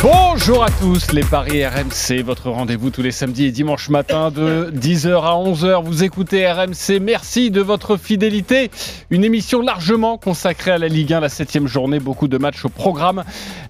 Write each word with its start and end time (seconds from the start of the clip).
Bonjour 0.00 0.62
à 0.62 0.68
tous, 0.70 1.10
les 1.12 1.24
Paris 1.24 1.66
RMC, 1.66 2.22
votre 2.22 2.50
rendez-vous 2.50 2.90
tous 2.90 3.02
les 3.02 3.10
samedis 3.10 3.46
et 3.46 3.50
dimanches 3.50 3.88
matin 3.88 4.30
de 4.30 4.70
10h 4.74 5.10
à 5.24 5.32
11h. 5.32 5.82
Vous 5.82 6.04
écoutez 6.04 6.48
RMC, 6.48 7.00
merci 7.00 7.50
de 7.50 7.60
votre 7.60 7.96
fidélité. 7.96 8.70
Une 9.10 9.24
émission 9.24 9.60
largement 9.60 10.16
consacrée 10.16 10.70
à 10.70 10.78
la 10.78 10.86
Ligue 10.86 11.12
1, 11.12 11.18
la 11.18 11.28
septième 11.28 11.66
journée, 11.66 11.98
beaucoup 11.98 12.28
de 12.28 12.38
matchs 12.38 12.64
au 12.64 12.68
programme 12.68 13.24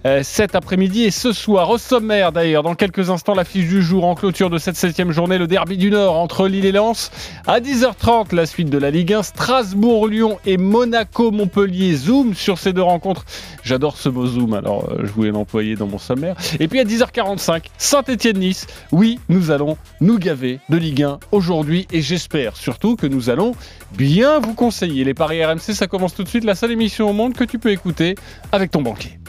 euh, 0.05 0.21
cet 0.21 0.53
après-midi 0.53 1.03
et 1.05 1.11
ce 1.11 1.31
soir. 1.31 1.67
Au 1.71 1.79
sommaire 1.79 2.31
d'ailleurs, 2.31 2.61
dans 2.61 2.75
quelques 2.75 3.09
instants, 3.09 3.33
l'affiche 3.33 3.67
du 3.67 3.81
jour 3.81 4.05
en 4.05 4.13
clôture 4.13 4.51
de 4.51 4.59
cette 4.59 4.75
septième 4.75 5.11
journée, 5.11 5.39
le 5.39 5.47
derby 5.47 5.77
du 5.77 5.89
Nord 5.89 6.15
entre 6.15 6.47
Lille 6.47 6.65
et 6.65 6.71
Lens. 6.71 7.09
À 7.47 7.59
10h30, 7.59 8.35
la 8.35 8.45
suite 8.45 8.69
de 8.69 8.77
la 8.77 8.91
Ligue 8.91 9.13
1, 9.13 9.23
Strasbourg-Lyon 9.23 10.37
et 10.45 10.57
Monaco-Montpellier. 10.57 11.95
Zoom 11.95 12.35
sur 12.35 12.59
ces 12.59 12.71
deux 12.71 12.83
rencontres. 12.83 13.25
J'adore 13.63 13.97
ce 13.97 14.09
mot 14.09 14.27
zoom, 14.27 14.53
alors 14.53 14.89
euh, 14.91 15.01
je 15.05 15.11
voulais 15.11 15.31
l'employer 15.31 15.75
dans 15.75 15.87
mon 15.87 15.97
sommaire. 16.19 16.35
Et 16.59 16.67
puis 16.67 16.79
à 16.79 16.83
10h45, 16.83 17.63
Saint-Etienne-Nice. 17.77 18.67
Oui, 18.91 19.19
nous 19.29 19.51
allons 19.51 19.77
nous 20.01 20.19
gaver 20.19 20.59
de 20.69 20.77
Ligue 20.77 21.03
1 21.03 21.19
aujourd'hui 21.31 21.87
et 21.91 22.01
j'espère 22.01 22.55
surtout 22.55 22.95
que 22.95 23.07
nous 23.07 23.29
allons 23.29 23.53
bien 23.97 24.39
vous 24.39 24.53
conseiller. 24.53 25.03
Les 25.03 25.13
paris 25.13 25.43
RMC, 25.43 25.73
ça 25.73 25.87
commence 25.87 26.13
tout 26.13 26.23
de 26.23 26.29
suite, 26.29 26.43
la 26.43 26.55
seule 26.55 26.71
émission 26.71 27.09
au 27.09 27.13
monde 27.13 27.33
que 27.33 27.43
tu 27.43 27.59
peux 27.59 27.71
écouter 27.71 28.15
avec 28.51 28.71
ton 28.71 28.81
banquier. 28.81 29.19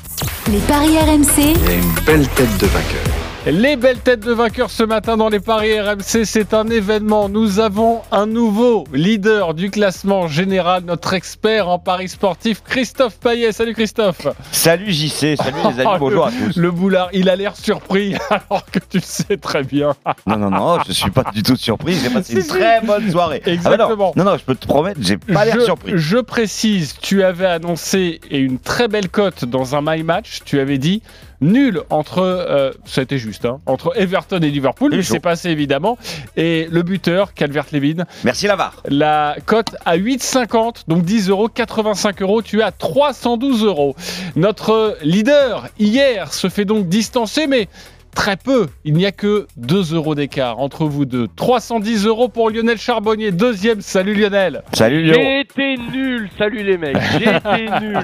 Les 0.50 0.58
paris 0.60 0.98
RMC, 0.98 1.54
Il 1.62 1.68
a 1.68 1.74
une 1.74 2.04
belle 2.04 2.28
tête 2.28 2.58
de 2.58 2.66
vainqueur. 2.66 3.20
Les 3.46 3.76
belles 3.76 3.98
têtes 3.98 4.20
de 4.20 4.32
vainqueurs 4.34 4.70
ce 4.70 4.82
matin 4.82 5.16
dans 5.16 5.30
les 5.30 5.40
paris 5.40 5.80
RMC, 5.80 6.24
c'est 6.26 6.52
un 6.52 6.66
événement. 6.68 7.30
Nous 7.30 7.58
avons 7.58 8.02
un 8.12 8.26
nouveau 8.26 8.84
leader 8.92 9.54
du 9.54 9.70
classement 9.70 10.28
général, 10.28 10.84
notre 10.84 11.14
expert 11.14 11.66
en 11.66 11.78
paris 11.78 12.10
sportif, 12.10 12.62
Christophe 12.62 13.18
Payet. 13.18 13.52
Salut 13.52 13.72
Christophe. 13.72 14.26
Salut 14.52 14.92
JC, 14.92 15.36
salut 15.38 15.56
les 15.77 15.84
Oh, 15.86 15.88
amis, 15.88 15.98
bonjour 15.98 16.27
à 16.27 16.30
le, 16.30 16.52
tous. 16.52 16.56
Le 16.58 16.70
boulard, 16.70 17.08
il 17.14 17.30
a 17.30 17.36
l'air 17.36 17.56
surpris 17.56 18.14
alors 18.30 18.66
que 18.66 18.78
tu 18.78 18.98
le 18.98 19.02
sais 19.02 19.38
très 19.38 19.62
bien. 19.64 19.94
Non, 20.27 20.36
non, 20.36 20.50
non, 20.50 20.78
je 20.86 20.92
suis 20.92 21.10
pas 21.10 21.25
du 21.32 21.42
tout 21.42 21.56
surpris, 21.56 21.94
j'ai 21.94 22.10
passé 22.10 22.34
une 22.36 22.47
très 22.47 22.82
bonne 22.82 23.10
soirée. 23.10 23.41
Ah 23.42 23.47
bah 23.47 23.52
Exactement. 23.52 24.12
non, 24.16 24.25
non, 24.25 24.32
non, 24.32 24.36
je 24.36 24.44
peux 24.44 24.54
te 24.54 24.66
promettre, 24.66 25.00
j'ai 25.02 25.16
pas 25.16 25.47
l'air 25.47 25.62
surpris. 25.62 25.92
je 25.94 26.19
précise, 26.19 26.94
tu 27.00 27.22
avais 27.25 27.47
annoncé 27.47 28.20
et 28.30 28.38
une 28.38 28.58
très 28.58 28.86
belle 28.86 29.08
cote 29.08 29.47
dans 29.47 29.75
un 29.75 29.80
my 29.82 30.02
match. 30.02 30.41
Tu 30.44 30.60
avais 30.60 30.77
dit 30.77 31.00
nul 31.41 31.83
entre, 31.91 32.19
euh, 32.20 32.70
ça 32.84 33.00
a 33.00 33.05
été 33.05 33.19
juste, 33.19 33.44
hein, 33.44 33.60
entre 33.66 33.92
Everton 33.96 34.41
et 34.42 34.50
Liverpool, 34.50 34.92
chaud. 34.94 35.14
c'est 35.14 35.20
passé 35.20 35.50
évidemment. 35.50 35.98
Et 36.36 36.69
le 36.70 36.82
buteur, 36.82 37.34
Calvert-Levin, 37.34 38.05
Merci 38.24 38.47
Lavar. 38.47 38.82
la 38.88 39.36
cote 39.47 39.74
à 39.84 39.97
8,50, 39.97 40.84
donc 40.88 41.05
10 41.05 41.28
euros, 41.30 41.48
85 41.48 42.22
euros. 42.22 42.42
Tu 42.42 42.60
es 42.60 42.62
à 42.62 42.72
312 42.72 43.64
euros. 43.64 43.97
Notre 44.36 44.97
leader 45.02 45.69
hier 45.78 46.32
se 46.32 46.48
fait 46.48 46.64
donc 46.64 46.88
distancer, 46.88 47.47
mais 47.47 47.69
très 48.14 48.36
peu. 48.36 48.66
Il 48.84 48.94
n'y 48.94 49.06
a 49.06 49.12
que 49.12 49.47
2 49.56 49.94
euros 49.94 50.14
d'écart 50.14 50.58
entre 50.58 50.84
vous 50.84 51.05
deux. 51.05 51.27
310 51.36 52.06
euros 52.06 52.28
pour 52.28 52.50
Lionel 52.50 52.78
Charbonnier, 52.78 53.33
deuxième. 53.33 53.80
Salut 53.80 54.14
Lionel. 54.14 54.62
Salut 54.72 55.03
Léo. 55.03 55.14
J'ai 55.14 55.41
été 55.41 55.77
nul, 55.92 56.28
salut 56.38 56.62
les 56.62 56.77
mecs, 56.78 56.97
j'ai 57.19 57.31
été 57.36 57.81
nul. 57.81 57.98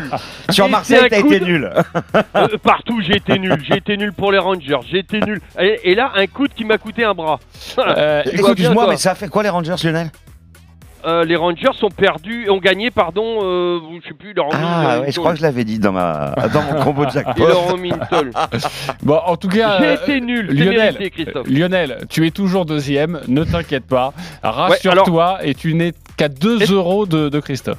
Sur 0.50 0.68
Marseille, 0.68 1.06
t'as 1.10 1.18
été 1.18 1.40
de- 1.40 1.44
nul. 1.44 1.70
Euh, 2.36 2.46
partout 2.62 3.00
j'ai 3.00 3.16
été 3.16 3.38
nul, 3.38 3.56
j'ai 3.68 3.76
été 3.78 3.96
nul 3.96 4.12
pour 4.12 4.32
les 4.32 4.38
Rangers, 4.38 4.78
j'ai 4.90 4.98
été 4.98 5.20
nul. 5.20 5.40
Et, 5.60 5.80
et 5.90 5.94
là, 5.94 6.12
un 6.14 6.26
coup 6.26 6.48
de 6.48 6.54
qui 6.54 6.64
m'a 6.64 6.78
coûté 6.78 7.04
un 7.04 7.14
bras. 7.14 7.38
Euh, 7.78 8.22
Excuse-moi, 8.24 8.86
mais 8.88 8.96
ça 8.96 9.12
a 9.12 9.14
fait 9.14 9.28
quoi 9.28 9.42
les 9.42 9.48
Rangers, 9.48 9.74
Lionel? 9.84 10.10
Euh, 11.06 11.24
les 11.24 11.36
Rangers 11.36 11.70
sont 11.78 11.88
perdus, 11.88 12.48
ont 12.50 12.58
gagné, 12.58 12.90
pardon, 12.90 13.38
euh, 13.42 13.78
je 14.02 14.08
sais 14.08 14.14
plus, 14.14 14.32
leur 14.32 14.46
ont 14.46 14.50
Ah 14.52 15.00
ouais, 15.00 15.12
je 15.12 15.18
crois 15.20 15.32
que 15.32 15.38
je 15.38 15.42
l'avais 15.42 15.62
dit 15.64 15.78
dans, 15.78 15.92
ma... 15.92 16.34
dans 16.52 16.62
mon 16.62 16.82
combo 16.82 17.04
de 17.04 17.10
Ils 17.10 17.14
jackpot. 17.14 17.44
ont 17.72 17.76
une 17.76 17.98
tôle. 18.10 18.32
Bon, 19.04 19.20
en 19.24 19.36
tout 19.36 19.48
cas, 19.48 19.78
J'ai 19.78 19.86
euh, 19.86 19.94
été 19.94 20.20
nul, 20.20 20.46
c'est 20.48 20.54
Lionel, 20.64 20.76
mérité, 20.94 21.10
Christophe. 21.10 21.46
Lionel, 21.48 21.98
tu 22.08 22.26
es 22.26 22.30
toujours 22.32 22.64
deuxième, 22.66 23.20
ne 23.28 23.44
t'inquiète 23.44 23.86
pas. 23.86 24.12
Rassure-toi 24.42 25.38
et 25.44 25.54
tu 25.54 25.74
n'es 25.74 25.92
qu'à 26.16 26.28
2 26.28 26.62
Est-ce- 26.62 26.72
euros 26.72 27.06
de, 27.06 27.28
de 27.28 27.40
Christophe. 27.40 27.78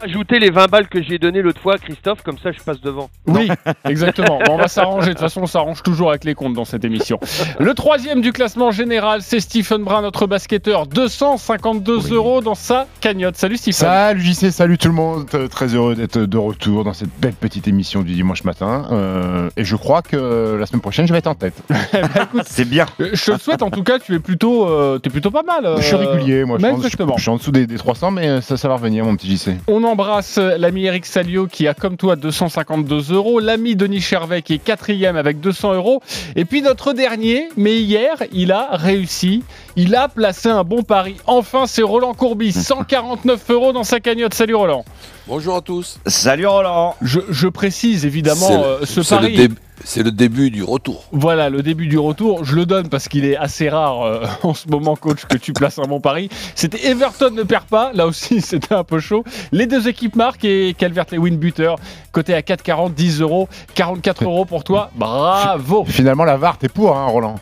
Ajoutez 0.00 0.38
les 0.38 0.50
20 0.50 0.68
balles 0.70 0.86
que 0.88 1.02
j'ai 1.02 1.18
données 1.18 1.42
l'autre 1.42 1.60
fois, 1.60 1.76
Christophe, 1.76 2.22
comme 2.22 2.38
ça 2.38 2.52
je 2.52 2.60
passe 2.62 2.80
devant. 2.80 3.10
Oui, 3.26 3.48
exactement. 3.88 4.38
Bon, 4.46 4.52
on 4.54 4.56
va 4.58 4.68
s'arranger. 4.68 5.08
De 5.08 5.12
toute 5.14 5.20
façon, 5.20 5.42
on 5.42 5.46
s'arrange 5.46 5.82
toujours 5.82 6.10
avec 6.10 6.22
les 6.24 6.34
comptes 6.34 6.54
dans 6.54 6.64
cette 6.64 6.84
émission. 6.84 7.18
Le 7.58 7.74
troisième 7.74 8.20
du 8.20 8.32
classement 8.32 8.70
général, 8.70 9.22
c'est 9.22 9.40
Stephen 9.40 9.82
Brun, 9.82 10.02
notre 10.02 10.26
basketteur. 10.28 10.86
252 10.86 12.12
euros 12.14 12.40
dans 12.40 12.54
sa 12.54 12.86
cagnotte. 13.00 13.36
Salut 13.36 13.56
Stephen. 13.56 13.74
Salut 13.74 14.20
JC, 14.20 14.50
salut 14.52 14.78
tout 14.78 14.88
le 14.88 14.94
monde, 14.94 15.26
Euh, 15.34 15.48
très 15.48 15.74
heureux 15.74 15.96
d'être 15.96 16.18
de 16.18 16.38
retour 16.38 16.84
dans 16.84 16.92
cette 16.92 17.10
belle 17.20 17.34
petite 17.34 17.66
émission 17.66 18.02
du 18.02 18.12
dimanche 18.14 18.44
matin. 18.44 18.86
Euh, 18.92 19.50
et 19.56 19.64
je 19.64 19.74
crois 19.74 20.02
que 20.02 20.56
la 20.58 20.66
semaine 20.66 20.80
prochaine 20.80 21.08
je 21.08 21.12
vais 21.12 21.18
être 21.18 21.26
en 21.26 21.34
tête. 21.34 21.54
C'est 22.46 22.64
bien. 22.68 22.86
Euh, 23.00 23.10
Je 23.14 23.32
te 23.32 23.40
souhaite 23.40 23.62
en 23.62 23.70
tout 23.70 23.82
cas, 23.82 23.98
tu 23.98 24.14
es 24.14 24.20
plutôt, 24.20 24.68
euh, 24.68 24.98
t'es 24.98 25.10
plutôt 25.10 25.32
pas 25.32 25.42
mal. 25.42 25.66
euh, 25.66 25.76
je 25.78 25.82
suis 25.82 25.96
régulier, 25.96 26.44
moi 26.44 26.58
je, 26.60 26.66
pense, 26.66 26.82
je, 26.84 26.88
je 27.16 27.20
suis 27.22 27.30
en 27.30 27.36
dessous 27.36 27.50
des, 27.50 27.66
des 27.66 27.76
300, 27.78 28.12
mais 28.12 28.40
ça, 28.42 28.56
ça 28.56 28.68
va 28.68 28.74
revenir 28.74 29.04
mon 29.04 29.16
petit 29.16 29.36
JC. 29.36 29.56
On 29.66 29.82
embrasse 29.90 30.38
l'ami 30.38 30.84
Eric 30.84 31.06
Salio 31.06 31.46
qui 31.46 31.66
a 31.66 31.74
comme 31.74 31.96
toi 31.96 32.14
252 32.14 33.12
euros, 33.12 33.40
l'ami 33.40 33.74
Denis 33.74 34.00
Chervet 34.00 34.42
qui 34.42 34.54
est 34.54 34.58
quatrième 34.58 35.16
avec 35.16 35.40
200 35.40 35.74
euros, 35.74 36.02
et 36.36 36.44
puis 36.44 36.60
notre 36.62 36.92
dernier, 36.92 37.48
mais 37.56 37.76
hier 37.76 38.16
il 38.32 38.52
a 38.52 38.68
réussi, 38.72 39.42
il 39.80 39.94
a 39.94 40.08
placé 40.08 40.48
un 40.48 40.64
bon 40.64 40.82
pari. 40.82 41.16
Enfin 41.26 41.66
c'est 41.66 41.82
Roland 41.82 42.12
Courbis, 42.14 42.52
149 42.88 43.48
euros 43.50 43.72
dans 43.72 43.84
sa 43.84 44.00
cagnotte. 44.00 44.34
Salut 44.34 44.56
Roland. 44.56 44.84
Bonjour 45.28 45.56
à 45.56 45.60
tous. 45.60 46.00
Salut 46.06 46.46
Roland. 46.46 46.96
Je, 47.00 47.20
je 47.30 47.46
précise 47.48 48.04
évidemment 48.04 48.48
le- 48.50 48.56
euh, 48.64 48.84
ce 48.84 49.02
c'est 49.02 49.14
le 49.16 49.20
pari. 49.20 49.48
C'est 49.84 50.02
le 50.02 50.10
début 50.10 50.50
du 50.50 50.64
retour. 50.64 51.04
Voilà, 51.12 51.50
le 51.50 51.62
début 51.62 51.86
du 51.86 51.98
retour, 51.98 52.44
je 52.44 52.56
le 52.56 52.66
donne 52.66 52.88
parce 52.88 53.06
qu'il 53.06 53.24
est 53.24 53.36
assez 53.36 53.68
rare 53.68 54.02
euh, 54.02 54.26
en 54.42 54.52
ce 54.52 54.66
moment, 54.68 54.96
coach, 54.96 55.24
que 55.26 55.36
tu 55.36 55.52
places 55.52 55.78
un 55.78 55.84
bon 55.86 56.00
pari. 56.00 56.28
C'était 56.56 56.84
Everton 56.88 57.30
ne 57.30 57.44
perd 57.44 57.64
pas, 57.66 57.92
là 57.94 58.06
aussi 58.08 58.40
c'était 58.42 58.74
un 58.74 58.82
peu 58.82 58.98
chaud. 58.98 59.22
Les 59.52 59.66
deux 59.66 59.86
équipes 59.86 60.16
marquent 60.16 60.44
et 60.44 60.74
Calvert-Lewin 60.76 61.36
buteur, 61.36 61.76
côté 62.10 62.34
à 62.34 62.40
4,40, 62.40 62.92
10 62.94 63.20
euros, 63.20 63.48
44 63.76 64.24
euros 64.24 64.44
pour 64.44 64.64
toi. 64.64 64.90
Bravo 64.96 65.84
Finalement 65.86 66.24
la 66.24 66.36
VAR 66.36 66.58
t'es 66.58 66.68
pour, 66.68 66.96
hein, 66.96 67.06
Roland 67.06 67.36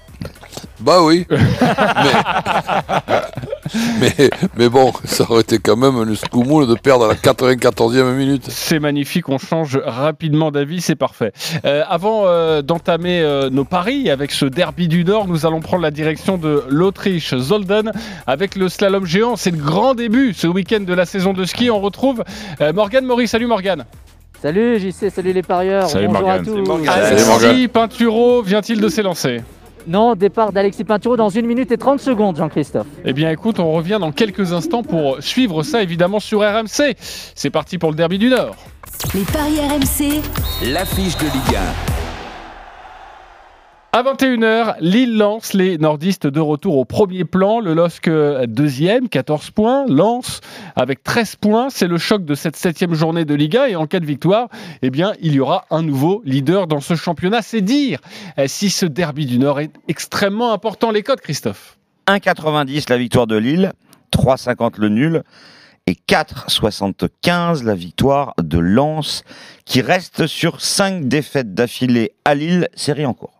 Bah 0.81 1.03
oui. 1.03 1.27
mais, 1.31 1.39
mais, 4.19 4.31
mais 4.57 4.69
bon, 4.69 4.93
ça 5.05 5.25
aurait 5.29 5.41
été 5.41 5.59
quand 5.59 5.77
même 5.77 5.97
une 5.97 6.17
scoumoule 6.17 6.67
de 6.67 6.75
perdre 6.75 7.07
à 7.07 7.09
la 7.09 7.15
94e 7.15 8.15
minute. 8.15 8.45
C'est 8.49 8.79
magnifique, 8.79 9.29
on 9.29 9.39
change 9.39 9.79
rapidement 9.85 10.51
d'avis, 10.51 10.81
c'est 10.81 10.95
parfait. 10.95 11.33
Euh, 11.65 11.83
avant 11.89 12.25
euh, 12.27 12.63
d'entamer 12.63 13.21
euh, 13.21 13.51
nos 13.51 13.65
paris 13.65 14.11
avec 14.11 14.33
ce 14.33 14.45
derby 14.45 14.89
du 14.89 15.05
Nord, 15.05 15.29
nous 15.29 15.47
allons 15.47 15.61
prendre 15.61 15.83
la 15.83 15.91
direction 15.91 16.37
de 16.37 16.65
l'Autriche, 16.69 17.35
Zolden, 17.37 17.93
avec 18.27 18.57
le 18.57 18.69
slalom 18.69 19.07
géant. 19.07 19.37
C'est 19.37 19.51
le 19.51 19.59
grand 19.59 19.95
début 19.95 20.35
ce 20.35 20.47
week-end 20.47 20.81
de 20.81 20.95
la 20.95 21.07
saison 21.07 21.33
de 21.33 21.45
ski. 21.45 21.71
On 21.71 21.81
retrouve 21.81 22.23
euh, 22.61 22.73
Morgane 22.73 23.07
Maurice. 23.07 23.31
Salut 23.31 23.47
Morgane. 23.47 23.85
Salut 24.43 24.79
JC, 24.79 25.11
salut 25.11 25.33
les 25.33 25.43
parieurs. 25.43 25.89
Salut 25.89 26.09
Bonjour 26.09 26.23
Morgane. 26.23 26.41
à 26.41 26.45
tous. 26.45 26.51
Salut 26.53 26.67
Morgane. 26.67 26.95
Salut 26.95 27.25
Morgane. 27.25 27.51
Alexis 27.51 27.69
Pinturo 27.69 28.43
vient-il 28.43 28.81
de 28.81 28.89
s'élancer? 28.89 29.41
Non, 29.87 30.15
départ 30.15 30.53
d'Alexis 30.53 30.85
Pinturo 30.85 31.17
dans 31.17 31.29
1 31.35 31.43
minute 31.43 31.71
et 31.71 31.79
30 31.79 32.01
secondes, 32.01 32.37
Jean-Christophe. 32.37 32.87
Eh 33.05 33.13
bien 33.13 33.31
écoute, 33.31 33.61
on 33.61 33.73
revient 33.73 33.99
dans 34.01 34.13
quelques 34.13 34.53
instants 34.53 34.83
pour 34.83 35.23
suivre 35.23 35.63
ça 35.63 35.83
évidemment 35.83 36.21
sur 36.21 36.41
RMC. 36.41 36.95
C'est 36.99 37.51
parti 37.51 37.79
pour 37.79 37.91
le 37.91 37.97
derby 37.97 38.19
du 38.19 38.29
Nord. 38.29 38.57
les 39.15 39.23
paris 39.23 39.61
RMC, 39.61 40.23
L'affiche 40.73 41.17
de 41.19 41.25
Ligue 41.25 41.59
À 43.97 44.03
21h, 44.03 44.75
Lille 44.81 45.17
lance 45.17 45.55
les 45.55 45.79
nordistes 45.79 46.27
de 46.27 46.39
retour 46.39 46.77
au 46.77 46.85
premier 46.85 47.25
plan. 47.25 47.61
Le 47.61 47.73
LOSC 47.73 48.09
euh, 48.09 48.45
deuxième, 48.47 49.09
14 49.09 49.53
points. 49.53 49.87
Lance 49.89 50.43
avec 50.75 51.03
13 51.03 51.37
points. 51.37 51.71
C'est 51.71 51.89
le 51.89 51.97
choc 51.97 52.23
de 52.23 52.35
cette 52.35 52.57
septième 52.57 52.93
journée 52.93 53.25
de 53.25 53.35
Liga. 53.35 53.71
Et 53.71 53.75
en 53.75 53.87
cas 53.87 53.99
de 53.99 54.05
victoire, 54.05 54.51
eh 54.83 54.91
bien, 54.91 55.15
il 55.23 55.33
y 55.33 55.41
aura 55.41 55.65
un 55.71 55.81
nouveau 55.81 56.21
leader 56.27 56.67
dans 56.67 56.81
ce 56.81 56.95
championnat. 56.95 57.41
C'est 57.41 57.63
dire 57.63 58.01
euh, 58.39 58.45
si 58.49 58.69
ce 58.69 58.85
derby 58.85 59.25
du 59.25 59.39
Nord 59.39 59.61
est 59.61 59.73
extrêmement 59.89 60.53
important. 60.53 60.91
Les 60.91 61.03
codes, 61.03 61.23
Christophe 61.23 61.79
1,90 62.07 62.91
la 62.91 62.99
victoire 62.99 63.27
de 63.27 63.39
Lille, 63.39 63.73
3,50 64.13 64.79
le 64.79 64.91
nul 64.91 65.23
et 65.87 65.97
4,75 66.07 67.65
la 67.65 67.75
victoire 67.75 68.35
de 68.43 68.59
Lens 68.59 69.25
qui 69.65 69.81
reste 69.81 70.27
sur 70.27 70.61
5 70.61 71.09
défaites 71.09 71.55
d'affilée 71.55 72.13
à 72.27 72.35
Lille, 72.35 72.69
série 72.75 73.07
en 73.07 73.15
cours. 73.15 73.36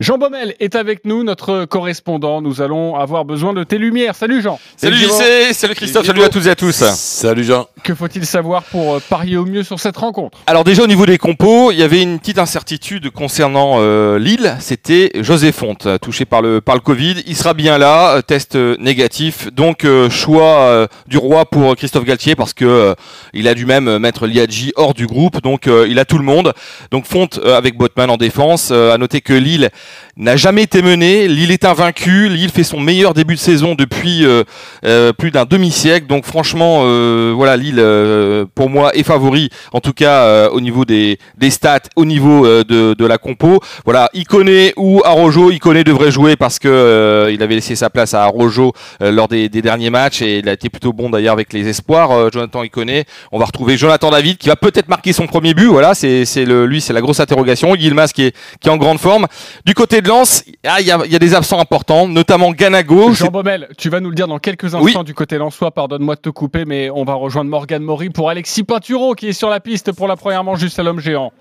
Jean 0.00 0.18
Baumel 0.18 0.56
est 0.58 0.74
avec 0.74 1.04
nous, 1.04 1.22
notre 1.22 1.66
correspondant. 1.66 2.42
Nous 2.42 2.60
allons 2.60 2.96
avoir 2.96 3.24
besoin 3.24 3.52
de 3.52 3.62
tes 3.62 3.78
lumières. 3.78 4.16
Salut 4.16 4.42
Jean. 4.42 4.58
Salut 4.76 4.96
JC, 4.96 5.52
salut 5.52 5.76
Christophe, 5.76 6.04
salut 6.04 6.24
à 6.24 6.28
toutes 6.28 6.46
et 6.46 6.50
à 6.50 6.56
tous. 6.56 6.82
Salut 6.82 7.44
Jean. 7.44 7.68
Que 7.84 7.94
faut-il 7.94 8.26
savoir 8.26 8.64
pour 8.64 8.94
euh, 8.94 9.00
parier 9.08 9.36
au 9.36 9.46
mieux 9.46 9.62
sur 9.62 9.78
cette 9.78 9.96
rencontre? 9.96 10.38
Alors 10.48 10.64
déjà 10.64 10.82
au 10.82 10.88
niveau 10.88 11.06
des 11.06 11.16
compos, 11.16 11.70
il 11.70 11.78
y 11.78 11.84
avait 11.84 12.02
une 12.02 12.18
petite 12.18 12.40
incertitude 12.40 13.10
concernant 13.10 13.76
euh, 13.78 14.18
Lille, 14.18 14.56
c'était 14.58 15.12
José 15.22 15.52
Fonte, 15.52 15.86
touché 16.02 16.24
par 16.24 16.42
le, 16.42 16.60
par 16.60 16.74
le 16.74 16.80
Covid. 16.80 17.22
Il 17.28 17.36
sera 17.36 17.54
bien 17.54 17.78
là, 17.78 18.16
euh, 18.16 18.20
test 18.20 18.56
négatif, 18.56 19.52
donc 19.52 19.84
euh, 19.84 20.10
choix 20.10 20.58
euh, 20.62 20.86
du 21.06 21.18
roi 21.18 21.44
pour 21.44 21.76
Christophe 21.76 22.04
Galtier 22.04 22.34
parce 22.34 22.52
que 22.52 22.64
euh, 22.64 22.94
il 23.32 23.46
a 23.46 23.54
dû 23.54 23.64
même 23.64 23.98
mettre 23.98 24.26
Liadji 24.26 24.72
hors 24.74 24.92
du 24.94 25.06
groupe, 25.06 25.40
donc 25.40 25.68
euh, 25.68 25.86
il 25.88 26.00
a 26.00 26.04
tout 26.04 26.18
le 26.18 26.24
monde. 26.24 26.52
Donc 26.90 27.06
Fonte 27.06 27.38
euh, 27.44 27.56
avec 27.56 27.76
Botman 27.76 28.10
en 28.10 28.16
défense. 28.16 28.70
Euh, 28.72 28.92
à 28.92 28.98
noter 28.98 29.20
que 29.20 29.32
Lille 29.34 29.70
n'a 30.16 30.36
jamais 30.36 30.62
été 30.62 30.82
mené, 30.82 31.26
Lille 31.26 31.50
est 31.50 31.64
invaincu, 31.64 32.28
Lille 32.28 32.50
fait 32.50 32.62
son 32.62 32.78
meilleur 32.78 33.14
début 33.14 33.34
de 33.34 33.40
saison 33.40 33.74
depuis 33.74 34.24
euh, 34.24 34.44
euh, 34.84 35.12
plus 35.12 35.30
d'un 35.30 35.44
demi-siècle. 35.44 36.06
Donc 36.06 36.24
franchement, 36.24 36.82
euh, 36.84 37.32
voilà, 37.34 37.56
Lille 37.56 37.82
pour 38.54 38.70
moi 38.70 38.94
est 38.94 39.02
favori, 39.02 39.50
en 39.72 39.80
tout 39.80 39.92
cas 39.92 40.48
au 40.50 40.60
niveau 40.60 40.84
des, 40.84 41.18
stats, 41.50 41.80
au 41.96 42.04
niveau 42.04 42.46
de, 42.46 43.06
la 43.06 43.18
compo. 43.18 43.60
Voilà, 43.84 44.08
Iconé 44.14 44.72
ou 44.76 45.02
Arojo, 45.04 45.50
Iconé 45.50 45.84
devrait 45.84 46.10
jouer 46.10 46.36
parce 46.36 46.58
que 46.58 47.28
il 47.32 47.42
avait 47.42 47.56
laissé 47.56 47.74
sa 47.74 47.90
place 47.90 48.14
à 48.14 48.24
Arojo 48.24 48.72
lors 49.00 49.28
des, 49.28 49.48
derniers 49.48 49.90
matchs 49.90 50.22
et 50.22 50.38
il 50.38 50.48
a 50.48 50.52
été 50.52 50.68
plutôt 50.68 50.92
bon 50.92 51.10
d'ailleurs 51.10 51.32
avec 51.32 51.52
les 51.52 51.68
espoirs. 51.68 52.30
Jonathan 52.32 52.62
Iconé, 52.62 53.04
on 53.32 53.38
va 53.38 53.46
retrouver 53.46 53.76
Jonathan 53.76 54.10
David 54.10 54.38
qui 54.38 54.48
va 54.48 54.56
peut-être 54.56 54.88
marquer 54.88 55.12
son 55.12 55.26
premier 55.26 55.54
but. 55.54 55.66
Voilà, 55.66 55.94
c'est 55.94 56.24
le 56.44 56.66
lui 56.66 56.80
c'est 56.80 56.92
la 56.92 57.00
grosse 57.00 57.20
interrogation. 57.20 57.74
Yilmaz 57.74 58.12
qui 58.12 58.22
est 58.24 58.68
en 58.68 58.76
grande 58.76 58.98
forme. 58.98 59.26
Côté 59.74 60.00
de 60.00 60.08
Lens, 60.08 60.44
ah, 60.66 60.80
il 60.80 60.86
y, 60.86 60.90
a, 60.90 61.00
il 61.04 61.12
y 61.12 61.16
a 61.16 61.18
des 61.18 61.34
absents 61.34 61.60
importants, 61.60 62.08
notamment 62.08 62.52
Ganago. 62.52 63.12
Jean 63.12 63.28
Baumel, 63.28 63.68
tu 63.76 63.90
vas 63.90 64.00
nous 64.00 64.10
le 64.10 64.14
dire 64.14 64.28
dans 64.28 64.38
quelques 64.38 64.74
instants 64.74 65.04
du 65.04 65.14
côté 65.14 65.38
lensois, 65.38 65.70
pardonne-moi 65.70 66.16
de 66.16 66.20
te 66.20 66.30
couper, 66.30 66.64
mais 66.64 66.90
on 66.90 67.04
va 67.04 67.14
rejoindre 67.14 67.50
Morgan 67.50 67.82
Maury 67.82 68.10
pour 68.10 68.30
Alexis 68.30 68.64
Pinturo 68.64 69.14
qui 69.14 69.28
est 69.28 69.32
sur 69.32 69.50
la 69.50 69.60
piste 69.60 69.92
pour 69.92 70.08
la 70.08 70.16
première 70.16 70.44
manche 70.44 70.60
juste 70.60 70.78
à 70.78 70.82
l'homme 70.82 71.00
géant. 71.00 71.32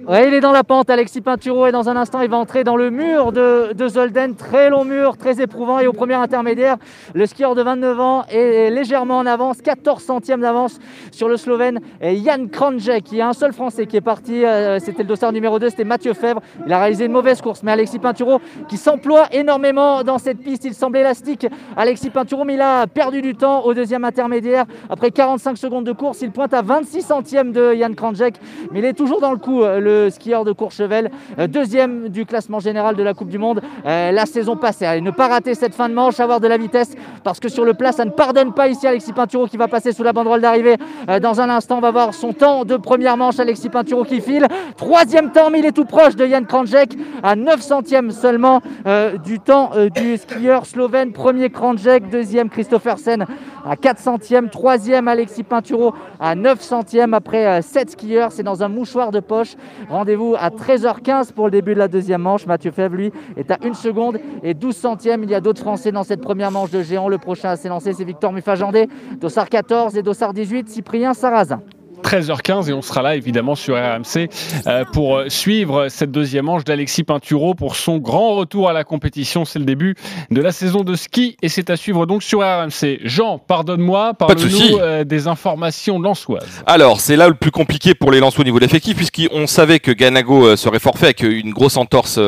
Il 0.00 0.34
est 0.34 0.40
dans 0.40 0.52
la 0.52 0.64
pente, 0.64 0.88
Alexis 0.88 1.20
Pinturo, 1.20 1.66
et 1.66 1.72
dans 1.72 1.88
un 1.88 1.96
instant, 1.96 2.22
il 2.22 2.30
va 2.30 2.38
entrer 2.38 2.64
dans 2.64 2.76
le 2.76 2.90
mur 2.90 3.30
de, 3.30 3.72
de 3.74 3.88
Zolden. 3.88 4.34
Très 4.34 4.70
long 4.70 4.84
mur, 4.84 5.18
très 5.18 5.40
éprouvant. 5.40 5.78
Et 5.80 5.86
au 5.86 5.92
premier 5.92 6.14
intermédiaire, 6.14 6.76
le 7.14 7.26
skieur 7.26 7.54
de 7.54 7.62
29 7.62 8.00
ans 8.00 8.24
est 8.30 8.70
légèrement 8.70 9.18
en 9.18 9.26
avance, 9.26 9.60
14 9.60 10.02
centièmes 10.02 10.40
d'avance 10.40 10.78
sur 11.10 11.28
le 11.28 11.36
Slovène 11.36 11.80
Jan 12.00 12.46
Kranjek. 12.50 13.12
Il 13.12 13.18
y 13.18 13.20
a 13.20 13.28
un 13.28 13.32
seul 13.34 13.52
Français 13.52 13.86
qui 13.86 13.96
est 13.96 14.00
parti, 14.00 14.44
euh, 14.44 14.78
c'était 14.78 15.02
le 15.02 15.08
dossard 15.08 15.32
numéro 15.32 15.58
2, 15.58 15.68
c'était 15.68 15.84
Mathieu 15.84 16.14
Fèvre. 16.14 16.40
Il 16.66 16.72
a 16.72 16.78
réalisé 16.78 17.04
une 17.04 17.12
mauvaise 17.12 17.42
course, 17.42 17.62
mais 17.62 17.72
Alexis 17.72 17.98
Pinturo 17.98 18.40
qui 18.68 18.78
s'emploie 18.78 19.26
énormément 19.32 20.02
dans 20.02 20.18
cette 20.18 20.38
piste. 20.38 20.64
Il 20.64 20.74
semble 20.74 20.96
élastique, 20.96 21.46
Alexis 21.76 22.10
Pinturo, 22.10 22.44
mais 22.44 22.54
il 22.54 22.60
a 22.62 22.86
perdu 22.86 23.20
du 23.20 23.34
temps 23.34 23.62
au 23.64 23.74
deuxième 23.74 24.04
intermédiaire. 24.04 24.64
Après 24.88 25.10
45 25.10 25.58
secondes 25.58 25.84
de 25.84 25.92
course, 25.92 26.22
il 26.22 26.30
pointe 26.30 26.54
à 26.54 26.62
26 26.62 27.02
centièmes 27.02 27.52
de 27.52 27.74
Jan 27.74 27.92
Kranjek, 27.94 28.36
mais 28.70 28.78
il 28.78 28.84
est 28.86 28.94
toujours 28.94 29.20
dans 29.20 29.32
le 29.32 29.38
coup, 29.38 29.62
euh, 29.62 29.81
le 29.82 30.10
skieur 30.10 30.44
de 30.44 30.52
Courchevel, 30.52 31.10
euh, 31.38 31.46
deuxième 31.46 32.08
du 32.08 32.24
classement 32.24 32.60
général 32.60 32.96
de 32.96 33.02
la 33.02 33.14
Coupe 33.14 33.28
du 33.28 33.38
Monde 33.38 33.60
euh, 33.86 34.12
la 34.12 34.26
saison 34.26 34.56
passée. 34.56 34.86
Allez, 34.86 35.00
ne 35.00 35.10
pas 35.10 35.28
rater 35.28 35.54
cette 35.54 35.74
fin 35.74 35.88
de 35.88 35.94
manche, 35.94 36.20
avoir 36.20 36.40
de 36.40 36.48
la 36.48 36.56
vitesse, 36.56 36.94
parce 37.24 37.40
que 37.40 37.48
sur 37.48 37.64
le 37.64 37.74
plat, 37.74 37.92
ça 37.92 38.04
ne 38.04 38.10
pardonne 38.10 38.52
pas 38.52 38.68
ici 38.68 38.86
Alexis 38.86 39.12
Pinturo 39.12 39.46
qui 39.46 39.56
va 39.56 39.68
passer 39.68 39.92
sous 39.92 40.02
la 40.02 40.12
banderole 40.12 40.40
d'arrivée. 40.40 40.76
Euh, 41.08 41.20
Dans 41.20 41.40
un 41.40 41.50
instant, 41.50 41.78
on 41.78 41.80
va 41.80 41.90
voir 41.90 42.14
son 42.14 42.32
temps 42.32 42.64
de 42.64 42.76
première 42.76 43.16
manche, 43.16 43.38
Alexis 43.38 43.68
Pinturo 43.68 44.04
qui 44.04 44.20
file. 44.20 44.46
Troisième 44.76 45.32
temps, 45.32 45.50
mais 45.50 45.58
il 45.58 45.66
est 45.66 45.72
tout 45.72 45.84
proche 45.84 46.16
de 46.16 46.26
Jan 46.26 46.44
Kranjek, 46.44 46.96
à 47.22 47.36
9 47.36 47.60
centièmes 47.60 48.10
seulement 48.10 48.60
euh, 48.86 49.18
du 49.18 49.40
temps 49.40 49.70
euh, 49.74 49.88
du 49.88 50.16
skieur 50.16 50.66
slovène. 50.66 51.12
Premier 51.12 51.50
Kranjek, 51.50 52.08
deuxième 52.10 52.48
Christophersen 52.48 53.26
à 53.64 53.76
4 53.76 53.98
centièmes, 53.98 54.50
troisième 54.50 55.08
Alexis 55.08 55.44
Pinturo 55.44 55.94
à 56.18 56.34
9 56.34 56.60
centièmes 56.60 57.14
après 57.14 57.62
7 57.62 57.90
skieurs. 57.90 58.32
C'est 58.32 58.42
dans 58.42 58.62
un 58.62 58.68
mouchoir 58.68 59.12
de 59.12 59.20
poche. 59.20 59.54
Rendez-vous 59.88 60.34
à 60.38 60.50
13h15 60.50 61.32
pour 61.32 61.46
le 61.46 61.50
début 61.50 61.74
de 61.74 61.78
la 61.78 61.88
deuxième 61.88 62.22
manche. 62.22 62.46
Mathieu 62.46 62.70
Fèvre, 62.70 62.96
lui, 62.96 63.12
est 63.36 63.50
à 63.50 63.58
1 63.62 63.74
seconde 63.74 64.18
et 64.42 64.54
12 64.54 64.76
centièmes. 64.76 65.22
Il 65.24 65.30
y 65.30 65.34
a 65.34 65.40
d'autres 65.40 65.60
Français 65.60 65.92
dans 65.92 66.04
cette 66.04 66.20
première 66.20 66.50
manche 66.50 66.70
de 66.70 66.82
géant. 66.82 67.08
Le 67.08 67.18
prochain 67.18 67.50
à 67.50 67.56
s'élancer, 67.56 67.92
c'est 67.92 68.04
Victor 68.04 68.32
Mufajandé, 68.32 68.88
Dossard 69.20 69.48
14 69.48 69.96
et 69.96 70.02
Dossard 70.02 70.32
18, 70.32 70.68
Cyprien 70.68 71.14
Sarrazin. 71.14 71.60
13h15 72.02 72.68
et 72.68 72.72
on 72.72 72.82
sera 72.82 73.02
là 73.02 73.16
évidemment 73.16 73.54
sur 73.54 73.76
RMC 73.76 74.28
euh, 74.66 74.84
pour 74.92 75.16
euh, 75.16 75.28
suivre 75.28 75.88
cette 75.88 76.10
deuxième 76.10 76.46
manche 76.46 76.64
d'Alexis 76.64 77.04
Pinturo 77.04 77.54
pour 77.54 77.76
son 77.76 77.98
grand 77.98 78.34
retour 78.34 78.68
à 78.68 78.72
la 78.72 78.84
compétition. 78.84 79.44
C'est 79.44 79.58
le 79.58 79.64
début 79.64 79.94
de 80.30 80.40
la 80.40 80.52
saison 80.52 80.80
de 80.82 80.94
ski 80.94 81.36
et 81.42 81.48
c'est 81.48 81.70
à 81.70 81.76
suivre 81.76 82.06
donc 82.06 82.22
sur 82.22 82.40
RMC. 82.40 83.00
Jean, 83.04 83.38
pardonne-moi, 83.38 84.14
Pas 84.14 84.26
de 84.26 84.34
parle-nous 84.34 84.78
euh, 84.78 85.04
des 85.04 85.28
informations 85.28 85.98
lançoises. 86.00 86.62
Alors, 86.66 87.00
c'est 87.00 87.16
là 87.16 87.28
le 87.28 87.34
plus 87.34 87.50
compliqué 87.50 87.94
pour 87.94 88.10
les 88.10 88.20
Lensois 88.20 88.42
au 88.42 88.44
niveau 88.44 88.58
de 88.58 88.64
l'effectif, 88.64 88.96
puisqu'on 88.96 89.46
savait 89.46 89.78
que 89.78 89.90
Ganago 89.92 90.56
serait 90.56 90.78
forfait 90.78 91.06
avec 91.06 91.22
une 91.22 91.52
grosse 91.52 91.76
entorse 91.76 92.18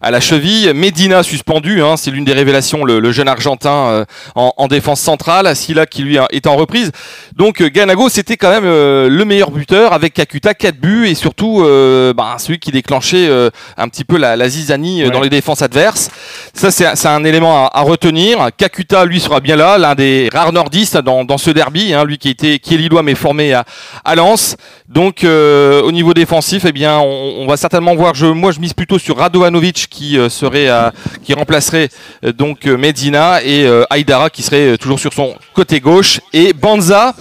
à 0.00 0.10
la 0.10 0.20
cheville. 0.20 0.72
Medina 0.74 1.22
suspendu, 1.22 1.82
hein, 1.82 1.96
c'est 1.96 2.10
l'une 2.10 2.24
des 2.24 2.32
révélations, 2.32 2.84
le, 2.84 3.00
le 3.00 3.12
jeune 3.12 3.28
Argentin 3.28 4.04
en, 4.34 4.52
en 4.56 4.68
défense 4.68 5.00
centrale. 5.00 5.54
Silla 5.56 5.86
qui 5.86 6.02
lui 6.02 6.18
est 6.30 6.46
en 6.46 6.56
reprise. 6.56 6.92
Donc, 7.34 7.62
Ganago, 7.62 8.08
c'était 8.08 8.36
quand 8.36 8.50
même 8.50 9.07
euh, 9.08 9.16
le 9.18 9.24
meilleur 9.24 9.50
buteur 9.50 9.92
avec 9.92 10.14
Kakuta, 10.14 10.54
4 10.54 10.76
buts, 10.76 11.06
et 11.08 11.14
surtout 11.14 11.62
euh, 11.62 12.12
bah, 12.12 12.36
celui 12.38 12.58
qui 12.58 12.70
déclenchait 12.70 13.28
euh, 13.28 13.50
un 13.76 13.88
petit 13.88 14.04
peu 14.04 14.16
la, 14.18 14.36
la 14.36 14.48
zizanie 14.48 15.02
euh, 15.02 15.10
dans 15.10 15.20
les 15.20 15.30
défenses 15.30 15.62
adverses. 15.62 16.10
Ça, 16.54 16.70
c'est 16.70 17.08
un 17.08 17.24
élément 17.24 17.66
à, 17.66 17.70
à 17.78 17.82
retenir. 17.82 18.48
Kakuta, 18.56 19.04
lui, 19.04 19.20
sera 19.20 19.40
bien 19.40 19.56
là, 19.56 19.78
l'un 19.78 19.94
des 19.94 20.28
rares 20.32 20.52
nordistes 20.52 20.96
dans, 20.98 21.24
dans 21.24 21.38
ce 21.38 21.50
derby, 21.50 21.92
hein, 21.94 22.04
lui 22.04 22.18
qui, 22.18 22.28
était, 22.30 22.58
qui 22.58 22.74
est 22.74 22.78
lillois 22.78 23.02
mais 23.02 23.14
formé 23.14 23.52
à, 23.54 23.64
à 24.04 24.14
Lens. 24.14 24.56
Donc, 24.88 25.24
euh, 25.24 25.82
au 25.82 25.92
niveau 25.92 26.14
défensif, 26.14 26.64
eh 26.66 26.72
bien, 26.72 26.98
on, 26.98 27.34
on 27.40 27.46
va 27.46 27.56
certainement 27.56 27.94
voir. 27.94 28.14
Je, 28.14 28.26
moi, 28.26 28.52
je 28.52 28.60
mise 28.60 28.72
plutôt 28.72 28.98
sur 28.98 29.18
Radovanovic 29.18 29.86
qui 29.90 30.18
serait, 30.30 30.68
à- 30.68 30.92
qui 31.24 31.34
remplacerait 31.34 31.88
donc 32.36 32.64
Medina 32.64 33.42
et 33.42 33.66
Aïdara 33.90 34.30
qui 34.30 34.42
serait 34.42 34.76
toujours 34.78 34.98
sur 34.98 35.12
son 35.12 35.34
côté 35.54 35.80
gauche 35.80 36.20
et 36.32 36.52
Banza 36.52 37.14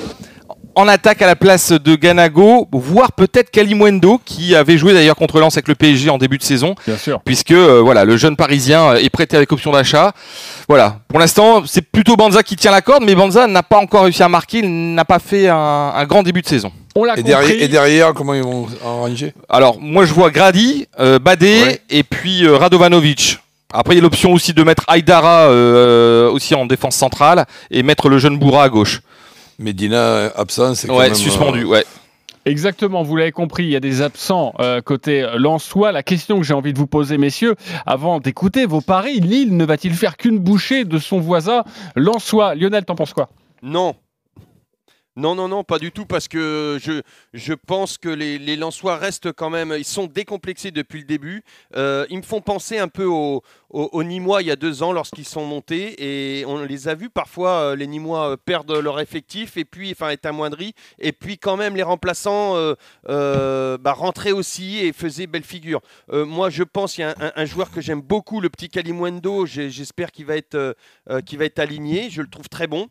en 0.78 0.88
attaque 0.88 1.22
à 1.22 1.28
la 1.28 1.36
place 1.36 1.72
de 1.72 1.96
Ganago, 1.96 2.68
voire 2.72 3.12
peut-être 3.12 3.50
Kalimwendo 3.52 4.22
qui 4.24 4.56
avait 4.56 4.78
joué 4.78 4.94
d'ailleurs 4.94 5.16
contre 5.16 5.40
Lens 5.40 5.56
avec 5.58 5.68
le 5.68 5.76
PSG 5.76 6.10
en 6.10 6.18
début 6.18 6.38
de 6.38 6.44
saison, 6.44 6.76
Bien 6.86 6.98
sûr. 6.98 7.20
puisque 7.26 7.52
euh, 7.52 7.82
voilà 7.84 8.06
le 8.06 8.16
jeune 8.16 8.36
Parisien 8.36 8.92
euh, 8.92 8.96
est 8.98 9.10
prêté 9.10 9.36
avec 9.36 9.52
option 9.52 9.72
d'achat. 9.72 10.14
Voilà, 10.70 11.00
pour 11.08 11.20
l'instant 11.20 11.64
c'est 11.66 11.82
plutôt 11.82 12.16
Banza 12.16 12.44
qui 12.44 12.56
tient 12.56 12.72
la 12.72 12.82
corde, 12.82 13.04
mais 13.04 13.16
Banza 13.16 13.48
n'a 13.48 13.64
pas 13.64 13.80
encore 13.80 14.04
réussi 14.04 14.22
à 14.24 14.30
marquer, 14.30 14.60
il 14.60 14.94
n'a 14.94 15.04
pas 15.06 15.20
fait 15.20 15.48
un, 15.48 15.56
un 15.96 16.06
grand 16.06 16.22
début 16.24 16.42
de 16.42 16.48
saison. 16.48 16.72
On 16.96 17.04
l'a 17.04 17.14
Et 17.14 17.18
compris. 17.18 17.30
derrière, 17.32 17.62
et 17.64 17.68
derrière, 17.68 18.14
comment 18.14 18.34
ils 18.34 18.44
vont 18.44 18.68
arranger? 18.86 19.34
Alors 19.50 19.78
moi 19.82 20.06
je 20.06 20.14
vois 20.14 20.30
Grady, 20.30 20.88
euh, 21.00 21.18
Badé 21.20 21.62
Ouais. 21.64 21.82
et 21.90 22.04
puis 22.04 22.46
euh, 22.46 22.56
Radovanovic. 22.58 23.40
Après 23.74 23.96
il 23.96 23.98
y 23.98 24.00
a 24.00 24.04
l'option 24.04 24.32
aussi 24.32 24.54
de 24.54 24.64
mettre 24.64 24.84
Aïdara 24.88 25.48
euh, 25.50 26.30
aussi 26.32 26.56
en 26.56 26.66
défense 26.66 26.96
centrale 26.96 27.46
et 27.72 27.84
mettre 27.84 28.08
le 28.10 28.18
jeune 28.20 28.38
Bourra 28.38 28.64
à 28.64 28.70
gauche. 28.70 29.02
Medina 29.60 29.98
euh, 29.98 30.30
absent, 30.36 30.76
c'est 30.76 30.88
quand 30.88 30.98
Ouais, 30.98 31.14
suspendu, 31.14 31.64
euh, 31.64 31.68
ouais. 31.68 31.86
Exactement, 32.46 33.04
vous 33.04 33.18
l'avez 33.18 33.34
compris, 33.34 33.64
il 33.64 33.70
y 33.72 33.76
a 33.76 33.82
des 33.82 34.02
absents 34.02 34.54
euh, 34.60 34.82
côté 34.82 35.28
Lensois. 35.36 35.92
La 35.92 36.02
question 36.02 36.38
que 36.40 36.46
j'ai 36.46 36.54
envie 36.54 36.72
de 36.72 36.78
vous 36.78 36.88
poser, 36.88 37.18
messieurs, 37.18 37.56
avant 37.86 38.20
d'écouter 38.20 38.66
vos 38.66 38.80
paris, 38.80 39.20
Lille 39.20 39.58
ne 39.58 39.66
va-t-il 39.66 39.94
faire 39.94 40.16
qu'une 40.16 40.40
bouchée 40.40 40.86
de 40.86 40.98
son 40.98 41.20
voisin 41.20 41.64
Lensois? 41.96 42.56
Lionel, 42.56 42.86
t'en 42.86 42.96
penses 42.96 43.14
quoi? 43.14 43.30
Non. 43.64 43.96
Non, 45.18 45.34
non, 45.34 45.48
non, 45.48 45.64
pas 45.64 45.80
du 45.80 45.92
tout, 45.92 46.06
parce 46.06 46.28
que 46.28 46.78
je, 47.34 47.54
pense 47.54 47.98
que 47.98 48.08
les, 48.08 48.38
les 48.38 48.56
Lensois 48.56 48.98
restent 48.98 49.32
quand 49.32 49.50
même, 49.50 49.74
ils 49.76 49.84
sont 49.84 50.06
décomplexés 50.06 50.70
depuis 50.70 51.00
le 51.00 51.06
début. 51.06 51.44
Euh, 51.76 52.06
ils 52.12 52.18
me 52.18 52.22
font 52.22 52.40
penser 52.40 52.78
un 52.78 52.88
peu 52.88 53.06
aux 53.06 53.42
au, 53.72 54.04
Nîmois 54.04 54.44
il 54.44 54.48
y 54.48 54.52
a 54.52 54.56
deux 54.56 54.84
ans 54.84 54.92
lorsqu'ils 54.92 55.26
sont 55.26 55.44
montés, 55.44 55.96
et 56.40 56.46
on 56.46 56.64
les 56.64 56.88
a 56.88 56.94
vus 56.94 57.10
parfois, 57.10 57.62
euh, 57.62 57.76
les 57.76 57.88
Nîmois 57.88 58.34
euh, 58.34 58.38
perdent 58.38 58.74
leur 58.74 59.00
effectif, 59.00 59.58
et 59.58 59.66
puis, 59.66 59.90
enfin, 59.90 60.10
est 60.10 60.24
amoindri, 60.28 60.76
et 61.00 61.14
puis 61.14 61.40
quand 61.40 61.58
même 61.58 61.76
les 61.76 61.82
remplaçants 61.82 62.54
bah, 63.08 63.94
rentraient 63.94 64.34
aussi 64.34 64.78
et 64.78 64.94
faisaient 64.94 65.26
belle 65.26 65.44
figure. 65.44 65.82
Moi, 66.12 66.52
je 66.52 66.62
pense 66.62 66.94
qu'il 66.94 67.02
y 67.02 67.08
a 67.08 67.16
un, 67.36 67.46
joueur 67.46 67.72
que 67.72 67.82
j'aime 67.82 68.02
beaucoup, 68.02 68.40
le 68.40 68.50
petit 68.50 68.70
Kalimwendo, 68.70 69.48
j'espère 69.48 70.12
qu'il 70.12 70.28
va 70.28 70.36
être 70.36 71.60
aligné, 71.60 72.12
je 72.12 72.22
le 72.22 72.30
trouve 72.30 72.50
très 72.50 72.68
bon. 72.68 72.88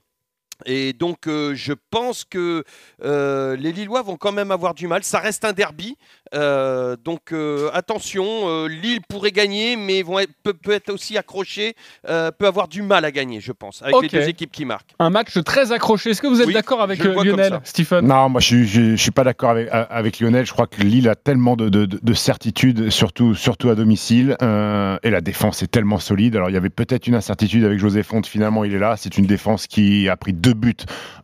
Et 0.64 0.92
donc, 0.92 1.26
euh, 1.26 1.54
je 1.54 1.72
pense 1.90 2.24
que 2.24 2.64
euh, 3.02 3.56
les 3.56 3.72
Lillois 3.72 4.02
vont 4.02 4.16
quand 4.16 4.32
même 4.32 4.50
avoir 4.50 4.74
du 4.74 4.86
mal. 4.86 5.04
Ça 5.04 5.18
reste 5.18 5.44
un 5.44 5.52
derby. 5.52 5.96
Euh, 6.34 6.96
donc, 7.02 7.32
euh, 7.32 7.70
attention, 7.72 8.24
euh, 8.26 8.68
Lille 8.68 9.00
pourrait 9.08 9.30
gagner, 9.32 9.76
mais 9.76 10.02
vont 10.02 10.18
être- 10.18 10.32
peut, 10.42 10.54
peut 10.54 10.72
être 10.72 10.90
aussi 10.90 11.16
accroché, 11.16 11.74
euh, 12.08 12.30
peut 12.30 12.46
avoir 12.46 12.68
du 12.68 12.82
mal 12.82 13.04
à 13.04 13.10
gagner, 13.10 13.40
je 13.40 13.52
pense, 13.52 13.82
avec 13.82 13.94
les 14.02 14.08
deux 14.08 14.28
équipes 14.28 14.50
qui 14.52 14.64
marquent. 14.64 14.90
Un 14.98 15.10
match 15.10 15.38
très 15.44 15.72
accroché. 15.72 16.10
Est-ce 16.10 16.22
que 16.22 16.26
vous 16.26 16.40
êtes 16.40 16.46
Oui, 16.48 16.52
d'accord 16.54 16.82
avec 16.82 17.00
euh, 17.04 17.22
Lionel. 17.22 17.60
Stephen? 17.64 18.06
Non, 18.06 18.28
moi 18.28 18.40
je 18.40 18.46
suis, 18.46 18.66
je, 18.66 18.80
je 18.92 18.96
suis 18.96 19.10
pas 19.10 19.24
d'accord 19.24 19.50
avec, 19.50 19.68
avec 19.72 20.20
Lionel. 20.20 20.46
Je 20.46 20.52
crois 20.52 20.66
que 20.66 20.82
Lille 20.82 21.08
a 21.08 21.14
tellement 21.14 21.56
de, 21.56 21.68
de, 21.68 21.86
de 21.86 22.14
certitudes, 22.14 22.90
surtout, 22.90 23.34
surtout 23.34 23.68
à 23.70 23.74
domicile, 23.74 24.36
euh, 24.42 24.98
et 25.02 25.10
la 25.10 25.20
défense 25.20 25.62
est 25.62 25.70
tellement 25.70 25.98
solide. 25.98 26.36
Alors 26.36 26.50
il 26.50 26.54
y 26.54 26.56
avait 26.56 26.70
peut-être 26.70 27.06
une 27.06 27.14
incertitude 27.14 27.64
avec 27.64 27.78
José 27.78 28.02
Fonte. 28.02 28.26
Finalement, 28.26 28.64
il 28.64 28.74
est 28.74 28.78
là. 28.78 28.94
C'est 28.96 29.16
une 29.18 29.26
défense 29.26 29.66
qui 29.66 30.08
a 30.08 30.16
pris 30.16 30.32
deux 30.32 30.54
buts 30.54 30.74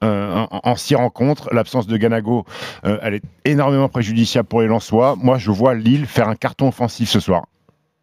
euh, 0.05 0.35
en, 0.51 0.61
en 0.63 0.77
six 0.77 0.95
rencontres. 0.95 1.49
L'absence 1.53 1.87
de 1.87 1.97
Ganago, 1.97 2.45
euh, 2.85 2.99
elle 3.03 3.15
est 3.15 3.23
énormément 3.45 3.89
préjudiciable 3.89 4.49
pour 4.49 4.61
les 4.63 4.69
Lensois. 4.69 4.92
Moi, 4.93 5.39
je 5.39 5.51
vois 5.51 5.75
Lille 5.75 6.07
faire 6.07 6.29
un 6.29 6.35
carton 6.37 6.69
offensif 6.69 7.09
ce 7.09 7.21
soir. 7.21 7.47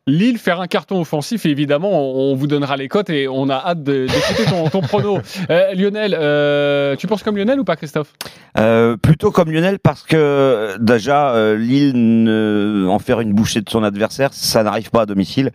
Lille 0.08 0.40
faire 0.40 0.60
un 0.60 0.66
carton 0.66 1.00
offensif 1.00 1.46
et 1.46 1.50
évidemment 1.50 1.92
on, 1.92 2.34
vous 2.34 2.48
donnera 2.48 2.78
les 2.78 2.88
cotes 2.88 3.12
et 3.12 3.28
on 3.28 3.48
a 3.48 3.54
hâte 3.58 3.84
de- 3.84 4.08
d'écouter 4.08 4.46
ton, 4.50 4.68
ton 4.68 4.82
prono. 4.82 5.20
Euh, 5.52 5.74
Lionel, 5.76 6.16
euh, 6.20 6.96
tu 6.96 7.06
penses 7.06 7.22
comme 7.22 7.38
Lionel 7.38 7.60
ou 7.60 7.64
pas 7.64 7.76
Christophe? 7.76 8.14
Euh, 8.58 8.98
plutôt 8.98 9.30
comme 9.30 9.52
Lionel 9.52 9.78
parce 9.78 10.02
que 10.02 10.78
déjà 10.80 11.36
euh, 11.36 11.56
Lille 11.58 11.92
ne- 12.24 12.88
en 12.90 12.98
faire 12.98 13.20
une 13.22 13.34
bouchée 13.34 13.62
de 13.62 13.70
son 13.70 13.84
adversaire, 13.84 14.30
ça 14.34 14.64
n'arrive 14.64 14.90
pas 14.90 15.02
à 15.02 15.06
domicile. 15.06 15.52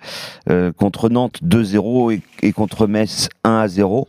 Euh, 0.51 0.71
contre 0.73 1.09
Nantes 1.09 1.41
2-0 1.43 2.13
et, 2.13 2.23
et 2.47 2.53
contre 2.53 2.87
Metz 2.87 3.29
1-0. 3.45 4.05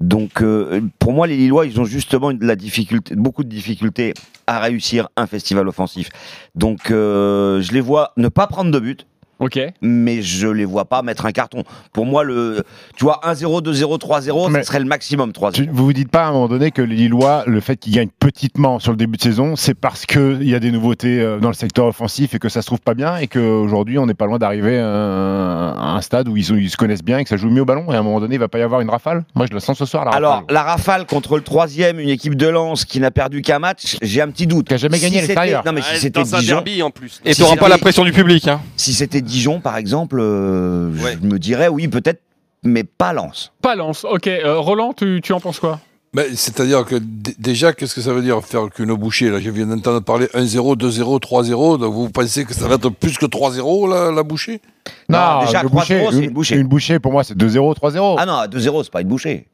Donc 0.00 0.40
euh, 0.40 0.80
pour 0.98 1.12
moi 1.12 1.26
les 1.26 1.36
Lillois 1.36 1.66
ils 1.66 1.78
ont 1.78 1.84
justement 1.84 2.32
de 2.32 2.44
la 2.44 2.56
difficulté, 2.56 3.14
beaucoup 3.14 3.44
de 3.44 3.50
difficultés 3.50 4.14
à 4.46 4.58
réussir 4.58 5.08
un 5.16 5.26
festival 5.26 5.68
offensif. 5.68 6.08
Donc 6.54 6.90
euh, 6.90 7.60
je 7.60 7.72
les 7.72 7.82
vois 7.82 8.12
ne 8.16 8.28
pas 8.28 8.46
prendre 8.46 8.70
de 8.70 8.78
but. 8.78 9.06
Ok. 9.40 9.58
Mais 9.82 10.22
je 10.22 10.46
les 10.48 10.64
vois 10.64 10.84
pas 10.84 11.02
mettre 11.02 11.26
un 11.26 11.32
carton. 11.32 11.64
Pour 11.92 12.06
moi, 12.06 12.22
le, 12.24 12.62
tu 12.96 13.04
vois, 13.04 13.20
1-0, 13.24 13.62
2-0, 13.62 13.98
3-0, 13.98 14.48
Mais- 14.50 14.60
ce 14.60 14.66
serait 14.66 14.78
le 14.78 14.84
maximum 14.84 15.32
3-0. 15.32 15.52
Tu- 15.52 15.68
vous 15.72 15.84
vous 15.86 15.92
dites 15.92 16.10
pas 16.10 16.24
à 16.24 16.28
un 16.28 16.32
moment 16.32 16.48
donné 16.48 16.70
que 16.70 16.82
les 16.82 16.94
Lillois, 16.96 17.44
le 17.46 17.60
fait 17.60 17.76
qu'ils 17.76 17.94
gagnent 17.94 18.10
petitement 18.20 18.78
sur 18.78 18.92
le 18.92 18.96
début 18.98 19.16
de 19.16 19.22
saison, 19.22 19.56
c'est 19.56 19.74
parce 19.74 20.06
qu'il 20.06 20.42
y 20.48 20.54
a 20.54 20.58
des 20.60 20.70
nouveautés 20.70 21.20
euh, 21.20 21.38
dans 21.38 21.48
le 21.48 21.54
secteur 21.54 21.86
offensif 21.86 22.34
et 22.34 22.38
que 22.38 22.48
ça 22.48 22.60
se 22.62 22.66
trouve 22.66 22.80
pas 22.80 22.94
bien 22.94 23.16
et 23.16 23.26
qu'aujourd'hui 23.28 23.98
on 23.98 24.06
n'est 24.06 24.14
pas 24.14 24.26
loin 24.26 24.38
d'arriver 24.38 24.78
à 24.78 24.86
un- 24.86 25.72
à 25.72 25.96
un 25.96 26.00
stade 26.02 26.28
où 26.28 26.36
ils, 26.36 26.44
se 26.44 26.76
connaissent 26.76 27.02
bien 27.02 27.18
et 27.18 27.22
que 27.24 27.30
ça 27.30 27.36
joue 27.36 27.48
mieux 27.50 27.62
au 27.62 27.64
ballon 27.64 27.90
et 27.92 27.96
à 27.96 27.98
un 27.98 28.02
moment 28.02 28.20
donné 28.20 28.34
il 28.36 28.38
va 28.38 28.48
pas 28.48 28.58
y 28.58 28.62
avoir 28.62 28.80
une 28.80 28.90
rafale? 28.90 29.24
Moi 29.34 29.46
je 29.48 29.54
la 29.54 29.60
sens 29.60 29.78
ce 29.78 29.84
soir 29.86 30.04
la 30.04 30.10
Alors, 30.12 30.32
rafale. 30.32 30.46
la 30.50 30.62
rafale 30.62 31.06
contre 31.06 31.36
le 31.36 31.42
troisième, 31.42 31.98
une 31.98 32.08
équipe 32.10 32.34
de 32.34 32.46
Lens 32.46 32.84
qui 32.84 33.00
n'a 33.00 33.10
perdu 33.10 33.40
qu'un 33.42 33.58
match, 33.58 33.96
j'ai 34.02 34.20
un 34.20 34.28
petit 34.28 34.46
doute. 34.46 34.68
Qui 34.68 34.74
a 34.74 34.76
jamais 34.76 34.98
gagné 34.98 35.18
à 35.18 35.20
l'extérieur. 35.22 35.62
Non, 35.64 35.72
mais 35.72 35.80
si 35.82 35.88
Ah, 35.92 35.96
c'était 35.98 36.22
Dijon, 36.22 36.54
derby 36.56 36.82
en 36.82 36.90
plus. 36.90 37.20
Et 37.24 37.30
Si 37.32 37.36
tu 37.36 37.42
n'auras 37.42 37.54
c'est 37.54 37.60
pas 37.60 37.68
la 37.68 37.78
pression 37.78 38.04
du 38.04 38.12
public. 38.12 38.46
Hein. 38.48 38.60
si 38.76 38.92
c'était 38.92 39.22
Dijon, 39.30 39.60
par 39.60 39.76
exemple, 39.76 40.18
euh, 40.20 40.90
Ouais. 41.02 41.16
je 41.20 41.26
me 41.26 41.38
dirais 41.38 41.68
oui, 41.68 41.88
peut-être, 41.88 42.20
mais 42.62 42.84
pas 42.84 43.12
Lens. 43.12 43.52
Pas 43.62 43.74
Lens. 43.76 44.04
Ok. 44.04 44.26
Euh, 44.26 44.58
Roland, 44.58 44.92
tu, 44.92 45.20
tu 45.22 45.32
en 45.32 45.40
penses 45.40 45.60
quoi? 45.60 45.80
Mais 46.12 46.26
c'est-à-dire 46.34 46.84
que 46.84 46.96
déjà, 47.38 47.72
qu'est-ce 47.72 47.94
que 47.94 48.00
ça 48.00 48.12
veut 48.12 48.20
dire 48.22 48.42
faire 48.44 48.68
qu'une 48.68 48.92
bouchée 48.94 49.30
Là, 49.30 49.38
je 49.38 49.48
viens 49.48 49.66
d'entendre 49.66 50.00
parler 50.00 50.26
1-0, 50.34 50.76
2-0, 50.76 51.20
3-0. 51.20 51.78
Donc 51.78 51.94
vous 51.94 52.10
pensez 52.10 52.44
que 52.44 52.52
ça 52.52 52.66
va 52.66 52.74
être 52.74 52.88
plus 52.90 53.16
que 53.16 53.26
3-0 53.26 53.88
la, 53.88 54.10
la 54.10 54.22
bouchée? 54.24 54.60
Non, 55.08 55.44
déjà, 55.46 55.62
le 55.62 55.68
3-0, 55.68 55.72
boucher, 55.72 56.06
c'est 56.10 56.16
une, 56.16 56.22
une 56.24 56.30
bouchée. 56.32 56.56
une 56.56 56.66
bouchée 56.66 56.98
pour 56.98 57.12
moi 57.12 57.22
c'est 57.22 57.36
2-0, 57.36 57.76
3-0. 57.76 58.16
Ah 58.18 58.26
non, 58.26 58.32
à 58.34 58.48
2-0, 58.48 58.82
c'est 58.82 58.90
pas 58.92 59.02
une 59.02 59.08
bouchée. 59.08 59.46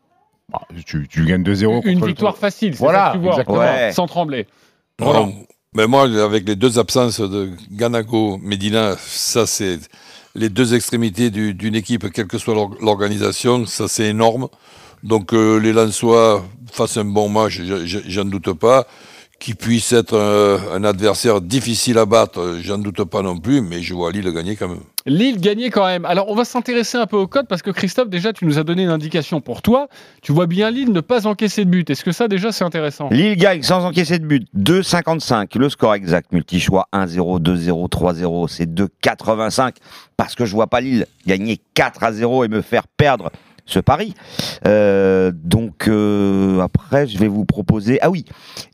Ah, 0.54 0.60
tu, 0.86 1.06
tu 1.08 1.26
gagnes 1.26 1.42
2-0. 1.42 1.82
Une 1.86 2.02
victoire 2.06 2.38
facile, 2.38 2.72
c'est 2.72 2.78
Voilà, 2.78 3.06
ça 3.06 3.12
que 3.12 3.16
tu 3.18 3.22
vois. 3.24 3.30
exactement. 3.32 3.58
Ouais. 3.58 3.92
Sans 3.92 4.06
trembler. 4.06 4.46
Non, 4.98 5.34
Mais 5.76 5.86
moi, 5.86 6.04
avec 6.24 6.48
les 6.48 6.56
deux 6.56 6.78
absences 6.78 7.20
de 7.20 7.50
Ganago, 7.70 8.38
Medina, 8.42 8.96
ça 8.98 9.46
c'est 9.46 9.78
les 10.34 10.48
deux 10.48 10.74
extrémités 10.74 11.28
du- 11.28 11.52
d'une 11.52 11.74
équipe, 11.74 12.10
quelle 12.12 12.26
que 12.28 12.38
soit 12.38 12.54
l'or- 12.54 12.74
l'organisation, 12.80 13.66
ça 13.66 13.86
c'est 13.86 14.06
énorme. 14.06 14.48
Donc 15.02 15.34
euh, 15.34 15.58
les 15.58 15.74
Lensois 15.74 16.46
fassent 16.72 16.96
un 16.96 17.04
bon 17.04 17.28
match, 17.28 17.60
j'en 18.08 18.24
doute 18.24 18.54
pas. 18.54 18.86
Qu'ils 19.38 19.56
puissent 19.56 19.92
être 19.92 20.14
euh, 20.14 20.58
un 20.72 20.82
adversaire 20.84 21.40
difficile 21.40 21.98
à 21.98 22.06
battre, 22.06 22.40
euh, 22.40 22.60
j'en 22.62 22.78
doute 22.78 23.04
pas 23.04 23.22
non 23.22 23.38
plus, 23.38 23.60
mais 23.60 23.82
je 23.82 23.94
vois 23.94 24.10
Lille 24.10 24.32
gagner 24.32 24.56
quand 24.56 24.68
même. 24.68 24.80
Lille 25.06 25.40
gagnait 25.40 25.70
quand 25.70 25.86
même. 25.86 26.04
Alors, 26.04 26.28
on 26.28 26.34
va 26.34 26.44
s'intéresser 26.44 26.98
un 26.98 27.06
peu 27.06 27.16
au 27.16 27.28
code 27.28 27.46
parce 27.46 27.62
que 27.62 27.70
Christophe, 27.70 28.08
déjà, 28.08 28.32
tu 28.32 28.44
nous 28.44 28.58
as 28.58 28.64
donné 28.64 28.82
une 28.82 28.90
indication 28.90 29.40
pour 29.40 29.62
toi. 29.62 29.86
Tu 30.20 30.32
vois 30.32 30.46
bien 30.46 30.70
Lille 30.70 30.92
ne 30.92 31.00
pas 31.00 31.28
encaisser 31.28 31.64
de 31.64 31.70
but. 31.70 31.88
Est-ce 31.88 32.02
que 32.02 32.10
ça, 32.10 32.26
déjà, 32.26 32.50
c'est 32.50 32.64
intéressant? 32.64 33.08
Lille 33.12 33.36
gagne 33.36 33.62
sans 33.62 33.84
encaisser 33.84 34.18
de 34.18 34.26
but. 34.26 34.48
2,55. 34.56 35.56
Le 35.56 35.68
score 35.68 35.94
exact. 35.94 36.32
Multi-choix 36.32 36.88
1-0, 36.92 37.40
2-0, 37.40 37.88
3-0. 37.88 38.48
C'est 38.48 38.66
2,85. 38.68 39.74
Parce 40.16 40.34
que 40.34 40.44
je 40.44 40.52
vois 40.52 40.66
pas 40.66 40.80
Lille 40.80 41.06
gagner 41.24 41.60
4 41.74 42.02
à 42.02 42.12
0 42.12 42.44
et 42.44 42.48
me 42.48 42.60
faire 42.60 42.88
perdre 42.88 43.30
ce 43.66 43.80
pari. 43.80 44.14
Euh, 44.66 45.32
donc, 45.34 45.88
euh, 45.88 46.60
après, 46.60 47.06
je 47.06 47.18
vais 47.18 47.28
vous 47.28 47.44
proposer. 47.44 47.98
Ah 48.00 48.10
oui. 48.10 48.24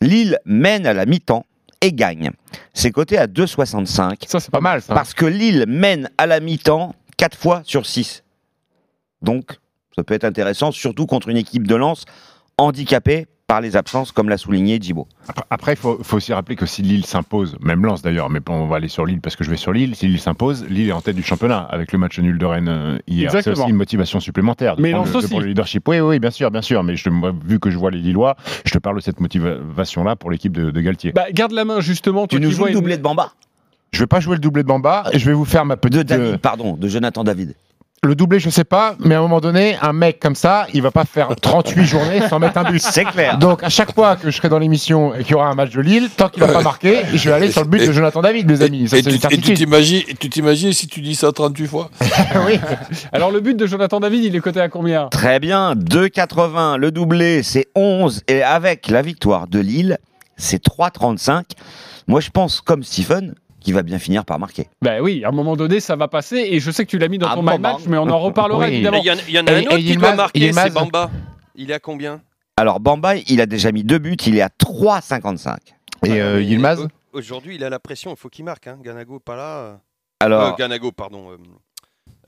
Lille 0.01 0.39
mène 0.45 0.87
à 0.87 0.93
la 0.93 1.07
mi-temps 1.07 1.45
et 1.81 1.93
gagne. 1.93 2.31
C'est 2.75 2.93
coté 2.93 3.19
à 3.19 3.27
2,65. 3.27 4.29
Ça, 4.29 4.39
c'est 4.39 4.51
Pas 4.51 4.61
mal 4.61 4.81
ça. 4.83 4.95
Parce 4.95 5.15
que 5.15 5.27
Lille 5.27 5.65
mène 5.67 6.09
à 6.19 6.27
la 6.27 6.41
mi-temps 6.41 6.95
4 7.17 7.37
fois 7.37 7.63
sur 7.65 7.87
6. 7.87 8.23
Donc, 9.23 9.59
ça 9.97 10.05
peut 10.05 10.15
être 10.15 10.25
intéressant, 10.25 10.71
surtout 10.71 11.07
contre 11.07 11.29
une 11.29 11.37
équipe 11.37 11.67
de 11.67 11.75
Lens 11.75 12.05
handicapée 12.59 13.27
par 13.53 13.61
les 13.61 13.77
absences, 13.77 14.13
comme 14.13 14.31
l'a 14.31 14.39
souligné 14.39 14.79
Djibo. 14.81 15.07
Après- 15.51 15.75
il 15.75 15.77
faut, 15.77 15.99
faut 16.03 16.17
aussi 16.17 16.33
rappeler 16.33 16.57
que 16.57 16.65
si 16.65 16.81
Lille 16.81 17.05
s'impose, 17.05 17.59
même 17.61 17.85
Lens 17.85 18.01
d'ailleurs, 18.01 18.31
mais 18.31 18.41
bon, 18.41 18.55
on 18.55 18.67
va 18.67 18.77
aller 18.77 18.89
sur 18.89 19.05
Lille 19.05 19.21
parce 19.21 19.37
que 19.37 19.45
je 19.45 19.51
vais 19.51 19.59
sur 19.59 19.75
Lille. 19.75 19.95
Si 19.95 20.07
Lille 20.07 20.19
s'impose, 20.19 20.65
Lille 20.71 20.89
est 20.89 20.93
en 20.93 21.03
tête 21.03 21.17
du 21.17 21.23
championnat 21.23 21.59
avec 21.59 21.93
le 21.93 21.99
match 21.99 22.19
nul 22.19 22.39
de 22.39 22.47
Rennes 22.47 22.69
euh, 22.71 22.99
hier. 23.07 23.31
C'est 23.31 23.37
Exactement. 23.41 23.65
aussi 23.67 23.71
une 23.73 23.77
motivation 23.77 24.21
supplémentaire. 24.21 24.77
de 24.77 24.81
Mais 24.81 24.93
Lens 24.93 25.09
le, 25.09 25.13
de 25.13 25.19
aussi. 25.19 25.27
prendre 25.29 25.43
le 25.43 25.49
leadership. 25.49 25.87
Oui, 25.87 26.01
oui, 26.01 26.19
bien 26.19 26.31
sûr, 26.31 26.51
bien 26.51 26.63
sûr. 26.63 26.83
Mais 26.83 26.97
je, 26.97 27.11
vu 27.47 27.61
que 27.61 27.69
je 27.69 27.77
vois 27.77 27.91
les 27.91 27.99
Lillois, 27.99 28.37
je 28.65 28.73
te 28.73 28.79
parle 28.79 28.97
de 28.97 29.03
cette 29.03 29.21
motivation-là 29.21 30.17
pour 30.17 30.31
l'équipe 30.31 30.53
de, 30.57 30.71
de 30.71 30.81
Galtier. 30.81 31.13
bah, 31.13 31.27
Garde 31.35 31.53
la 31.53 31.67
main, 31.67 31.81
justement. 31.81 32.27
Tu 32.27 32.41
nous 32.41 32.51
joues 32.51 32.57
vois 32.57 32.69
le 32.69 32.73
une- 32.73 32.79
doublé 32.81 32.97
de 32.97 33.03
Bamba 33.03 33.33
Je 33.93 33.99
vais 34.01 34.07
pas 34.07 34.21
jouer 34.21 34.37
le 34.37 34.41
doublé 34.41 34.63
de 34.63 34.69
Bamba 34.69 35.05
et 35.13 35.19
je 35.19 35.27
vais 35.27 35.35
vous 35.35 35.45
faire 35.45 35.67
ma 35.67 35.77
De 35.77 35.81
petite. 35.81 36.11
euh, 36.11 36.17
David, 36.25 36.37
pardon, 36.39 36.73
de 36.79 36.89
Jonathan 36.89 37.23
David. 37.23 37.55
Le 38.05 38.17
doublé, 38.17 38.41
je 38.41 38.51
sais 38.51 38.65
pas, 38.65 38.97
mais 38.99 39.15
à 39.15 39.19
un 39.19 39.23
moment 39.23 39.41
donné, 39.41 39.77
un 39.81 39.93
mec 39.93 40.19
comme 40.19 40.35
ça, 40.35 40.67
il 40.75 40.83
va 40.83 40.91
pas 40.91 41.05
faire 41.05 41.29
38 41.41 41.85
journées 41.85 42.21
sans 42.29 42.41
mettre 42.41 42.59
un 42.59 42.65
but. 42.65 42.81
C'est 42.83 43.05
clair. 43.05 43.39
Donc 43.39 43.63
à 43.63 43.69
chaque 43.69 43.95
fois 43.95 44.17
que 44.17 44.29
je 44.29 44.37
serai 44.37 44.49
dans 44.49 44.59
l'émission 44.59 45.15
et 45.15 45.23
qu'il 45.23 45.31
y 45.31 45.35
aura 45.37 45.47
un 45.47 45.55
match 45.55 45.71
de 45.71 45.81
Lille, 45.81 46.09
tant 46.17 46.29
qu'il 46.29 46.43
va 46.43 46.53
pas 46.53 46.63
marquer, 46.63 47.03
je 47.15 47.29
vais 47.29 47.37
aller 47.37 47.53
sur 47.53 47.63
le 47.63 47.69
but 47.69 47.87
de 47.87 47.93
Jonathan 47.93 48.21
David, 48.21 48.51
mes 48.51 48.61
amis. 48.61 48.89
Ça, 48.89 48.99
et, 48.99 49.05
c'est 49.05 49.11
tu- 49.11 49.27
une 49.35 49.39
et 49.39 49.41
tu 49.41 49.55
t'imagines 49.55 50.03
et 50.09 50.15
tu 50.15 50.29
t'imagines 50.29 50.73
si 50.73 50.89
tu 50.89 51.01
dis 51.01 51.15
ça 51.15 51.31
38 51.31 51.67
fois? 51.69 51.91
Oui. 52.45 52.59
Alors, 53.13 53.31
le 53.31 53.39
but 53.39 53.57
de 53.57 53.67
Jonathan 53.67 54.01
David, 54.01 54.25
il 54.25 54.35
est 54.35 54.41
coté 54.41 54.61
à 54.61 54.69
combien? 54.69 55.07
Très 55.09 55.39
bien, 55.39 55.75
2,80. 55.77 56.79
Le 56.79 56.91
doublé, 56.91 57.45
c'est 57.45 57.69
11. 57.77 58.23
Et 58.27 58.43
avec 58.43 58.89
la 58.89 59.03
victoire 59.03 59.47
de 59.47 59.61
Lille, 59.61 59.99
c'est 60.37 60.61
3,35. 60.65 61.45
Moi, 62.09 62.21
je 62.21 62.31
pense, 62.31 62.61
comme 62.61 62.83
Stephen, 62.83 63.35
qu'il 63.63 63.75
va 63.75 63.83
bien 63.83 63.99
finir 63.99 64.25
par 64.25 64.39
marquer. 64.39 64.69
Ben 64.83 65.01
oui, 65.01 65.25
à 65.25 65.29
un 65.29 65.33
moment 65.33 65.57
donné, 65.57 65.81
ça 65.81 65.97
va 65.97 66.09
passer. 66.09 66.37
Et 66.51 66.61
je 66.61 66.71
sais 66.71 66.85
que 66.85 66.91
tu 66.91 66.99
l'as 66.99 67.09
mis 67.09 67.19
dans 67.19 67.29
Ah, 67.29 67.35
ton 67.35 67.43
bon, 67.43 67.59
Match, 67.59 67.85
bon. 67.85 67.91
mais 67.91 67.97
on 67.99 68.09
en 68.11 68.19
reparlera 68.19 68.67
Oui. 68.67 68.75
évidemment. 68.75 68.99
Il 69.03 69.07
y, 69.07 69.11
en- 69.11 69.17
il 69.29 69.35
y 69.35 69.39
en 69.39 69.47
a 69.47 69.53
Et- 69.53 69.57
un 69.57 69.67
autre 69.69 69.77
qui 69.79 69.97
doit 69.97 70.15
marquer, 70.15 70.53
c'est 70.53 70.71
Bamba. 70.75 71.11
Il 71.55 71.71
est 71.71 71.75
à 71.75 71.79
combien? 71.81 72.21
Alors, 72.57 72.81
Bamba, 72.81 73.17
il 73.17 73.41
a 73.41 73.47
déjà 73.47 73.73
mis 73.73 73.83
deux 73.85 73.99
buts, 73.99 74.17
il 74.27 74.37
est 74.37 74.43
à 74.43 74.49
3,55. 74.51 75.57
Et 76.05 76.21
euh, 76.21 76.37
Mais 76.37 76.45
Yilmaz 76.45 76.81
au- 76.81 76.89
Aujourd'hui, 77.19 77.57
il 77.57 77.65
a 77.65 77.69
la 77.71 77.79
pression, 77.79 78.11
il 78.13 78.17
faut 78.17 78.29
qu'il 78.31 78.45
marque. 78.45 78.67
Hein. 78.67 78.79
Ganago, 78.83 79.19
pas 79.19 79.37
là. 79.37 79.57
euh. 79.59 79.75
Alors, 80.21 80.43
Euh, 80.43 80.53
Ganago, 80.59 80.93
pardon. 80.93 81.31
euh, 81.31 81.37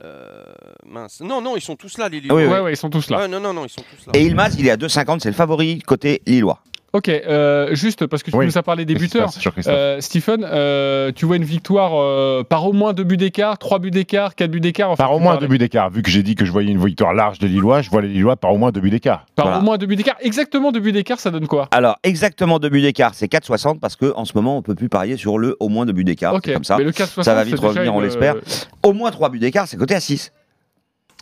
euh, 0.03 0.43
mince. 0.85 1.21
Non, 1.21 1.41
non, 1.41 1.55
ils 1.55 1.61
sont 1.61 1.75
tous 1.75 1.97
là, 1.97 2.07
les 2.09 2.17
Oui, 2.17 2.23
Lillois. 2.23 2.37
oui. 2.37 2.45
Ouais, 2.47 2.59
ouais, 2.59 2.73
ils 2.73 2.77
sont 2.77 2.89
tous 2.89 3.09
là. 3.09 3.19
Ouais, 3.19 3.27
non, 3.27 3.39
non, 3.39 3.53
non, 3.53 3.65
ils 3.65 3.69
sont 3.69 3.81
tous 3.81 4.05
là. 4.07 4.11
et 4.13 4.23
Ilmaz, 4.25 4.55
il 4.59 4.67
est 4.67 4.71
à 4.71 4.77
2,50, 4.77 5.21
c'est 5.21 5.29
le 5.29 5.35
favori 5.35 5.79
côté 5.79 6.21
Lillois. 6.25 6.61
Ok, 6.95 7.09
euh, 7.09 7.75
juste 7.75 8.07
parce 8.07 8.23
que 8.23 8.31
tu 8.31 8.37
Oui. 8.37 8.45
nous 8.45 8.57
as 8.57 8.63
parlé 8.63 8.85
des 8.85 8.95
buteurs. 8.95 9.29
Euh, 9.67 9.99
Stephen, 9.99 10.47
euh, 10.49 11.11
tu 11.13 11.25
vois 11.25 11.35
une 11.35 11.43
victoire 11.43 11.91
euh, 11.95 12.41
par 12.43 12.65
au 12.65 12.71
moins 12.71 12.93
deux 12.93 13.03
buts 13.03 13.17
d'écart, 13.17 13.57
trois 13.57 13.79
buts 13.79 13.91
d'écart, 13.91 14.33
quatre 14.33 14.49
buts 14.49 14.61
d'écart. 14.61 14.91
enfin, 14.91 15.03
Par 15.03 15.13
au 15.13 15.19
moins 15.19 15.35
deux 15.35 15.47
buts 15.47 15.57
d'écart. 15.57 15.89
Vu 15.89 16.01
que 16.01 16.09
j'ai 16.09 16.23
dit 16.23 16.35
que 16.35 16.45
je 16.45 16.53
voyais 16.53 16.71
une 16.71 16.81
victoire 16.81 17.13
large 17.13 17.37
des 17.37 17.49
Lillois, 17.49 17.81
je 17.81 17.89
vois 17.89 18.01
les 18.01 18.07
Lillois 18.07 18.37
par 18.37 18.53
au 18.53 18.57
moins 18.57 18.71
deux 18.71 18.79
buts 18.79 18.91
d'écart. 18.91 19.25
Par 19.35 19.47
Voilà. 19.47 19.59
au 19.59 19.63
moins 19.63 19.77
deux 19.77 19.87
buts 19.87 19.97
d'écart. 19.97 20.15
Exactement 20.21 20.71
deux 20.71 20.79
buts 20.79 20.93
d'écart, 20.93 21.19
ça 21.19 21.31
donne 21.31 21.47
quoi 21.47 21.67
Alors, 21.71 21.97
exactement 22.03 22.59
deux 22.59 22.69
buts 22.69 22.81
d'écart, 22.81 23.13
c'est 23.13 23.27
4,60 23.29 23.81
parce 23.81 23.97
qu'en 23.97 24.23
ce 24.23 24.31
moment, 24.33 24.55
on 24.57 24.61
peut 24.61 24.75
plus 24.75 24.87
parier 24.87 25.17
sur 25.17 25.37
le 25.37 25.57
au 25.59 25.67
moins 25.67 25.85
deux 25.85 25.91
buts 25.91 26.05
d'écart. 26.05 26.33
Ok, 26.35 26.43
c'est 26.45 26.53
comme 26.53 26.63
ça. 26.63 26.77
mais 26.77 26.85
le 26.85 26.91
4,60, 26.91 27.23
Ça 27.23 27.33
va 27.35 27.43
vite 27.43 27.59
revenir, 27.59 27.93
on 27.93 27.99
l'espère. 27.99 28.35
Au 28.83 28.93
moins 28.93 29.11
trois 29.11 29.27
buts 29.27 29.39
d'écart, 29.39 29.67
c'est 29.67 29.75
coté 29.75 29.95
à 29.95 29.99
6. 29.99 30.31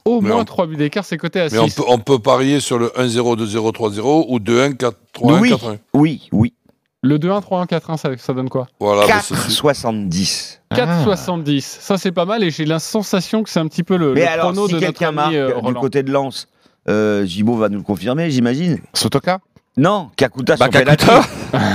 Au 0.05 0.19
Mais 0.21 0.29
moins 0.29 0.41
on- 0.41 0.45
trois 0.45 0.67
buts 0.67 0.75
d'écart, 0.75 1.05
c'est 1.05 1.17
coté 1.17 1.39
à 1.39 1.47
Mais 1.49 1.59
on 1.59 1.67
6. 1.67 1.75
peut, 1.75 1.83
on 1.87 1.97
peut 1.99 2.19
parier 2.19 2.59
sur 2.59 2.77
le 2.77 2.91
1-0, 2.99 3.35
2-0, 3.37 3.71
3-0 3.71 4.25
ou 4.27 4.39
2-1, 4.39 4.73
4-3-1, 4.75 5.39
Oui. 5.39 5.49
4-1. 5.51 5.77
Oui, 5.93 6.27
oui. 6.31 6.53
Le 7.01 7.17
2-1, 7.19 7.41
3-1, 7.41 7.65
4-1, 7.67 7.97
ça, 7.97 8.09
ça 8.17 8.33
donne 8.33 8.49
quoi 8.49 8.67
Voilà, 8.79 9.07
bah, 9.07 9.19
ça, 9.19 9.35
c'est- 9.35 9.35
4,70. 9.35 10.59
Ah. 10.69 10.75
4,70. 10.75 11.61
Ça, 11.81 11.97
c'est 11.97 12.11
pas 12.11 12.25
mal 12.25 12.43
et 12.43 12.49
j'ai 12.51 12.65
la 12.65 12.79
sensation 12.79 13.43
que 13.43 13.49
c'est 13.49 13.59
un 13.59 13.67
petit 13.67 13.83
peu 13.83 13.97
le, 13.97 14.13
Mais 14.13 14.21
le 14.21 14.27
alors, 14.27 14.45
chrono 14.51 14.67
si 14.67 14.73
de 14.75 14.79
notre 14.79 14.87
quelqu'un 14.87 15.07
ami 15.09 15.15
marque 15.15 15.33
euh, 15.35 15.61
du 15.61 15.73
côté 15.75 16.03
de 16.03 16.11
Lens, 16.11 16.47
euh, 16.89 17.25
Gibo 17.25 17.55
va 17.55 17.69
nous 17.69 17.77
le 17.77 17.83
confirmer, 17.83 18.29
j'imagine. 18.31 18.79
Sotoka 18.93 19.39
Non, 19.75 20.11
Kakuta 20.15 20.55
Bah, 20.55 20.65
sur 20.71 20.79
penalty. 20.79 21.05
Kakuta. 21.05 21.27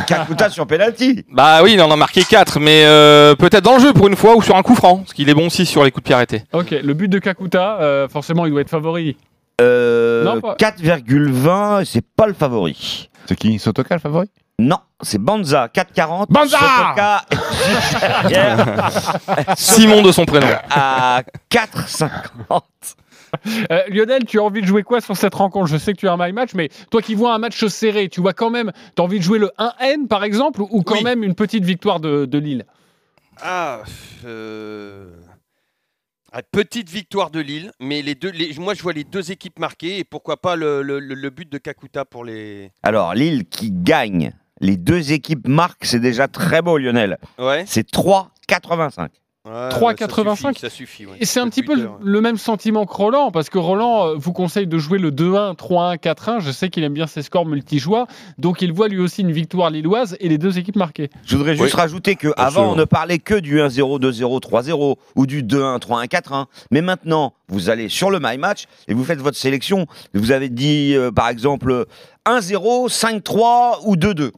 Kakuta 0.06 0.50
sur 0.50 0.66
penalty. 0.66 1.24
Bah 1.32 1.60
oui, 1.64 1.72
il 1.74 1.82
en 1.82 1.90
a 1.90 1.96
marqué 1.96 2.22
4, 2.22 2.60
mais 2.60 2.84
euh, 2.84 3.34
peut-être 3.34 3.64
dans 3.64 3.74
le 3.74 3.80
jeu 3.80 3.92
pour 3.92 4.06
une 4.06 4.14
fois 4.16 4.36
ou 4.36 4.42
sur 4.42 4.54
un 4.56 4.62
coup 4.62 4.74
franc, 4.76 4.98
parce 4.98 5.12
qu'il 5.12 5.28
est 5.28 5.34
bon 5.34 5.46
aussi 5.48 5.66
sur 5.66 5.82
les 5.84 5.90
coups 5.90 6.04
de 6.04 6.06
pied 6.06 6.14
arrêtés. 6.14 6.44
Ok, 6.52 6.70
le 6.70 6.94
but 6.94 7.08
de 7.08 7.18
Kakuta, 7.18 7.78
euh, 7.80 8.08
forcément, 8.08 8.46
il 8.46 8.52
doit 8.52 8.60
être 8.60 8.70
favori. 8.70 9.16
Euh, 9.60 10.22
Non, 10.24 10.40
pas- 10.40 10.54
4,20, 10.56 11.84
c'est 11.84 12.04
pas 12.04 12.28
le 12.28 12.34
favori. 12.34 13.10
C'est 13.26 13.34
qui 13.36 13.58
Sotoka 13.58 13.94
le 13.96 14.00
favori? 14.00 14.28
Non, 14.60 14.78
c'est 15.02 15.18
Banza, 15.20 15.68
4,40. 15.68 16.26
Banza 16.30 16.56
Sotoka 16.58 17.24
est 17.30 17.36
juste 17.90 18.00
derrière 18.00 19.56
Simon 19.56 20.02
de 20.02 20.12
son 20.12 20.24
prénom. 20.24 20.46
à 20.70 21.22
4,50. 21.50 22.62
Euh, 23.70 23.82
Lionel, 23.88 24.24
tu 24.24 24.38
as 24.38 24.42
envie 24.42 24.60
de 24.62 24.66
jouer 24.66 24.82
quoi 24.82 25.00
sur 25.00 25.16
cette 25.16 25.34
rencontre? 25.34 25.66
Je 25.66 25.76
sais 25.76 25.92
que 25.92 25.98
tu 25.98 26.08
as 26.08 26.12
un 26.12 26.16
my 26.18 26.32
match, 26.32 26.50
mais 26.54 26.68
toi 26.90 27.02
qui 27.02 27.14
vois 27.14 27.34
un 27.34 27.38
match 27.38 27.64
serré, 27.66 28.08
tu 28.08 28.20
vois 28.20 28.32
quand 28.32 28.50
même, 28.50 28.72
tu 28.96 29.02
as 29.02 29.04
envie 29.04 29.18
de 29.18 29.24
jouer 29.24 29.38
le 29.38 29.50
1N 29.58 30.06
par 30.08 30.24
exemple, 30.24 30.62
ou 30.62 30.82
quand 30.82 30.94
Oui. 30.96 31.04
même 31.04 31.22
une 31.22 31.34
petite 31.34 31.64
victoire 31.64 32.00
de, 32.00 32.24
de 32.24 32.38
Lille? 32.38 32.64
Ah, 33.40 33.82
euh, 34.24 35.10
ah, 36.32 36.42
petite 36.42 36.90
victoire 36.90 37.30
de 37.30 37.40
Lille, 37.40 37.72
mais 37.80 38.02
les 38.02 38.14
deux, 38.14 38.30
les- 38.30 38.54
moi 38.58 38.74
je 38.74 38.82
vois 38.82 38.92
les 38.92 39.04
deux 39.04 39.30
équipes 39.30 39.58
marquées 39.58 39.98
et 39.98 40.04
pourquoi 40.04 40.36
pas 40.38 40.56
le- 40.56 40.82
le 40.82 41.30
but 41.30 41.48
de 41.50 41.58
Kakuta 41.58 42.04
pour 42.04 42.24
les. 42.24 42.72
Alors, 42.82 43.14
Lille 43.14 43.44
qui 43.44 43.70
gagne, 43.72 44.32
les 44.60 44.76
deux 44.76 45.12
équipes 45.12 45.46
marquent, 45.46 45.84
c'est 45.84 46.00
déjà 46.00 46.26
très 46.28 46.62
beau, 46.62 46.78
Lionel. 46.78 47.18
Ouais. 47.38 47.64
C'est 47.66 47.88
3,85. 47.90 49.08
Ouais, 49.48 49.68
3,85. 49.70 50.36
Ça 50.36 50.36
suffit. 50.36 50.60
ça 50.60 50.70
suffit, 50.70 51.06
ouais. 51.06 51.16
Et 51.20 51.24
c'est 51.24 51.40
un 51.40 51.48
petit 51.48 51.62
peu 51.62 51.74
le, 52.00 52.20
même 52.20 52.36
sentiment 52.36 52.84
que 52.86 52.92
Roland, 52.92 53.30
parce 53.30 53.48
que 53.48 53.58
Roland 53.58 54.08
euh, 54.08 54.14
vous 54.16 54.32
conseille 54.32 54.66
de 54.66 54.78
jouer 54.78 54.98
le 54.98 55.10
2-1, 55.10 55.56
3-1, 55.56 55.98
4-1. 55.98 56.40
Je 56.40 56.50
sais 56.50 56.68
qu'il 56.68 56.84
aime 56.84 56.92
bien 56.92 57.06
ses 57.06 57.22
scores 57.22 57.46
multijoueurs, 57.46 58.06
donc 58.38 58.62
il 58.62 58.72
voit 58.72 58.88
lui 58.88 58.98
aussi 58.98 59.22
une 59.22 59.32
victoire 59.32 59.70
lilloise 59.70 60.16
et 60.20 60.28
les 60.28 60.38
deux 60.38 60.58
équipes 60.58 60.76
marquées. 60.76 61.08
Je 61.24 61.36
voudrais 61.36 61.56
juste 61.56 61.74
Oui. 61.74 61.80
rajouter 61.80 62.16
que 62.16 62.28
avant 62.36 62.72
on 62.72 62.76
ne 62.76 62.84
parlait 62.84 63.18
que 63.18 63.34
du 63.34 63.58
1-0, 63.60 63.98
2-0, 64.00 64.40
3-0 64.40 64.96
ou 65.16 65.26
du 65.26 65.42
2-1, 65.42 65.78
3-1, 65.78 66.06
4-1. 66.08 66.46
Mais 66.70 66.82
maintenant, 66.82 67.32
vous 67.48 67.70
allez 67.70 67.88
sur 67.88 68.10
le 68.10 68.18
My 68.20 68.36
Match 68.36 68.64
et 68.88 68.94
vous 68.94 69.04
faites 69.04 69.20
votre 69.20 69.38
sélection. 69.38 69.86
Vous 70.14 70.32
avez 70.32 70.48
dit 70.48 70.94
euh, 70.94 71.10
par 71.10 71.28
exemple 71.28 71.86
1-0, 72.26 72.88
5-3 72.88 73.80
ou 73.86 73.96
2-2. 73.96 74.32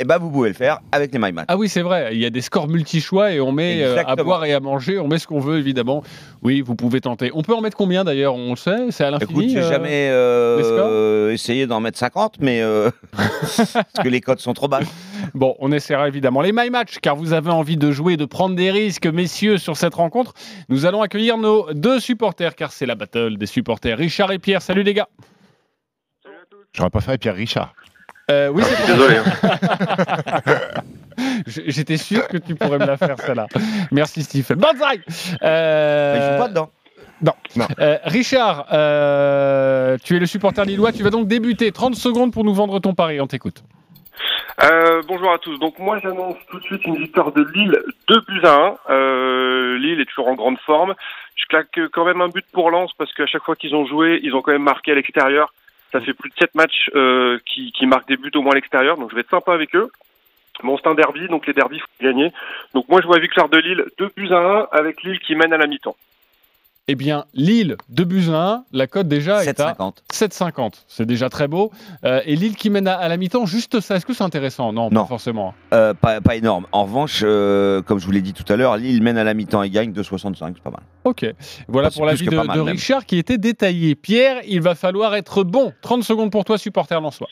Et 0.00 0.04
ben 0.04 0.18
vous 0.18 0.28
pouvez 0.28 0.48
le 0.48 0.54
faire 0.54 0.80
avec 0.90 1.12
les 1.12 1.20
My 1.20 1.30
Match. 1.30 1.44
Ah 1.48 1.56
oui, 1.56 1.68
c'est 1.68 1.82
vrai, 1.82 2.10
il 2.12 2.20
y 2.20 2.26
a 2.26 2.30
des 2.30 2.40
scores 2.40 2.66
multi-choix 2.66 3.30
et 3.30 3.40
on 3.40 3.52
met 3.52 3.80
euh, 3.80 4.02
à 4.04 4.16
boire 4.16 4.44
et 4.44 4.52
à 4.52 4.58
manger, 4.58 4.98
on 4.98 5.06
met 5.06 5.18
ce 5.18 5.26
qu'on 5.28 5.38
veut 5.38 5.58
évidemment. 5.58 6.02
Oui, 6.42 6.62
vous 6.62 6.74
pouvez 6.74 7.00
tenter. 7.00 7.30
On 7.32 7.42
peut 7.42 7.54
en 7.54 7.60
mettre 7.60 7.76
combien 7.76 8.02
d'ailleurs? 8.02 8.34
On 8.34 8.50
le 8.50 8.56
sait, 8.56 8.90
c'est 8.90 9.04
à 9.04 9.08
Écoute, 9.08 9.20
l'infini. 9.30 9.50
j'ai 9.50 9.60
euh, 9.60 9.70
jamais 9.70 10.08
euh, 10.10 11.32
essayé 11.32 11.68
d'en 11.68 11.78
mettre 11.78 11.98
50, 11.98 12.38
mais 12.40 12.60
euh, 12.60 12.90
parce 13.12 13.76
que 14.02 14.08
les 14.08 14.20
codes 14.20 14.40
sont 14.40 14.52
trop 14.52 14.68
bas. 14.68 14.80
Bon, 15.32 15.56
on 15.58 15.72
essaiera 15.72 16.06
évidemment 16.06 16.42
les 16.42 16.52
My 16.52 16.70
Match, 16.70 16.98
car 17.00 17.16
vous 17.16 17.32
avez 17.32 17.50
envie 17.50 17.76
de 17.76 17.90
jouer, 17.90 18.16
de 18.16 18.26
prendre 18.26 18.54
des 18.54 18.70
risques, 18.70 19.06
messieurs, 19.06 19.56
sur 19.56 19.76
cette 19.76 19.94
rencontre. 19.94 20.34
Nous 20.68 20.86
allons 20.86 21.00
accueillir 21.02 21.38
nos 21.38 21.72
deux 21.72 21.98
supporters, 21.98 22.54
car 22.54 22.70
c'est 22.72 22.86
la 22.86 22.94
battle 22.94 23.38
des 23.38 23.46
supporters. 23.46 23.96
Richard 23.96 24.30
et 24.32 24.38
Pierre, 24.38 24.60
salut 24.60 24.82
les 24.82 24.94
gars. 24.94 25.08
J'aurais 26.72 26.90
pas 26.90 27.00
fait 27.00 27.16
Pierre 27.16 27.36
Richard. 27.36 27.74
Euh, 28.30 28.48
oui, 28.48 28.62
c'est 28.64 28.76
pour 28.76 28.86
Désolé. 28.86 29.16
J'étais 31.46 31.96
sûr 31.96 32.26
que 32.26 32.38
tu 32.38 32.54
pourrais 32.54 32.78
me 32.78 32.86
la 32.86 32.96
faire, 32.96 33.18
celle-là. 33.18 33.46
Merci, 33.92 34.22
Stephen. 34.22 34.58
Banzai 34.58 35.00
Euh, 35.42 36.14
Mais 36.14 36.20
je 36.20 36.26
suis 36.30 36.38
pas 36.38 36.48
dedans. 36.48 36.70
Non. 37.22 37.32
Non. 37.56 37.66
Euh, 37.78 37.98
Richard, 38.04 38.66
euh, 38.72 39.96
tu 40.02 40.16
es 40.16 40.18
le 40.18 40.26
supporter 40.26 40.64
lillois. 40.64 40.92
Tu 40.92 41.02
vas 41.02 41.10
donc 41.10 41.28
débuter. 41.28 41.70
30 41.70 41.94
secondes 41.94 42.32
pour 42.32 42.44
nous 42.44 42.54
vendre 42.54 42.80
ton 42.80 42.94
pari. 42.94 43.20
On 43.20 43.26
t'écoute. 43.26 43.62
Euh, 44.62 45.02
bonjour 45.08 45.32
à 45.32 45.38
tous. 45.38 45.58
Donc 45.58 45.78
moi 45.78 45.98
j'annonce 46.02 46.36
tout 46.48 46.58
de 46.58 46.64
suite 46.64 46.84
une 46.86 46.96
victoire 46.96 47.32
de 47.32 47.44
Lille 47.54 47.76
2 48.08 48.20
buts 48.28 48.40
à 48.44 48.76
1. 48.88 48.92
Euh, 48.94 49.78
Lille 49.78 50.00
est 50.00 50.04
toujours 50.06 50.28
en 50.28 50.34
grande 50.34 50.58
forme. 50.60 50.94
Je 51.34 51.44
claque 51.46 51.78
quand 51.92 52.04
même 52.04 52.20
un 52.20 52.28
but 52.28 52.44
pour 52.52 52.70
Lens 52.70 52.92
parce 52.96 53.12
qu'à 53.14 53.26
chaque 53.26 53.42
fois 53.42 53.56
qu'ils 53.56 53.74
ont 53.74 53.86
joué, 53.86 54.20
ils 54.22 54.34
ont 54.34 54.42
quand 54.42 54.52
même 54.52 54.62
marqué 54.62 54.92
à 54.92 54.94
l'extérieur. 54.94 55.52
Ça 55.92 56.00
fait 56.00 56.14
plus 56.14 56.30
de 56.30 56.34
7 56.36 56.54
matchs 56.54 56.90
euh, 56.94 57.38
qui, 57.46 57.72
qui 57.72 57.86
marquent 57.86 58.08
des 58.08 58.16
buts 58.16 58.32
au 58.34 58.42
moins 58.42 58.52
à 58.52 58.56
l'extérieur, 58.56 58.96
donc 58.96 59.10
je 59.10 59.14
vais 59.14 59.20
être 59.20 59.30
sympa 59.30 59.52
avec 59.52 59.74
eux. 59.76 59.90
Bon, 60.62 60.76
c'est 60.78 60.88
un 60.88 60.94
derby, 60.94 61.26
donc 61.28 61.46
les 61.46 61.52
derbys, 61.52 61.80
faut 61.80 62.04
gagner. 62.04 62.32
Donc 62.74 62.88
moi 62.88 63.00
je 63.00 63.06
vois 63.06 63.18
victoire 63.18 63.48
de 63.48 63.58
Lille 63.58 63.84
2 63.98 64.10
buts 64.16 64.32
à 64.32 64.38
1 64.38 64.68
avec 64.72 65.02
Lille 65.02 65.18
qui 65.20 65.34
mène 65.34 65.52
à 65.52 65.56
la 65.56 65.66
mi-temps. 65.66 65.96
Eh 66.86 66.96
bien, 66.96 67.24
Lille, 67.32 67.76
2 67.88 68.04
buts 68.04 68.24
à 68.30 68.52
1. 68.56 68.64
La 68.72 68.86
cote 68.86 69.08
déjà 69.08 69.42
est 69.42 69.58
à 69.58 69.72
7,50. 69.72 69.94
7,50. 70.12 70.72
C'est 70.86 71.06
déjà 71.06 71.30
très 71.30 71.48
beau. 71.48 71.70
Euh, 72.04 72.20
et 72.26 72.36
Lille 72.36 72.56
qui 72.56 72.68
mène 72.68 72.86
à, 72.86 72.94
à 72.98 73.08
la 73.08 73.16
mi-temps, 73.16 73.46
juste 73.46 73.80
ça. 73.80 73.96
Est-ce 73.96 74.04
que 74.04 74.12
c'est 74.12 74.22
intéressant? 74.22 74.70
Non, 74.74 74.90
Non. 74.90 75.02
pas 75.04 75.08
forcément. 75.08 75.54
Euh, 75.72 75.94
pas, 75.94 76.20
pas 76.20 76.36
énorme. 76.36 76.66
En 76.72 76.84
revanche, 76.84 77.22
euh, 77.24 77.80
comme 77.80 77.98
je 77.98 78.04
vous 78.04 78.12
l'ai 78.12 78.20
dit 78.20 78.34
tout 78.34 78.44
à 78.52 78.56
l'heure, 78.56 78.76
Lille 78.76 79.02
mène 79.02 79.16
à 79.16 79.24
la 79.24 79.32
mi-temps 79.32 79.62
et 79.62 79.70
gagne 79.70 79.92
2,65. 79.92 80.52
C'est 80.56 80.62
pas 80.62 80.70
mal. 80.70 80.82
Ok. 81.04 81.24
Voilà 81.68 81.90
pour 81.90 82.04
l'avis 82.04 82.26
de, 82.26 82.30
de 82.32 82.36
même. 82.36 82.68
Richard 82.68 83.06
qui 83.06 83.16
était 83.16 83.38
détaillé. 83.38 83.94
Pierre, 83.94 84.42
il 84.46 84.60
va 84.60 84.74
falloir 84.74 85.14
être 85.14 85.42
bon. 85.42 85.72
30 85.80 86.04
secondes 86.04 86.30
pour 86.30 86.44
toi, 86.44 86.58
supporter 86.58 87.00
Lensois. 87.00 87.28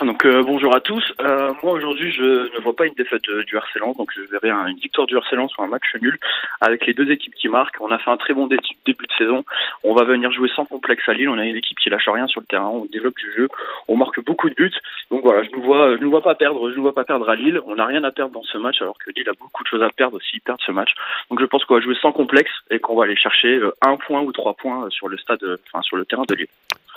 Donc 0.00 0.24
euh, 0.24 0.42
bonjour 0.42 0.74
à 0.74 0.80
tous. 0.80 1.12
Euh, 1.20 1.52
moi 1.62 1.72
aujourd'hui 1.72 2.10
je 2.12 2.22
ne 2.22 2.60
vois 2.62 2.74
pas 2.74 2.86
une 2.86 2.94
défaite 2.94 3.28
euh, 3.28 3.42
du 3.44 3.56
RC 3.56 3.78
donc 3.96 4.10
je 4.14 4.22
verrai 4.22 4.50
un- 4.50 4.66
une 4.68 4.76
victoire 4.78 5.06
du 5.06 5.16
RC 5.16 5.36
Lens 5.36 5.50
sur 5.52 5.62
un 5.62 5.66
match 5.66 5.84
nul 6.00 6.18
avec 6.60 6.86
les 6.86 6.94
deux 6.94 7.10
équipes 7.10 7.34
qui 7.34 7.48
marquent. 7.48 7.76
On 7.80 7.90
a 7.90 7.98
fait 7.98 8.10
un 8.10 8.16
très 8.16 8.32
bon 8.34 8.46
dé- 8.46 8.56
début 8.86 9.06
de 9.06 9.12
saison. 9.18 9.44
On 9.84 9.94
va 9.94 10.04
venir 10.04 10.30
jouer 10.32 10.48
sans 10.54 10.64
complexe 10.64 11.06
à 11.08 11.12
Lille. 11.12 11.28
On 11.28 11.38
a 11.38 11.44
une 11.44 11.56
équipe 11.56 11.78
qui 11.78 11.90
lâche 11.90 12.08
rien 12.08 12.26
sur 12.26 12.40
le 12.40 12.46
terrain. 12.46 12.68
On 12.68 12.84
développe 12.86 13.16
du 13.16 13.30
jeu. 13.36 13.48
On 13.88 13.96
marque 13.96 14.22
beaucoup 14.24 14.48
de 14.48 14.54
buts. 14.54 14.72
Donc 15.10 15.22
voilà, 15.22 15.42
je 15.42 15.50
ne 15.50 15.62
vois, 15.62 15.96
je 15.96 16.02
ne 16.02 16.06
vois 16.08 16.22
pas 16.22 16.34
perdre. 16.34 16.70
Je 16.70 16.76
ne 16.76 16.80
vois 16.80 16.94
pas 16.94 17.04
perdre 17.04 17.28
à 17.28 17.34
Lille. 17.36 17.60
On 17.66 17.74
n'a 17.76 17.86
rien 17.86 18.02
à 18.04 18.10
perdre 18.10 18.32
dans 18.32 18.42
ce 18.44 18.56
match, 18.58 18.80
alors 18.80 18.98
que 18.98 19.10
Lille 19.16 19.28
a 19.28 19.34
beaucoup 19.38 19.62
de 19.62 19.68
choses 19.68 19.82
à 19.82 19.90
perdre 19.90 20.18
s'ils 20.22 20.40
perdent 20.40 20.60
ce 20.64 20.72
match. 20.72 20.90
Donc 21.30 21.40
je 21.40 21.46
pense 21.46 21.64
qu'on 21.64 21.74
va 21.74 21.80
jouer 21.80 21.96
sans 22.00 22.12
complexe 22.12 22.52
et 22.70 22.78
qu'on 22.78 22.96
va 22.96 23.04
aller 23.04 23.16
chercher 23.16 23.60
un 23.82 23.96
point 23.96 24.20
ou 24.22 24.32
trois 24.32 24.54
points 24.54 24.88
sur 24.90 25.08
le 25.08 25.18
stade, 25.18 25.40
enfin 25.68 25.82
sur 25.82 25.96
le 25.96 26.04
terrain 26.04 26.24
de 26.28 26.34
Lille. 26.34 26.48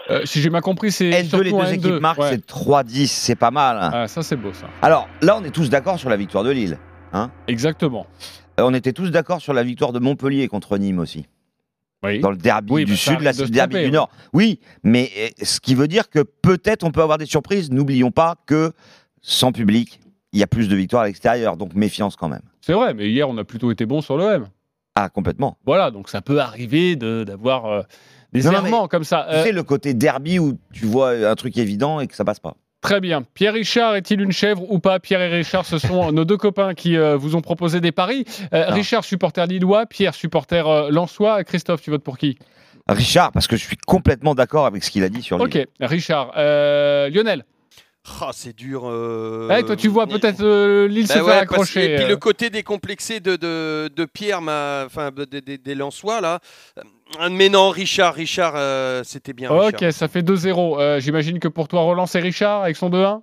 Euh, 0.10 0.22
si 0.26 0.42
j'ai 0.42 0.50
bien 0.50 0.62
compris, 0.62 0.92
c'est 0.92 1.10
N2, 1.10 1.26
surtout 1.28 1.44
les 1.44 1.52
deux 1.52 1.58
N2. 1.58 1.74
équipes 1.74 2.02
marquent, 2.02 2.20
Ouais. 2.20 2.30
c'est 2.32 2.46
3-10. 2.46 3.08
C'est 3.12 3.36
pas 3.36 3.52
mal. 3.52 3.78
hein. 3.80 3.92
Ah, 3.94 4.08
ça, 4.08 4.24
c'est 4.24 4.36
beau, 4.36 4.52
ça. 4.54 4.68
Alors 4.82 5.08
là, 5.22 5.38
on 5.40 5.44
est 5.44 5.52
tous 5.52 5.70
d'accord 5.70 6.00
sur 6.00 6.10
la 6.10 6.18
victoire 6.18 6.44
de 6.44 6.50
Lille. 6.52 6.78
Exactement. 7.48 8.06
Euh, 8.60 8.64
on 8.66 8.74
était 8.74 8.94
tous 8.94 9.10
d'accord 9.12 9.42
sur 9.42 9.54
la 9.54 9.64
victoire 9.64 9.92
de 9.94 10.00
Montpellier 10.00 10.48
contre 10.48 10.78
Nîmes 10.78 11.00
aussi. 11.00 11.26
Oui. 12.04 12.20
Dans 12.20 12.32
le 12.32 12.38
derby 12.38 12.72
Oui, 12.72 12.86
du 12.86 12.96
Sud, 12.96 13.18
c'est 13.34 13.44
de 13.46 13.48
derby 13.52 13.74
tromper, 13.74 13.80
du 13.84 13.90
oui. 13.90 13.92
Nord. 13.92 14.10
Oui, 14.34 14.60
mais 14.84 15.10
euh, 15.18 15.28
ce 15.44 15.60
qui 15.60 15.76
veut 15.76 15.88
dire 15.88 16.10
que 16.10 16.20
peut-être 16.20 16.84
on 16.86 16.92
peut 16.92 17.02
avoir 17.02 17.18
des 17.18 17.26
surprises. 17.26 17.72
N'oublions 17.72 18.12
pas 18.12 18.36
que 18.46 18.72
sans 19.22 19.52
public, 19.52 20.00
il 20.32 20.40
y 20.40 20.44
a 20.44 20.48
plus 20.48 20.70
de 20.70 20.76
victoires 20.76 21.04
à 21.04 21.08
l'extérieur. 21.08 21.58
Donc 21.58 21.74
méfiance 21.76 22.16
quand 22.16 22.30
même. 22.30 22.42
C'est 22.62 22.74
vrai, 22.74 22.94
mais 22.94 23.10
hier, 23.10 23.28
on 23.30 23.38
a 23.38 23.44
plutôt 23.44 23.70
été 23.72 23.86
bon 23.86 24.02
sur 24.02 24.16
l'OM. 24.18 24.48
Ah, 24.96 25.10
complètement. 25.10 25.58
Voilà, 25.66 25.92
donc 25.92 26.10
ça 26.10 26.22
peut 26.22 26.40
arriver 26.40 26.96
de- 26.96 27.24
d'avoir 27.26 27.84
des 28.34 28.44
Non, 28.44 28.52
errements 28.52 28.88
comme 28.88 29.04
ça. 29.04 29.26
Tu 29.30 29.36
Euh, 29.36 29.44
sais, 29.44 29.52
le 29.52 29.64
côté 29.64 29.94
derby 29.94 30.40
où 30.40 30.58
tu 30.74 30.86
vois 30.86 31.12
un 31.12 31.36
truc 31.36 31.58
évident 31.58 32.00
et 32.00 32.08
que 32.08 32.16
ça 32.16 32.24
passe 32.26 32.40
pas. 32.40 32.56
Très 32.82 33.02
bien. 33.02 33.24
Pierre 33.34 33.54
Richard 33.54 33.96
est-il 33.96 34.22
une 34.22 34.32
chèvre 34.32 34.64
ou 34.72 34.80
pas? 34.80 35.00
Pierre 35.00 35.22
et 35.22 35.28
Richard, 35.28 35.66
ce 35.66 35.78
sont 35.80 36.14
nos 36.14 36.24
deux 36.24 36.38
copains 36.38 36.74
qui 36.74 36.96
euh, 36.96 37.18
vous 37.18 37.36
ont 37.36 37.42
proposé 37.42 37.82
des 37.82 37.92
paris. 37.92 38.24
Euh, 38.54 38.70
Non. 38.70 38.74
Richard, 38.76 39.04
supporter 39.04 39.46
lillois. 39.48 39.86
Pierre, 39.86 40.16
supporter 40.16 40.66
euh, 40.66 40.90
lensois. 40.90 41.44
Christophe, 41.44 41.82
tu 41.82 41.90
votes 41.90 42.04
pour 42.04 42.18
qui? 42.18 42.38
Richard, 42.88 43.32
parce 43.34 43.48
que 43.48 43.58
je 43.58 43.64
suis 43.66 43.76
complètement 43.78 44.34
d'accord 44.34 44.66
avec 44.66 44.84
ce 44.84 44.92
qu'il 44.92 45.04
a 45.04 45.10
dit 45.10 45.22
sur 45.22 45.38
Lille. 45.38 45.46
Ok, 45.46 45.68
Richard. 45.82 46.32
Euh, 46.38 47.10
Lionel 47.10 47.44
Ah, 48.22 48.32
c'est 48.34 48.56
dur. 48.56 48.84
euh, 48.86 49.48
Eh, 49.58 49.64
Toi, 49.64 49.76
tu 49.76 49.88
vois 49.88 50.08
peut-être 50.08 50.42
euh, 50.42 50.88
Lille 50.88 51.08
Bah 51.08 51.14
se 51.16 51.20
ouais, 51.20 51.32
faire. 51.32 51.84
Et 51.84 51.96
puis 51.96 52.04
euh. 52.06 52.08
le 52.08 52.18
côté 52.18 52.50
décomplexé 52.50 53.20
de, 53.20 53.36
de, 53.36 53.90
de 53.96 54.06
Pierre, 54.06 54.42
m'a- 54.42 54.84
enfin 54.86 55.12
de- 55.12 55.26
de- 55.26 55.40
de- 55.40 55.56
des 55.56 55.76
Lensois 55.76 56.22
là. 56.22 56.40
Euh, 56.78 57.30
Mais 57.32 57.50
non, 57.50 57.70
Richard, 57.70 58.14
Richard, 58.16 58.54
euh, 58.56 59.02
c'était 59.04 59.34
bien. 59.34 59.50
Ok, 59.52 59.74
Richard. 59.74 59.94
ça 59.94 60.08
fait 60.08 60.22
2-0. 60.22 60.80
Euh, 60.80 61.00
J'imagine 61.00 61.40
que 61.40 61.48
pour 61.48 61.68
toi, 61.68 61.82
Roland, 61.82 62.06
c'est 62.06 62.20
Richard 62.20 62.64
avec 62.64 62.76
son 62.76 62.90
2-1 62.90 63.22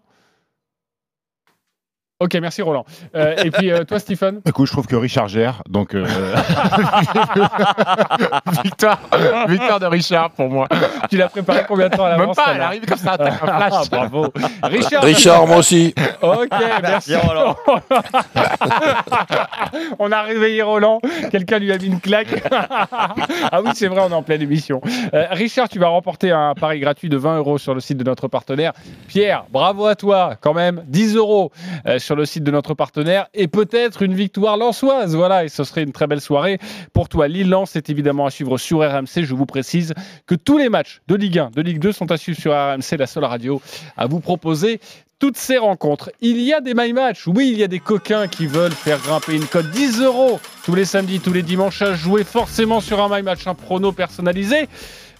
Ok, 2.18 2.34
merci 2.40 2.62
Roland. 2.62 2.86
Euh, 3.14 3.34
et 3.44 3.50
puis 3.50 3.70
euh, 3.70 3.84
toi, 3.84 3.98
Stephen 3.98 4.40
Écoute, 4.46 4.66
je 4.66 4.72
trouve 4.72 4.86
que 4.86 4.96
Richard 4.96 5.28
gère, 5.28 5.62
donc 5.68 5.94
euh, 5.94 6.06
victoire, 8.64 9.00
victoire 9.46 9.80
de 9.80 9.84
Richard 9.84 10.30
pour 10.30 10.48
moi. 10.48 10.66
Tu 11.10 11.18
l'as 11.18 11.28
préparé 11.28 11.64
combien 11.68 11.90
de 11.90 11.94
temps 11.94 12.06
à 12.06 12.12
Même 12.12 12.20
l'avance 12.20 12.36
pas, 12.36 12.54
elle 12.54 12.62
arrive 12.62 12.86
comme 12.86 12.96
ça, 12.96 13.12
attaque 13.12 13.34
un 13.42 13.46
flash. 13.46 13.72
Ah, 13.74 13.82
bravo. 13.90 14.32
Richard, 14.62 15.02
Richard, 15.02 15.46
moi 15.46 15.58
aussi. 15.58 15.94
Ok, 16.22 16.48
merci. 16.80 16.82
Merci, 16.82 17.16
Roland. 17.16 17.54
on 19.98 20.10
a 20.10 20.22
réveillé 20.22 20.62
Roland. 20.62 21.00
Quelqu'un 21.30 21.58
lui 21.58 21.70
a 21.70 21.76
mis 21.76 21.86
une 21.86 22.00
claque. 22.00 22.42
ah 22.50 23.60
oui, 23.62 23.72
c'est 23.74 23.88
vrai, 23.88 24.00
on 24.02 24.08
est 24.08 24.14
en 24.14 24.22
pleine 24.22 24.40
émission. 24.40 24.80
Euh, 25.12 25.26
Richard, 25.32 25.68
tu 25.68 25.78
vas 25.78 25.88
remporter 25.88 26.30
un 26.30 26.54
pari 26.54 26.80
gratuit 26.80 27.10
de 27.10 27.18
20 27.18 27.36
euros 27.36 27.58
sur 27.58 27.74
le 27.74 27.80
site 27.80 27.98
de 27.98 28.04
notre 28.04 28.26
partenaire. 28.26 28.72
Pierre, 29.06 29.44
bravo 29.50 29.84
à 29.84 29.96
toi, 29.96 30.36
quand 30.40 30.54
même. 30.54 30.82
10 30.86 31.16
euros 31.16 31.52
euh, 31.86 31.98
sur 32.06 32.16
le 32.16 32.24
site 32.24 32.44
de 32.44 32.50
notre 32.50 32.74
partenaire 32.74 33.26
et 33.34 33.48
peut-être 33.48 34.02
une 34.02 34.14
victoire 34.14 34.56
lançoise. 34.56 35.16
Voilà, 35.16 35.44
et 35.44 35.48
ce 35.48 35.64
serait 35.64 35.82
une 35.82 35.92
très 35.92 36.06
belle 36.06 36.20
soirée 36.20 36.58
pour 36.92 37.08
toi. 37.08 37.26
Lille-Lens 37.26 37.74
est 37.76 37.90
évidemment 37.90 38.26
à 38.26 38.30
suivre 38.30 38.56
sur 38.58 38.78
RMC. 38.78 39.24
Je 39.24 39.34
vous 39.34 39.44
précise 39.44 39.92
que 40.26 40.36
tous 40.36 40.56
les 40.56 40.68
matchs 40.68 41.02
de 41.08 41.16
Ligue 41.16 41.40
1, 41.40 41.50
de 41.50 41.60
Ligue 41.62 41.80
2 41.80 41.92
sont 41.92 42.10
à 42.12 42.16
suivre 42.16 42.38
sur 42.38 42.52
RMC, 42.52 42.96
la 42.96 43.06
seule 43.06 43.24
radio 43.24 43.60
à 43.96 44.06
vous 44.06 44.20
proposer 44.20 44.80
toutes 45.18 45.36
ces 45.36 45.56
rencontres. 45.56 46.10
Il 46.20 46.40
y 46.40 46.52
a 46.52 46.60
des 46.60 46.74
my 46.74 46.92
match, 46.92 47.26
oui, 47.26 47.50
il 47.50 47.58
y 47.58 47.64
a 47.64 47.68
des 47.68 47.80
coquins 47.80 48.28
qui 48.28 48.46
veulent 48.46 48.72
faire 48.72 48.98
grimper 49.00 49.34
une 49.34 49.46
cote 49.46 49.70
10 49.70 50.02
euros 50.02 50.38
tous 50.64 50.74
les 50.74 50.84
samedis, 50.84 51.20
tous 51.20 51.32
les 51.32 51.42
dimanches 51.42 51.82
à 51.82 51.94
jouer 51.94 52.22
forcément 52.22 52.80
sur 52.80 53.02
un 53.02 53.14
my 53.14 53.22
match, 53.22 53.46
un 53.46 53.54
prono 53.54 53.92
personnalisé. 53.92 54.68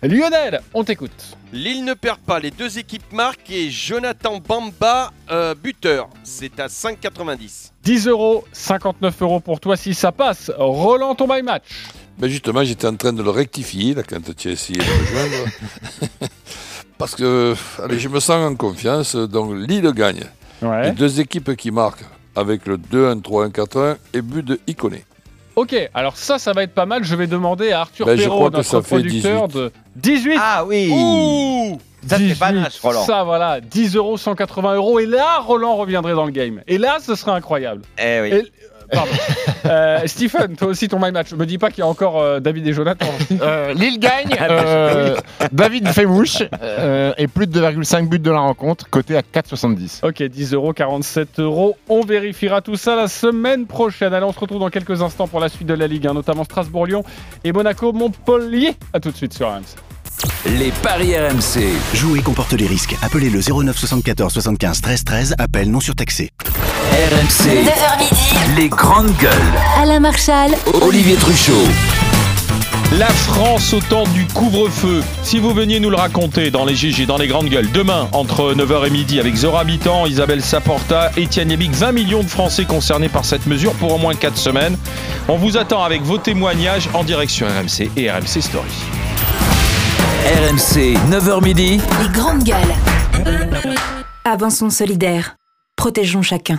Lionel, 0.09 0.61
on 0.73 0.85
t'écoute. 0.85 1.37
Lille 1.53 1.85
ne 1.85 1.95
perd 1.95 2.19
pas, 2.19 2.39
les 2.39 2.51
deux 2.51 2.79
équipes 2.79 3.13
marquent 3.13 3.51
et 3.51 3.71
Jonathan 3.71 4.39
Bamba, 4.39 5.13
euh, 5.31 5.55
buteur. 5.55 6.09
C'est 6.23 6.61
à 6.61 6.69
5,90. 6.69 7.73
10 7.83 8.07
euros, 8.09 8.45
59 8.53 9.23
euros 9.23 9.41
pour 9.41 9.59
toi 9.59 9.77
si 9.77 9.95
ça 9.95 10.13
passe. 10.13 10.53
Roland 10.57 11.15
ton 11.15 11.27
my 11.29 11.43
match. 11.43 11.65
Ben 12.19 12.29
justement, 12.29 12.63
j'étais 12.65 12.87
en 12.87 12.97
train 12.97 13.13
de 13.13 13.23
le 13.23 13.31
rectifier 13.31 13.95
là, 13.95 14.03
quand 14.03 14.21
tu 14.37 14.49
as 14.49 14.53
essayé 14.53 14.79
de 14.79 14.85
me 14.85 15.07
joindre. 15.07 15.51
Parce 16.99 17.15
que 17.15 17.55
allez, 17.83 17.99
je 17.99 18.09
me 18.09 18.21
sens 18.21 18.51
en 18.51 18.55
confiance, 18.55 19.17
donc 19.17 19.55
Lille 19.55 19.91
gagne. 19.93 20.25
Ouais. 20.63 20.85
Les 20.85 20.93
deux 20.93 21.21
équipes 21.21 21.55
qui 21.57 21.71
marquent 21.71 22.05
avec 22.35 22.67
le 22.67 22.79
2-1, 22.79 23.23
3-1, 23.23 23.51
4-1 23.51 23.97
et 24.15 24.23
but 24.23 24.45
de 24.45 24.61
Iconé. 24.67 25.05
Ok, 25.57 25.75
alors 25.95 26.17
ça, 26.19 26.39
ça 26.39 26.53
va 26.53 26.63
être 26.63 26.75
pas 26.75 26.85
mal. 26.87 27.03
Je 27.03 27.15
vais 27.17 27.27
demander 27.27 27.73
à 27.73 27.81
Arthur 27.81 28.05
Ben, 28.07 28.17
je 28.17 28.23
Perrault, 28.25 28.37
crois 28.37 28.51
que 28.51 28.57
notre 28.59 28.69
ça 28.69 28.83
fait 28.83 28.97
producteur, 28.97 29.49
18. 29.49 29.59
de 29.61 29.73
18. 29.97 30.39
Ah 30.39 30.65
oui 30.67 30.91
Ouh 30.93 31.79
Ça, 32.07 32.17
c'est 32.19 32.23
18, 32.25 32.39
panache, 32.39 32.79
Roland. 32.81 33.03
Ça, 33.05 33.25
voilà, 33.25 33.61
10 33.61 33.97
euros, 33.97 34.17
180 34.19 34.75
euros. 34.75 34.99
Et 35.01 35.07
là, 35.07 35.39
Roland 35.41 35.77
reviendrait 35.77 36.13
dans 36.15 36.27
le 36.27 36.31
game. 36.31 36.61
Et 36.67 36.77
là, 36.79 36.99
ce 37.01 37.15
serait 37.15 37.33
incroyable. 37.33 37.83
Eh 37.99 38.21
oui. 38.21 38.29
Et- 38.35 38.53
Pardon. 38.91 39.13
Euh, 39.67 40.03
Stephen, 40.07 40.55
toi 40.55 40.69
aussi 40.69 40.87
ton 40.87 41.01
my 41.05 41.11
match. 41.11 41.33
Me 41.33 41.45
dis 41.45 41.59
pas 41.59 41.71
qu'il 41.71 41.81
y 41.81 41.83
a 41.83 41.89
encore 41.89 42.21
euh, 42.21 42.39
David 42.39 42.69
et 42.69 42.73
Jonathan. 42.73 43.09
Euh, 43.43 43.75
Lille 43.75 43.99
gagne. 43.99 44.37
euh, 44.41 45.17
David 45.51 45.89
fait 45.89 46.07
mouche. 46.07 46.45
euh, 46.63 47.13
et 47.19 47.27
plus 47.27 47.49
de 47.49 47.61
2,5 47.61 48.09
buts 48.09 48.21
de 48.21 48.31
la 48.31 48.39
rencontre, 48.39 48.89
coté 48.89 49.17
à 49.17 49.23
4,70. 49.23 50.07
Ok, 50.07 50.23
10 50.23 50.53
euros, 50.55 50.73
47 50.73 51.41
euros. 51.41 51.77
On 51.89 52.03
vérifiera 52.03 52.61
tout 52.61 52.77
ça 52.77 52.95
la 52.95 53.09
semaine 53.09 53.67
prochaine. 53.67 54.15
Allez, 54.15 54.25
on 54.25 54.33
se 54.33 54.39
retrouve 54.39 54.61
dans 54.61 54.71
quelques 54.71 55.03
instants 55.03 55.27
pour 55.27 55.41
la 55.41 55.49
suite 55.49 55.67
de 55.67 55.75
la 55.75 55.89
Ligue 55.89 56.07
1, 56.07 56.15
notamment 56.15 56.45
Strasbourg-Lyon 56.45 57.03
et 57.43 57.51
Monaco-Montpellier. 57.51 58.75
A 58.93 59.01
tout 59.01 59.11
de 59.11 59.17
suite 59.17 59.33
sur 59.35 59.49
RMC. 59.49 59.65
Les 60.59 60.71
paris 60.83 61.17
RMC. 61.19 61.73
Jouer 61.95 62.21
comporte 62.21 62.53
les 62.53 62.67
risques. 62.69 62.95
Appelez 63.03 63.31
le 63.31 63.41
09 63.41 63.77
74 63.77 64.33
75 64.33 64.81
13 64.81 65.05
13. 65.05 65.35
Appel 65.39 65.71
non 65.73 65.81
surtaxé. 65.81 66.31
RMC. 66.97 67.67
9h 67.67 67.99
midi. 67.99 68.57
Les 68.57 68.69
grandes 68.71 69.15
gueules. 69.19 69.31
Alain 69.79 70.01
Marchal, 70.01 70.53
Olivier 70.81 71.17
Truchot. 71.17 71.53
La 72.99 73.09
France 73.09 73.75
au 73.75 73.81
temps 73.81 74.05
du 74.15 74.27
couvre-feu. 74.29 75.03
Si 75.23 75.39
vous 75.39 75.53
veniez 75.53 75.79
nous 75.79 75.91
le 75.91 75.97
raconter 75.97 76.51
dans 76.51 76.65
les 76.65 76.75
GG, 76.75 77.05
dans 77.05 77.19
les 77.19 77.27
grandes 77.29 77.51
gueules, 77.51 77.71
demain, 77.71 78.09
entre 78.13 78.55
9h 78.55 78.87
et 78.87 78.91
midi, 78.91 79.21
avec 79.21 79.35
Zora 79.35 79.61
Habitant, 79.61 80.07
Isabelle 80.07 80.41
Saporta, 80.43 81.11
Étienne 81.19 81.51
Yébic, 81.51 81.73
20 81.73 81.93
millions 81.93 82.23
de 82.23 82.29
Français 82.29 82.65
concernés 82.65 83.11
par 83.11 83.27
cette 83.27 83.45
mesure 83.47 83.75
pour 83.75 83.95
au 83.95 83.99
moins 83.99 84.15
4 84.15 84.35
semaines. 84.39 84.79
On 85.29 85.37
vous 85.37 85.59
attend 85.59 85.83
avec 85.83 86.01
vos 86.01 86.17
témoignages 86.17 86.89
en 86.95 87.05
direction 87.05 87.47
RMC 87.47 87.91
et 87.99 88.11
RMC 88.11 88.41
Story. 88.41 88.71
RMC, 90.25 90.97
9h 91.11 91.45
midi. 91.45 91.79
les 92.01 92.09
grandes 92.09 92.43
gueules. 92.43 93.37
Avançons 94.25 94.71
solidaires. 94.71 95.37
Protégeons 95.77 96.23
chacun. 96.23 96.59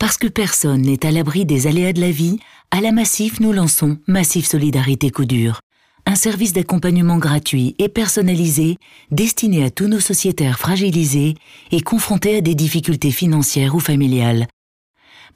Parce 0.00 0.16
que 0.18 0.26
personne 0.26 0.82
n'est 0.82 1.06
à 1.06 1.10
l'abri 1.10 1.46
des 1.46 1.66
aléas 1.66 1.92
de 1.92 2.00
la 2.00 2.10
vie, 2.10 2.38
à 2.70 2.80
la 2.80 2.92
Massif, 2.92 3.40
nous 3.40 3.52
lançons 3.52 3.98
Massif 4.06 4.46
Solidarité 4.46 5.10
Coup 5.10 5.24
Dur. 5.24 5.60
Un 6.06 6.16
service 6.16 6.52
d'accompagnement 6.52 7.16
gratuit 7.18 7.74
et 7.78 7.88
personnalisé 7.88 8.76
destiné 9.10 9.64
à 9.64 9.70
tous 9.70 9.86
nos 9.86 10.00
sociétaires 10.00 10.58
fragilisés 10.58 11.34
et 11.70 11.80
confrontés 11.80 12.36
à 12.36 12.40
des 12.40 12.54
difficultés 12.54 13.12
financières 13.12 13.74
ou 13.74 13.80
familiales. 13.80 14.46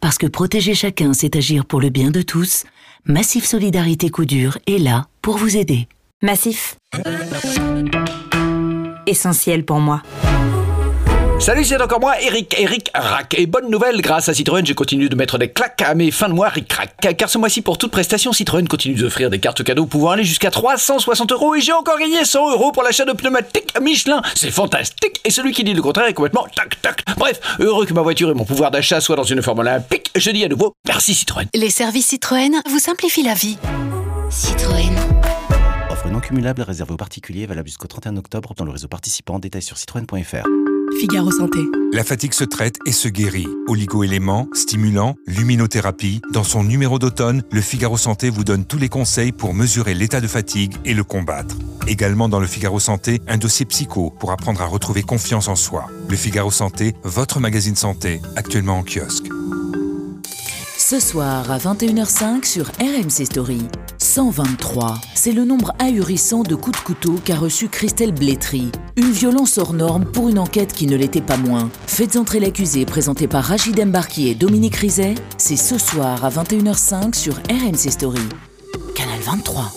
Parce 0.01 0.19
que 0.19 0.27
protéger 0.27 0.75
chacun, 0.75 1.13
c'est 1.15 1.37
agir 1.37 1.65
pour 1.65 1.81
le 1.81 1.89
bien 1.89 2.11
de 2.11 2.23
tous, 2.23 2.65
Massif 3.07 3.45
Solidarité 3.45 4.11
Coup 4.11 4.27
Dur 4.27 4.59
est 4.67 4.79
là 4.79 5.07
pour 5.23 5.39
vous 5.39 5.57
aider. 5.57 5.89
Massif. 6.23 6.77
Essentiel 9.07 9.65
pour 9.65 9.81
moi. 9.81 10.03
Salut, 11.41 11.65
c'est 11.65 11.81
encore 11.81 12.01
moi, 12.01 12.21
Eric, 12.21 12.55
Eric 12.59 12.91
Rack. 12.95 13.35
Et 13.39 13.47
bonne 13.47 13.71
nouvelle, 13.71 14.03
grâce 14.03 14.29
à 14.29 14.35
Citroën, 14.35 14.67
je 14.67 14.73
continue 14.73 15.09
de 15.09 15.15
mettre 15.15 15.39
des 15.39 15.49
claques 15.49 15.81
à 15.83 15.95
mes 15.95 16.11
fins 16.11 16.29
de 16.29 16.35
mois 16.35 16.49
ric-rac. 16.49 16.91
Car 17.17 17.31
ce 17.31 17.39
mois-ci, 17.39 17.63
pour 17.63 17.79
toute 17.79 17.93
prestation, 17.93 18.33
Citroën 18.33 18.67
continue 18.67 18.97
d'offrir 18.97 19.31
des 19.31 19.39
cartes 19.39 19.63
cadeaux 19.63 19.87
pouvant 19.87 20.11
aller 20.11 20.25
jusqu'à 20.25 20.51
360 20.51 21.31
euros. 21.33 21.55
Et 21.55 21.61
j'ai 21.61 21.73
encore 21.73 21.97
gagné 21.99 22.25
100 22.25 22.51
euros 22.53 22.73
pour 22.73 22.83
l'achat 22.83 23.05
de 23.05 23.13
pneumatiques 23.13 23.73
Michelin. 23.81 24.21
C'est 24.35 24.51
fantastique. 24.51 25.21
Et 25.25 25.31
celui 25.31 25.53
qui 25.53 25.63
dit 25.63 25.75
le 25.75 25.81
contraire 25.81 26.09
est 26.09 26.13
complètement 26.13 26.47
tac 26.55 26.83
tac. 26.83 27.05
Bref, 27.17 27.41
heureux 27.61 27.87
que 27.87 27.95
ma 27.95 28.03
voiture 28.03 28.31
et 28.31 28.35
mon 28.35 28.45
pouvoir 28.45 28.73
d'achat 28.73 29.01
soient 29.01 29.17
dans 29.17 29.23
une 29.23 29.41
forme 29.41 29.61
olympique, 29.61 30.11
je 30.17 30.31
dis 30.33 30.45
à 30.45 30.49
nouveau 30.49 30.73
merci 30.87 31.15
Citroën. 31.15 31.47
Les 31.55 31.71
services 31.71 32.09
Citroën 32.09 32.61
vous 32.69 32.81
simplifient 32.81 33.23
la 33.23 33.35
vie. 33.35 33.59
Citroën. 34.29 34.93
Offre 35.91 36.09
non 36.09 36.21
cumulable 36.21 36.63
réservée 36.63 36.95
aux 36.95 36.99
particuliers, 36.99 37.47
valable 37.47 37.69
jusqu'au 37.69 37.87
31 37.87 38.17
octobre 38.17 38.55
dans 38.57 38.65
le 38.65 38.73
réseau 38.73 38.89
participant. 38.89 39.39
Détails 39.39 39.63
sur 39.63 39.79
citroën.fr. 39.79 40.47
Figaro 40.97 41.31
Santé. 41.31 41.61
La 41.93 42.03
fatigue 42.03 42.33
se 42.33 42.45
traite 42.45 42.79
et 42.85 42.93
se 42.93 43.09
guérit. 43.09 43.47
Oligo-éléments, 43.69 44.49
stimulants, 44.53 45.15
luminothérapie. 45.27 46.21
Dans 46.33 46.43
son 46.43 46.65
numéro 46.65 46.99
d'automne, 46.99 47.43
le 47.53 47.61
Figaro 47.61 47.97
Santé 47.97 48.31
vous 48.31 48.43
donne 48.43 48.65
tous 48.65 48.79
les 48.79 48.89
conseils 48.89 49.31
pour 49.31 49.55
mesurer 49.55 49.95
l'état 49.95 50.21
de 50.21 50.27
fatigue 50.27 50.75
et 50.85 50.95
le 50.95 51.05
combattre. 51.05 51.57
Également 51.87 52.29
dans 52.29 52.41
le 52.41 52.47
Figaro 52.47 52.81
Santé, 52.81 53.21
un 53.29 53.37
dossier 53.37 53.67
psycho 53.67 54.11
pour 54.19 54.33
apprendre 54.33 54.61
à 54.61 54.67
retrouver 54.67 55.03
confiance 55.03 55.49
en 55.49 55.57
soi. 55.57 55.87
Le 56.09 56.17
Figaro 56.17 56.51
Santé, 56.51 56.95
votre 57.05 57.39
magazine 57.39 57.77
santé, 57.77 58.21
actuellement 58.35 58.79
en 58.79 58.83
kiosque. 58.83 59.29
Ce 60.81 61.01
soir 61.01 61.51
à 61.51 61.59
21h05 61.59 62.45
sur 62.45 62.67
RMC 62.79 63.27
Story. 63.27 63.63
123, 63.99 64.95
c'est 65.13 65.33
le 65.33 65.45
nombre 65.45 65.73
ahurissant 65.81 66.45
de 66.45 66.55
coups 66.55 66.79
de 66.79 66.85
couteau 66.85 67.17
qu'a 67.25 67.35
reçu 67.35 67.69
Christelle 67.69 68.13
Blétry. 68.13 68.71
Une 68.97 69.11
violence 69.11 69.59
hors 69.59 69.73
norme 69.73 70.05
pour 70.05 70.29
une 70.29 70.39
enquête 70.39 70.73
qui 70.73 70.87
ne 70.87 70.95
l'était 70.97 71.21
pas 71.21 71.37
moins. 71.37 71.69
Faites 71.89 72.15
entrer 72.15 72.39
l'accusé 72.39 72.87
présenté 72.87 73.27
par 73.27 73.43
Rachid 73.43 73.79
Embarki 73.81 74.29
et 74.29 74.37
Dominique 74.37 74.77
Rizet. 74.77 75.17
C'est 75.37 75.57
ce 75.57 75.79
soir 75.79 76.25
à 76.25 76.31
21h05 76.31 77.13
sur 77.17 77.35
RMC 77.35 77.91
Story. 77.91 78.23
Canal 78.95 79.19
23. 79.21 79.73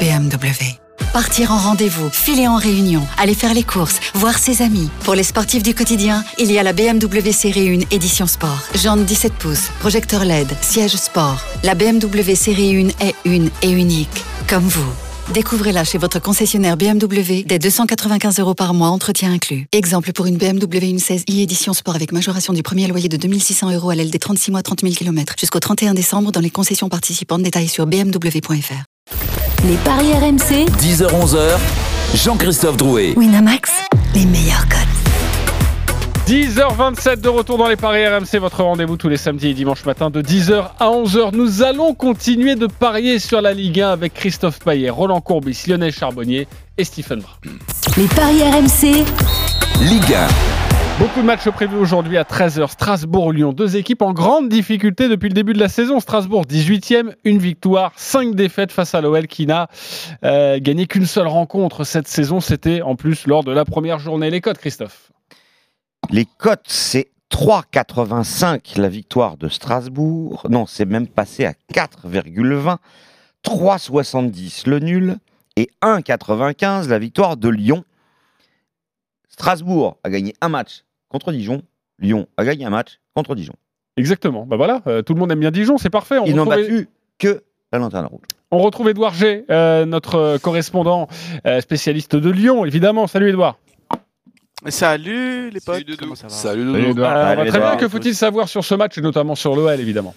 BMW. 0.00 0.87
Partir 1.12 1.52
en 1.52 1.56
rendez-vous, 1.56 2.10
filer 2.10 2.46
en 2.46 2.56
réunion, 2.56 3.02
aller 3.16 3.34
faire 3.34 3.54
les 3.54 3.62
courses, 3.62 3.98
voir 4.14 4.38
ses 4.38 4.62
amis. 4.62 4.90
Pour 5.04 5.14
les 5.14 5.22
sportifs 5.22 5.62
du 5.62 5.74
quotidien, 5.74 6.22
il 6.38 6.52
y 6.52 6.58
a 6.58 6.62
la 6.62 6.72
BMW 6.72 7.32
Série 7.32 7.70
1 7.70 7.94
édition 7.94 8.26
sport. 8.26 8.62
Jante 8.74 9.04
17 9.04 9.32
pouces, 9.32 9.70
projecteur 9.80 10.24
LED, 10.24 10.48
siège 10.60 10.96
sport. 10.96 11.40
La 11.64 11.74
BMW 11.74 12.34
Série 12.34 12.92
1 13.00 13.06
est 13.06 13.14
une 13.24 13.50
et 13.62 13.70
unique, 13.70 14.24
comme 14.48 14.64
vous. 14.64 14.92
Découvrez-la 15.32 15.84
chez 15.84 15.98
votre 15.98 16.20
concessionnaire 16.20 16.76
BMW 16.76 17.42
dès 17.44 17.58
295 17.58 18.38
euros 18.40 18.54
par 18.54 18.74
mois, 18.74 18.88
entretien 18.88 19.32
inclus. 19.32 19.66
Exemple 19.72 20.12
pour 20.12 20.26
une 20.26 20.36
BMW 20.36 20.94
1.16i 20.96 21.40
édition 21.40 21.72
sport 21.72 21.94
avec 21.94 22.12
majoration 22.12 22.52
du 22.52 22.62
premier 22.62 22.86
loyer 22.86 23.08
de 23.08 23.16
2600 23.16 23.72
euros 23.72 23.90
à 23.90 23.94
l'aile 23.94 24.10
des 24.10 24.18
36 24.18 24.50
mois 24.50 24.62
30 24.62 24.82
000 24.82 24.94
km 24.94 25.34
jusqu'au 25.38 25.60
31 25.60 25.94
décembre 25.94 26.32
dans 26.32 26.40
les 26.40 26.50
concessions 26.50 26.88
participantes. 26.88 27.42
Détails 27.42 27.68
sur 27.68 27.86
bmw.fr. 27.86 28.97
Les 29.66 29.76
paris 29.78 30.12
RMC, 30.12 30.66
10h-11h, 30.80 31.58
Jean-Christophe 32.14 32.76
Drouet. 32.76 33.14
Winamax, 33.16 33.72
les 34.14 34.24
meilleurs 34.24 34.64
codes. 34.68 34.78
10h27 36.28 37.20
de 37.20 37.28
retour 37.28 37.58
dans 37.58 37.66
les 37.66 37.74
paris 37.74 38.06
RMC, 38.06 38.38
votre 38.38 38.62
rendez-vous 38.62 38.96
tous 38.96 39.08
les 39.08 39.16
samedis 39.16 39.48
et 39.48 39.54
dimanches 39.54 39.84
matin 39.84 40.10
de 40.10 40.22
10h 40.22 40.70
à 40.78 40.86
11h. 40.86 41.30
Nous 41.32 41.64
allons 41.64 41.92
continuer 41.94 42.54
de 42.54 42.68
parier 42.68 43.18
sur 43.18 43.40
la 43.40 43.52
Ligue 43.52 43.80
1 43.80 43.90
avec 43.90 44.14
Christophe 44.14 44.60
Payet, 44.60 44.90
Roland 44.90 45.20
Courbis, 45.20 45.64
Lionel 45.66 45.92
Charbonnier 45.92 46.46
et 46.76 46.84
Stephen 46.84 47.20
Brun. 47.20 47.54
Les 47.96 48.06
paris 48.06 48.42
RMC, 48.42 49.04
Ligue 49.80 50.14
1. 50.14 50.67
Beaucoup 50.98 51.20
de 51.20 51.26
matchs 51.26 51.48
prévus 51.50 51.76
aujourd'hui 51.76 52.18
à 52.18 52.24
13h. 52.24 52.72
Strasbourg-Lyon, 52.72 53.52
deux 53.52 53.76
équipes 53.76 54.02
en 54.02 54.12
grande 54.12 54.48
difficulté 54.48 55.08
depuis 55.08 55.28
le 55.28 55.34
début 55.34 55.52
de 55.52 55.60
la 55.60 55.68
saison. 55.68 56.00
Strasbourg 56.00 56.44
18e, 56.44 57.14
une 57.22 57.38
victoire, 57.38 57.92
5 57.94 58.34
défaites 58.34 58.72
face 58.72 58.96
à 58.96 59.00
l'OL 59.00 59.28
qui 59.28 59.46
n'a 59.46 59.68
euh, 60.24 60.58
gagné 60.60 60.88
qu'une 60.88 61.06
seule 61.06 61.28
rencontre 61.28 61.84
cette 61.84 62.08
saison. 62.08 62.40
C'était 62.40 62.82
en 62.82 62.96
plus 62.96 63.28
lors 63.28 63.44
de 63.44 63.52
la 63.52 63.64
première 63.64 64.00
journée. 64.00 64.28
Les 64.28 64.40
codes, 64.40 64.58
Christophe 64.58 65.12
Les 66.10 66.24
cotes, 66.24 66.66
c'est 66.66 67.12
3,85 67.30 68.80
la 68.80 68.88
victoire 68.88 69.36
de 69.36 69.48
Strasbourg. 69.48 70.48
Non, 70.50 70.66
c'est 70.66 70.84
même 70.84 71.06
passé 71.06 71.44
à 71.44 71.52
4,20. 71.72 72.78
3,70 73.44 74.68
le 74.68 74.80
nul 74.80 75.16
et 75.54 75.70
1,95 75.80 76.88
la 76.88 76.98
victoire 76.98 77.36
de 77.36 77.48
Lyon. 77.48 77.84
Strasbourg 79.28 79.98
a 80.02 80.10
gagné 80.10 80.34
un 80.40 80.48
match 80.48 80.82
contre 81.08 81.32
Dijon. 81.32 81.62
Lyon 81.98 82.26
a 82.36 82.44
gagné 82.44 82.64
un 82.64 82.70
match 82.70 83.00
contre 83.14 83.34
Dijon. 83.34 83.54
Exactement. 83.96 84.46
Bah 84.46 84.56
voilà, 84.56 84.82
euh, 84.86 85.02
tout 85.02 85.14
le 85.14 85.20
monde 85.20 85.32
aime 85.32 85.40
bien 85.40 85.50
Dijon, 85.50 85.78
c'est 85.78 85.90
parfait. 85.90 86.18
On 86.18 86.24
Ils 86.26 86.34
n'ont 86.36 86.44
retrouve- 86.44 86.62
battu 86.62 86.88
que 87.18 87.42
la 87.72 87.78
lanterne 87.80 88.06
rouge. 88.06 88.20
On 88.50 88.58
retrouve 88.58 88.88
Edouard 88.88 89.12
G, 89.14 89.44
euh, 89.50 89.84
notre 89.84 90.14
euh, 90.14 90.38
correspondant 90.38 91.08
euh, 91.46 91.60
spécialiste 91.60 92.14
de 92.16 92.30
Lyon, 92.30 92.64
évidemment. 92.64 93.06
Salut 93.06 93.28
Edouard. 93.30 93.58
Salut 94.68 95.50
les 95.50 95.60
potes, 95.60 95.84
comment 95.98 96.14
ça 96.16 96.26
va 96.26 96.32
Salut 96.32 96.62
Euh, 96.68 96.92
va 96.94 97.44
très 97.46 97.58
bien. 97.60 97.76
Que 97.76 97.88
faut-il 97.88 98.14
savoir 98.14 98.48
sur 98.48 98.64
ce 98.64 98.74
match 98.74 98.98
et 98.98 99.00
notamment 99.00 99.34
sur 99.34 99.54
l'OL, 99.54 99.78
évidemment? 99.80 100.14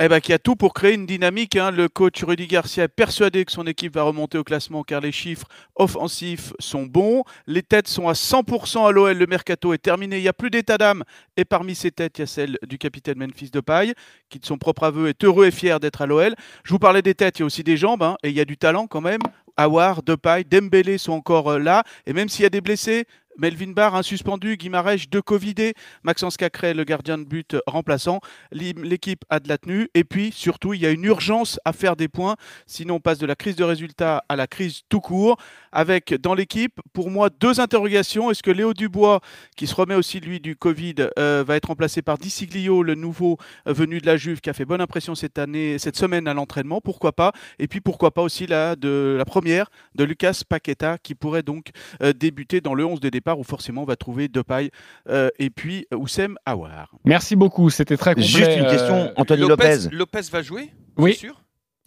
Eh 0.00 0.08
ben, 0.08 0.18
qui 0.20 0.32
a 0.32 0.40
tout 0.40 0.56
pour 0.56 0.74
créer 0.74 0.94
une 0.94 1.06
dynamique. 1.06 1.54
hein. 1.54 1.70
Le 1.70 1.88
coach 1.88 2.24
Rudy 2.24 2.48
Garcia 2.48 2.84
est 2.84 2.88
persuadé 2.88 3.44
que 3.44 3.52
son 3.52 3.64
équipe 3.66 3.94
va 3.94 4.02
remonter 4.02 4.38
au 4.38 4.42
classement 4.42 4.82
car 4.82 5.00
les 5.00 5.12
chiffres 5.12 5.46
offensifs 5.76 6.52
sont 6.58 6.82
bons. 6.82 7.22
Les 7.46 7.62
têtes 7.62 7.86
sont 7.86 8.08
à 8.08 8.14
100% 8.14 8.88
à 8.88 8.90
l'OL. 8.90 9.16
Le 9.16 9.26
mercato 9.26 9.72
est 9.72 9.78
terminé. 9.78 10.16
Il 10.18 10.22
n'y 10.22 10.28
a 10.28 10.32
plus 10.32 10.50
d'état 10.50 10.78
d'âme. 10.78 11.04
Et 11.36 11.44
parmi 11.44 11.76
ces 11.76 11.92
têtes, 11.92 12.18
il 12.18 12.22
y 12.22 12.24
a 12.24 12.26
celle 12.26 12.58
du 12.66 12.76
capitaine 12.76 13.18
Memphis 13.18 13.50
Depay, 13.50 13.94
qui 14.30 14.40
de 14.40 14.46
son 14.46 14.58
propre 14.58 14.82
aveu 14.82 15.08
est 15.08 15.22
heureux 15.22 15.46
et 15.46 15.52
fier 15.52 15.78
d'être 15.78 16.02
à 16.02 16.06
l'OL. 16.06 16.34
Je 16.64 16.72
vous 16.72 16.80
parlais 16.80 17.02
des 17.02 17.14
têtes, 17.14 17.38
il 17.38 17.42
y 17.42 17.44
a 17.44 17.46
aussi 17.46 17.62
des 17.62 17.76
jambes 17.76 18.02
hein, 18.02 18.16
et 18.24 18.30
il 18.30 18.34
y 18.34 18.40
a 18.40 18.44
du 18.44 18.56
talent 18.56 18.88
quand 18.88 19.00
même. 19.00 19.20
Awar, 19.56 20.02
Depay, 20.02 20.42
Dembélé 20.42 20.98
sont 20.98 21.12
encore 21.12 21.52
euh, 21.52 21.58
là. 21.60 21.84
Et 22.06 22.12
même 22.12 22.28
s'il 22.28 22.42
y 22.42 22.46
a 22.46 22.50
des 22.50 22.60
blessés, 22.60 23.06
Melvin 23.36 23.72
Barr, 23.72 23.94
un 23.94 24.02
suspendu, 24.02 24.56
Guimarèche, 24.56 25.08
deux 25.10 25.22
Covidés, 25.22 25.74
Maxence 26.02 26.36
Cacré, 26.36 26.74
le 26.74 26.84
gardien 26.84 27.18
de 27.18 27.24
but 27.24 27.56
remplaçant. 27.66 28.20
L'équipe 28.52 29.24
a 29.28 29.40
de 29.40 29.48
la 29.48 29.58
tenue. 29.58 29.88
Et 29.94 30.04
puis, 30.04 30.30
surtout, 30.32 30.74
il 30.74 30.80
y 30.80 30.86
a 30.86 30.90
une 30.90 31.04
urgence 31.04 31.58
à 31.64 31.72
faire 31.72 31.96
des 31.96 32.08
points. 32.08 32.36
Sinon, 32.66 32.96
on 32.96 33.00
passe 33.00 33.18
de 33.18 33.26
la 33.26 33.34
crise 33.34 33.56
de 33.56 33.64
résultats 33.64 34.24
à 34.28 34.36
la 34.36 34.46
crise 34.46 34.82
tout 34.88 35.00
court. 35.00 35.36
Avec, 35.72 36.14
dans 36.14 36.34
l'équipe, 36.34 36.80
pour 36.92 37.10
moi, 37.10 37.28
deux 37.30 37.60
interrogations. 37.60 38.30
Est-ce 38.30 38.42
que 38.42 38.50
Léo 38.50 38.74
Dubois, 38.74 39.20
qui 39.56 39.66
se 39.66 39.74
remet 39.74 39.96
aussi, 39.96 40.20
lui, 40.20 40.38
du 40.38 40.54
Covid, 40.54 40.94
euh, 41.18 41.42
va 41.46 41.56
être 41.56 41.66
remplacé 41.66 42.02
par 42.02 42.18
Diciglio, 42.18 42.82
le 42.82 42.94
nouveau 42.94 43.38
euh, 43.66 43.72
venu 43.72 44.00
de 44.00 44.06
la 44.06 44.16
Juve, 44.16 44.40
qui 44.40 44.50
a 44.50 44.52
fait 44.52 44.64
bonne 44.64 44.80
impression 44.80 45.14
cette 45.14 45.38
année, 45.38 45.78
cette 45.78 45.96
semaine 45.96 46.28
à 46.28 46.34
l'entraînement? 46.34 46.80
Pourquoi 46.80 47.12
pas? 47.12 47.32
Et 47.58 47.66
puis, 47.66 47.80
pourquoi 47.80 48.12
pas 48.12 48.22
aussi 48.22 48.46
la, 48.46 48.76
de, 48.76 49.16
la 49.18 49.24
première 49.24 49.70
de 49.96 50.04
Lucas 50.04 50.42
Paqueta, 50.48 50.98
qui 50.98 51.14
pourrait 51.14 51.42
donc 51.42 51.70
euh, 52.02 52.12
débuter 52.12 52.60
dans 52.60 52.74
le 52.74 52.84
11 52.84 53.00
de 53.00 53.08
départ, 53.24 53.38
où 53.38 53.44
forcément 53.44 53.82
on 53.82 53.86
va 53.86 53.96
trouver 53.96 54.28
Depay 54.28 54.70
euh, 55.08 55.30
et 55.38 55.48
puis 55.50 55.86
euh, 55.92 55.96
Oussem 55.96 56.36
Aouar. 56.44 56.90
Merci 57.04 57.36
beaucoup, 57.36 57.70
c'était 57.70 57.96
très 57.96 58.10
complet. 58.14 58.26
Juste 58.28 58.50
une 58.56 58.66
question, 58.66 58.94
euh, 58.94 59.12
Anthony 59.16 59.48
Lopez. 59.48 59.88
Lopez 59.90 60.20
va 60.30 60.42
jouer 60.42 60.70
Oui. 60.98 61.14
Sûr? 61.14 61.40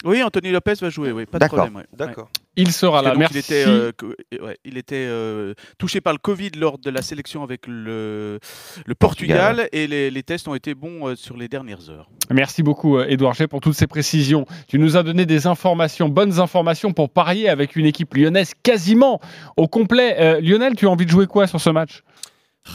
Oui, 0.04 0.24
Anthony 0.24 0.52
Lopez 0.52 0.74
va 0.82 0.90
jouer, 0.90 1.12
oui, 1.12 1.26
pas 1.26 1.38
de 1.38 1.42
D'accord. 1.42 1.60
problème. 1.60 1.78
ouais. 1.78 1.86
D'accord. 1.94 2.30
Il 2.58 2.72
sera 2.72 3.02
là, 3.02 3.12
donc, 3.12 3.20
merci. 3.20 3.36
Il 3.36 3.40
était, 3.40 3.66
euh, 3.68 3.92
ouais, 4.42 4.58
il 4.66 4.78
était 4.78 5.06
euh, 5.08 5.54
touché 5.78 6.02
par 6.02 6.12
le 6.12 6.20
Covid 6.20 6.50
lors 6.58 6.80
de 6.80 6.90
la 6.90 7.02
sélection 7.02 7.44
avec 7.44 7.68
le, 7.68 8.40
le 8.86 8.96
Portugal, 8.96 9.70
et 9.72 9.86
les, 9.86 10.10
les 10.10 10.24
tests 10.24 10.48
ont 10.48 10.56
été 10.56 10.74
bons 10.74 11.08
euh, 11.08 11.16
sur 11.16 11.38
les 11.38 11.48
dernières 11.48 11.90
heures. 11.90 12.10
Merci 12.32 12.64
beaucoup, 12.64 13.00
Édouard 13.00 13.36
G, 13.36 13.48
pour 13.48 13.62
toutes 13.62 13.76
ces 13.76 13.88
précisions. 13.88 14.46
Tu 14.68 14.80
nous 14.80 14.98
as 14.98 15.04
donné 15.04 15.26
des 15.26 15.46
informations, 15.46 16.10
bonnes 16.10 16.40
informations 16.40 16.94
pour 16.94 17.10
parier 17.12 17.48
avec 17.48 17.76
une 17.76 17.86
équipe 17.86 18.16
lyonnaise 18.16 18.54
quasiment 18.64 19.22
au 19.56 19.68
complet. 19.68 20.16
Euh, 20.20 20.42
Lionel, 20.42 20.76
tu 20.76 20.88
as 20.88 20.90
envie 20.90 21.06
de 21.06 21.12
jouer 21.12 21.28
quoi 21.28 21.46
sur 21.46 21.62
ce 21.62 21.70
match? 21.70 22.02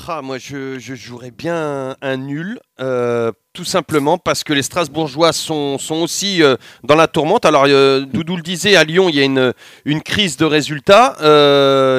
Ah, 0.09 0.21
moi, 0.23 0.39
je, 0.39 0.79
je 0.79 0.95
jouerais 0.95 1.31
bien 1.31 1.55
un, 1.55 1.97
un 2.03 2.17
nul, 2.17 2.59
euh, 2.81 3.31
tout 3.53 3.65
simplement 3.65 4.19
parce 4.19 4.43
que 4.43 4.53
les 4.53 4.63
Strasbourgeois 4.63 5.33
sont, 5.33 5.79
sont 5.79 5.97
aussi 5.97 6.43
euh, 6.43 6.57
dans 6.83 6.97
la 6.97 7.07
tourmente. 7.07 7.45
Alors, 7.45 7.67
euh, 7.69 8.01
Doudou 8.01 8.37
le 8.37 8.43
disait, 8.43 8.75
à 8.75 8.85
Lyon, 8.85 9.09
il 9.09 9.15
y 9.17 9.21
a 9.21 9.25
une, 9.25 9.53
une 9.85 10.03
crise 10.03 10.37
de 10.37 10.45
résultats. 10.45 11.17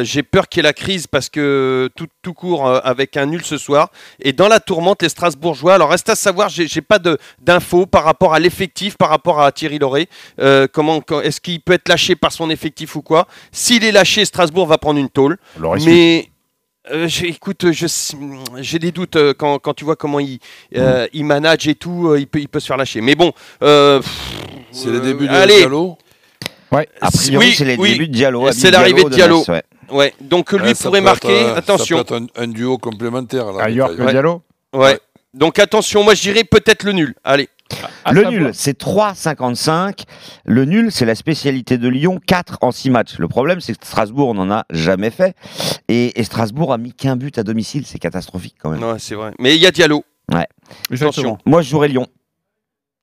J'ai 0.04 0.24
peur 0.24 0.50
qu'il 0.50 0.60
y 0.60 0.62
ait 0.62 0.64
la 0.64 0.74
crise 0.74 1.08
parce 1.08 1.30
que 1.30 1.90
tout, 1.96 2.08
tout 2.22 2.34
court 2.34 2.68
avec 2.68 3.16
un 3.16 3.28
nul 3.28 3.44
ce 3.44 3.58
soir. 3.58 3.90
Et 4.20 4.34
dans 4.34 4.48
la 4.48 4.60
tourmente, 4.60 5.02
les 5.02 5.10
Strasbourgeois, 5.10 5.76
alors 5.76 5.90
reste 5.92 6.10
à 6.10 6.16
savoir, 6.16 6.50
j'ai 6.50 6.68
j'ai 6.68 6.82
pas 6.82 7.00
d'infos 7.42 7.86
par 7.86 8.04
rapport 8.04 8.34
à 8.34 8.40
l'effectif, 8.40 8.98
par 8.98 9.10
rapport 9.10 9.40
à 9.40 9.52
Thierry 9.52 9.80
Lauré. 9.80 10.10
Comment, 10.74 11.02
Est-ce 11.24 11.40
qu'il 11.40 11.62
peut 11.62 11.74
être 11.74 11.88
lâché 11.88 12.16
par 12.16 12.32
son 12.32 12.50
effectif 12.50 12.96
ou 12.96 13.02
quoi? 13.02 13.28
S'il 13.52 13.84
est 13.84 13.92
lâché, 13.92 14.26
Strasbourg 14.26 14.68
va 14.68 14.78
prendre 14.78 15.00
une 15.00 15.10
tôle. 15.10 15.38
Mais 15.86 16.30
euh, 16.92 17.08
j'ai- 17.08 17.30
écoute, 17.30 17.66
j'ai 17.72 18.80
des 18.80 18.92
doutes 18.92 19.16
euh, 19.16 19.34
quand, 19.38 19.60
quand 19.60 19.74
tu 19.74 19.86
vois 19.86 19.96
comment 19.96 20.20
il, 20.20 20.40
euh, 20.76 21.08
il 21.14 21.26
manage 21.26 21.68
et 21.68 21.76
tout, 21.76 22.10
euh, 22.10 22.20
il, 22.20 22.28
peut, 22.28 22.40
il 22.40 22.48
peut 22.50 22.60
se 22.60 22.68
faire 22.68 22.78
lâcher. 22.78 23.02
Mais 23.02 23.16
bon, 23.16 23.32
euh, 23.62 24.02
C'est 24.72 24.90
les 24.90 24.98
euh, 24.98 25.02
débuts 25.02 25.28
de 25.28 25.34
allez. 25.34 25.58
Diallo 25.58 25.98
Ouais, 26.72 26.90
a 27.02 27.12
priori, 27.12 27.46
Oui, 27.50 27.54
c'est 27.56 27.66
les 27.66 27.76
oui. 27.76 27.92
débuts 27.92 28.08
de 28.08 28.14
Diallo. 28.14 28.52
C'est 28.52 28.72
l'arrivée 28.72 29.04
de 29.04 29.10
de 29.10 29.14
Diallo. 29.14 29.40
Metz, 29.40 29.48
ouais. 29.50 29.64
Ouais, 29.92 30.14
donc 30.22 30.52
lui 30.54 30.74
pourrait 30.74 31.02
marquer. 31.02 31.28
être, 31.42 31.48
euh, 31.50 31.56
attention. 31.56 31.98
Ça 32.00 32.04
peut 32.04 32.16
être 32.16 32.28
un, 32.38 32.44
un 32.44 32.48
duo 32.48 32.78
complémentaire. 32.80 33.52
là, 33.52 33.66
Ailleurs 33.66 33.96
que. 33.96 34.02
Diallo 34.10 34.42
Ouais. 34.74 35.00
Donc 35.34 35.60
attention, 35.60 36.04
moi 36.04 36.14
je 36.14 36.22
dirais 36.22 36.44
peut-être 36.44 36.84
le 36.84 36.92
nul. 36.92 37.16
Allez. 37.24 37.50
Le 38.12 38.24
nul, 38.26 38.52
c'est 38.54 38.80
3,55. 38.80 40.04
Le 40.46 40.66
nul, 40.66 40.92
c'est 40.92 41.06
la 41.06 41.16
spécialité 41.16 41.78
de 41.80 41.88
Lyon, 41.88 42.20
4 42.26 42.60
en 42.62 42.72
6 42.72 42.90
matchs. 42.92 43.18
Le 43.18 43.28
problème, 43.28 43.62
c'est 43.62 43.76
que 43.76 43.86
Strasbourg, 43.86 44.30
on 44.30 44.34
n'en 44.36 44.52
a 44.52 44.66
jamais 44.70 45.10
fait. 45.10 45.36
Et, 45.88 46.20
et 46.20 46.24
Strasbourg 46.24 46.72
a 46.72 46.78
mis 46.78 46.94
qu'un 46.94 47.16
but 47.16 47.38
à 47.40 47.44
domicile. 47.44 47.86
C'est 47.88 47.98
catastrophique 47.98 48.56
quand 48.62 48.70
même. 48.70 48.84
Ouais, 48.84 49.00
c'est 49.00 49.16
vrai. 49.16 49.32
Mais 49.40 49.56
il 49.56 49.62
y 49.62 49.66
a 49.66 49.72
Diallo. 49.72 50.04
Ouais. 50.32 50.46
Attention. 50.92 51.38
Moi, 51.46 51.62
je 51.64 51.70
jouerais 51.70 51.88
Lyon. 51.88 52.06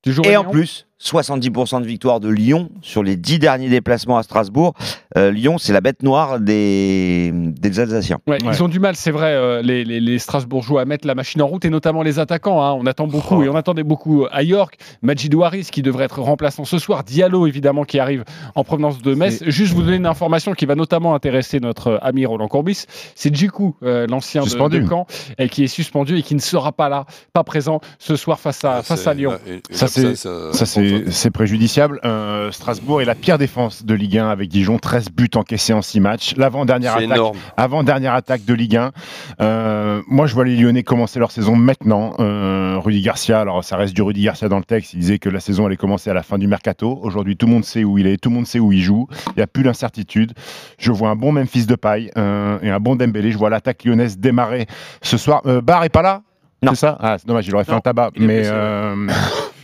Tu 0.02 0.12
jouerais 0.12 0.32
Et 0.32 0.36
en 0.36 0.42
Lyon? 0.42 0.52
plus, 0.52 0.86
70% 1.02 1.80
de 1.80 1.86
victoire 1.86 2.20
de 2.20 2.28
Lyon 2.28 2.68
sur 2.82 3.02
les 3.02 3.16
10 3.16 3.38
derniers 3.38 3.68
déplacements 3.70 4.18
à 4.18 4.22
Strasbourg. 4.22 4.74
Euh, 5.16 5.30
Lyon, 5.30 5.56
c'est 5.58 5.72
la 5.72 5.80
bête 5.80 6.02
noire 6.02 6.38
des, 6.40 7.32
des 7.32 7.80
Alsaciens. 7.80 8.18
Ouais, 8.26 8.38
Ils 8.44 8.62
ont 8.62 8.68
du 8.68 8.78
mal, 8.80 8.96
c'est 8.96 9.10
vrai, 9.10 9.32
euh, 9.34 9.62
les, 9.62 9.84
les- 9.84 10.00
les 10.00 10.18
Strasbourgeois 10.18 10.82
à 10.82 10.84
mettre 10.84 11.06
la 11.06 11.14
machine 11.14 11.40
en 11.42 11.46
route 11.46 11.64
et 11.64 11.70
notamment 11.70 12.02
les 12.02 12.18
attaquants. 12.18 12.62
hein. 12.62 12.72
On 12.78 12.86
attend 12.86 13.06
beaucoup 13.06 13.36
Oh. 13.36 13.42
et 13.42 13.48
on 13.48 13.54
attendait 13.56 13.82
beaucoup 13.82 14.26
à 14.30 14.42
York. 14.42 14.76
Majidou 15.02 15.42
Harris 15.42 15.68
qui 15.72 15.82
devrait 15.82 16.04
être 16.04 16.20
remplaçant 16.20 16.64
ce 16.64 16.78
soir. 16.78 17.02
Diallo 17.04 17.46
évidemment 17.46 17.84
qui 17.84 17.98
arrive 17.98 18.24
en 18.54 18.64
provenance 18.64 19.00
de 19.00 19.14
Metz. 19.14 19.42
Juste 19.46 19.72
vous 19.72 19.82
donner 19.82 19.96
une 19.96 20.06
information 20.06 20.52
qui 20.52 20.66
va 20.66 20.74
notamment 20.74 21.14
intéresser 21.14 21.60
notre 21.60 21.86
euh, 21.92 21.98
ami 22.02 22.26
Roland 22.26 22.48
Courbis. 22.48 22.84
C'est 23.14 23.34
Djikou, 23.34 23.74
euh, 23.82 24.06
l'ancien 24.08 24.42
de, 24.42 24.48
de 24.68 24.86
Caen, 24.86 25.06
et 25.38 25.48
qui 25.48 25.64
est 25.64 25.68
suspendu 25.68 26.18
et 26.18 26.22
qui 26.22 26.34
ne 26.34 26.40
sera 26.40 26.72
pas 26.72 26.88
là, 26.88 27.06
pas 27.32 27.44
présent 27.44 27.80
ce 27.98 28.16
soir 28.16 28.38
face 28.38 28.64
à, 28.64 28.82
face 28.82 29.06
à 29.06 29.14
Lyon. 29.14 29.32
Ça, 29.70 29.86
c'est 29.88 30.14
ça, 30.14 30.52
c'est- 30.52 30.89
c'est 31.10 31.30
préjudiciable. 31.30 32.00
Euh, 32.04 32.50
Strasbourg 32.50 33.02
est 33.02 33.04
la 33.04 33.14
pire 33.14 33.38
défense 33.38 33.84
de 33.84 33.94
Ligue 33.94 34.18
1 34.18 34.28
avec 34.28 34.48
Dijon, 34.48 34.78
13 34.78 35.10
buts 35.10 35.30
encaissés 35.34 35.72
en 35.72 35.82
6 35.82 36.00
matchs. 36.00 36.34
L'avant-dernière 36.36 36.92
attaque, 36.92 37.04
énorme. 37.04 37.36
avant-dernière 37.56 38.14
attaque 38.14 38.44
de 38.44 38.54
Ligue 38.54 38.76
1. 38.76 38.92
Euh, 39.40 40.02
moi, 40.08 40.26
je 40.26 40.34
vois 40.34 40.44
les 40.44 40.56
Lyonnais 40.56 40.82
commencer 40.82 41.18
leur 41.18 41.30
saison 41.30 41.56
maintenant. 41.56 42.14
Euh, 42.18 42.78
Rudy 42.78 43.02
Garcia, 43.02 43.40
alors 43.40 43.64
ça 43.64 43.76
reste 43.76 43.94
du 43.94 44.02
Rudy 44.02 44.22
Garcia 44.22 44.48
dans 44.48 44.58
le 44.58 44.64
texte. 44.64 44.94
Il 44.94 45.00
disait 45.00 45.18
que 45.18 45.28
la 45.28 45.40
saison 45.40 45.66
allait 45.66 45.76
commencer 45.76 46.10
à 46.10 46.14
la 46.14 46.22
fin 46.22 46.38
du 46.38 46.46
mercato. 46.46 46.98
Aujourd'hui, 47.02 47.36
tout 47.36 47.46
le 47.46 47.52
monde 47.52 47.64
sait 47.64 47.84
où 47.84 47.98
il 47.98 48.06
est, 48.06 48.16
tout 48.16 48.28
le 48.30 48.36
monde 48.36 48.46
sait 48.46 48.60
où 48.60 48.72
il 48.72 48.82
joue. 48.82 49.06
Il 49.28 49.38
n'y 49.38 49.42
a 49.42 49.46
plus 49.46 49.62
d'incertitude. 49.62 50.32
Je 50.78 50.92
vois 50.92 51.10
un 51.10 51.16
bon 51.16 51.32
Memphis 51.32 51.66
de 51.66 51.74
paille 51.74 52.10
et 52.16 52.70
un 52.70 52.80
bon 52.80 52.96
Dembélé. 52.96 53.32
Je 53.32 53.38
vois 53.38 53.50
l'attaque 53.50 53.84
lyonnaise 53.84 54.18
démarrer 54.18 54.66
ce 55.02 55.16
soir. 55.16 55.42
Barre 55.62 55.84
est 55.84 55.88
pas 55.88 56.02
là? 56.02 56.22
C'est 56.68 56.74
ça? 56.74 56.96
Ah, 57.00 57.16
c'est 57.18 57.26
dommage, 57.26 57.46
il 57.46 57.54
aurait 57.54 57.64
fait 57.64 57.72
un 57.72 57.80
tabac. 57.80 58.10
Mais 58.16 58.42
euh, 58.46 59.08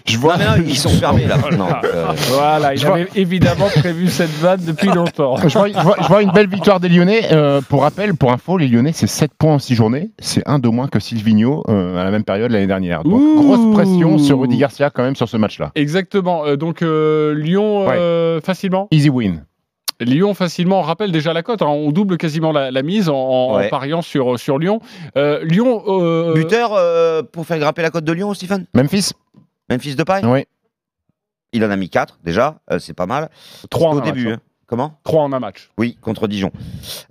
je 0.06 0.18
vois. 0.18 0.36
Non, 0.36 0.44
mais 0.56 0.58
non, 0.58 0.64
ils 0.68 0.76
sont 0.78 0.88
fermés 0.90 1.26
là 1.26 1.36
maintenant. 1.42 1.68
Euh, 1.84 2.06
Voilà, 2.30 2.74
il 2.74 2.78
Je 2.80 2.86
vois- 2.86 2.96
avait 2.96 3.08
évidemment 3.16 3.66
prévu 3.68 4.08
cette 4.08 4.30
vanne 4.40 4.60
depuis 4.64 4.88
longtemps. 4.94 5.36
je, 5.36 5.48
vois, 5.58 5.68
je 5.68 5.78
vois- 5.80 5.96
je 6.00 6.06
vois 6.08 6.22
une 6.22 6.30
belle 6.32 6.48
victoire 6.48 6.80
des 6.80 6.88
Lyonnais. 6.88 7.32
Euh, 7.32 7.60
pour 7.60 7.82
rappel, 7.82 8.14
pour 8.14 8.32
info, 8.32 8.56
les 8.58 8.68
Lyonnais, 8.68 8.92
c'est 8.92 9.06
7 9.06 9.32
points 9.38 9.54
en 9.54 9.58
6 9.58 9.74
journées. 9.74 10.10
C'est 10.18 10.42
un 10.46 10.58
de 10.58 10.68
moins 10.68 10.88
que 10.88 11.00
Silvino 11.00 11.62
euh, 11.68 11.98
à 12.00 12.04
la 12.04 12.10
même 12.10 12.24
période 12.24 12.50
l'année 12.50 12.66
dernière. 12.66 13.02
Donc, 13.04 13.14
Ouh. 13.20 13.42
grosse 13.42 13.74
pression 13.74 14.18
sur 14.18 14.40
Rudy 14.40 14.56
Garcia 14.58 14.90
quand 14.90 15.02
même 15.02 15.16
sur 15.16 15.28
ce 15.28 15.36
match-là. 15.36 15.72
Exactement. 15.74 16.44
Euh, 16.46 16.56
donc 16.56 16.82
euh, 16.82 17.34
Lyon 17.34 17.86
euh, 17.90 18.40
facilement? 18.40 18.88
Easy 18.90 19.10
win. 19.10 19.44
Lyon 19.98 20.34
facilement, 20.34 20.80
on 20.80 20.82
rappelle 20.82 21.10
déjà 21.10 21.32
la 21.32 21.42
cote, 21.42 21.62
hein. 21.62 21.68
on 21.68 21.90
double 21.90 22.18
quasiment 22.18 22.52
la, 22.52 22.70
la 22.70 22.82
mise 22.82 23.08
en, 23.08 23.16
en 23.16 23.56
Ouais. 23.56 23.68
pariant 23.70 24.02
sur, 24.02 24.38
sur 24.38 24.58
Lyon. 24.58 24.80
Euh, 25.16 25.42
Lyon, 25.42 25.82
euh, 25.88 26.34
Buteur 26.34 26.74
euh, 26.74 27.22
pour 27.22 27.46
faire 27.46 27.58
grimper 27.58 27.80
la 27.80 27.88
cote 27.88 28.04
de 28.04 28.12
Lyon, 28.12 28.34
Stéphane? 28.34 28.66
Memphis 28.74 29.12
Memphis 29.70 29.94
de 29.96 30.02
paille 30.02 30.24
Oui. 30.24 30.44
Il 31.52 31.64
en 31.64 31.70
a 31.70 31.76
mis 31.76 31.88
4 31.88 32.18
déjà, 32.24 32.60
euh, 32.70 32.78
c'est 32.78 32.92
pas 32.94 33.06
mal. 33.06 33.30
Trois 33.70 33.90
en 33.90 33.96
au 33.96 33.98
un 33.98 34.04
début. 34.04 34.26
match, 34.26 34.38
hein. 34.38 34.42
Comment? 34.66 34.98
3 35.04 35.22
en 35.22 35.32
un 35.32 35.38
match. 35.38 35.70
Oui, 35.78 35.96
contre 36.00 36.26
Dijon. 36.26 36.50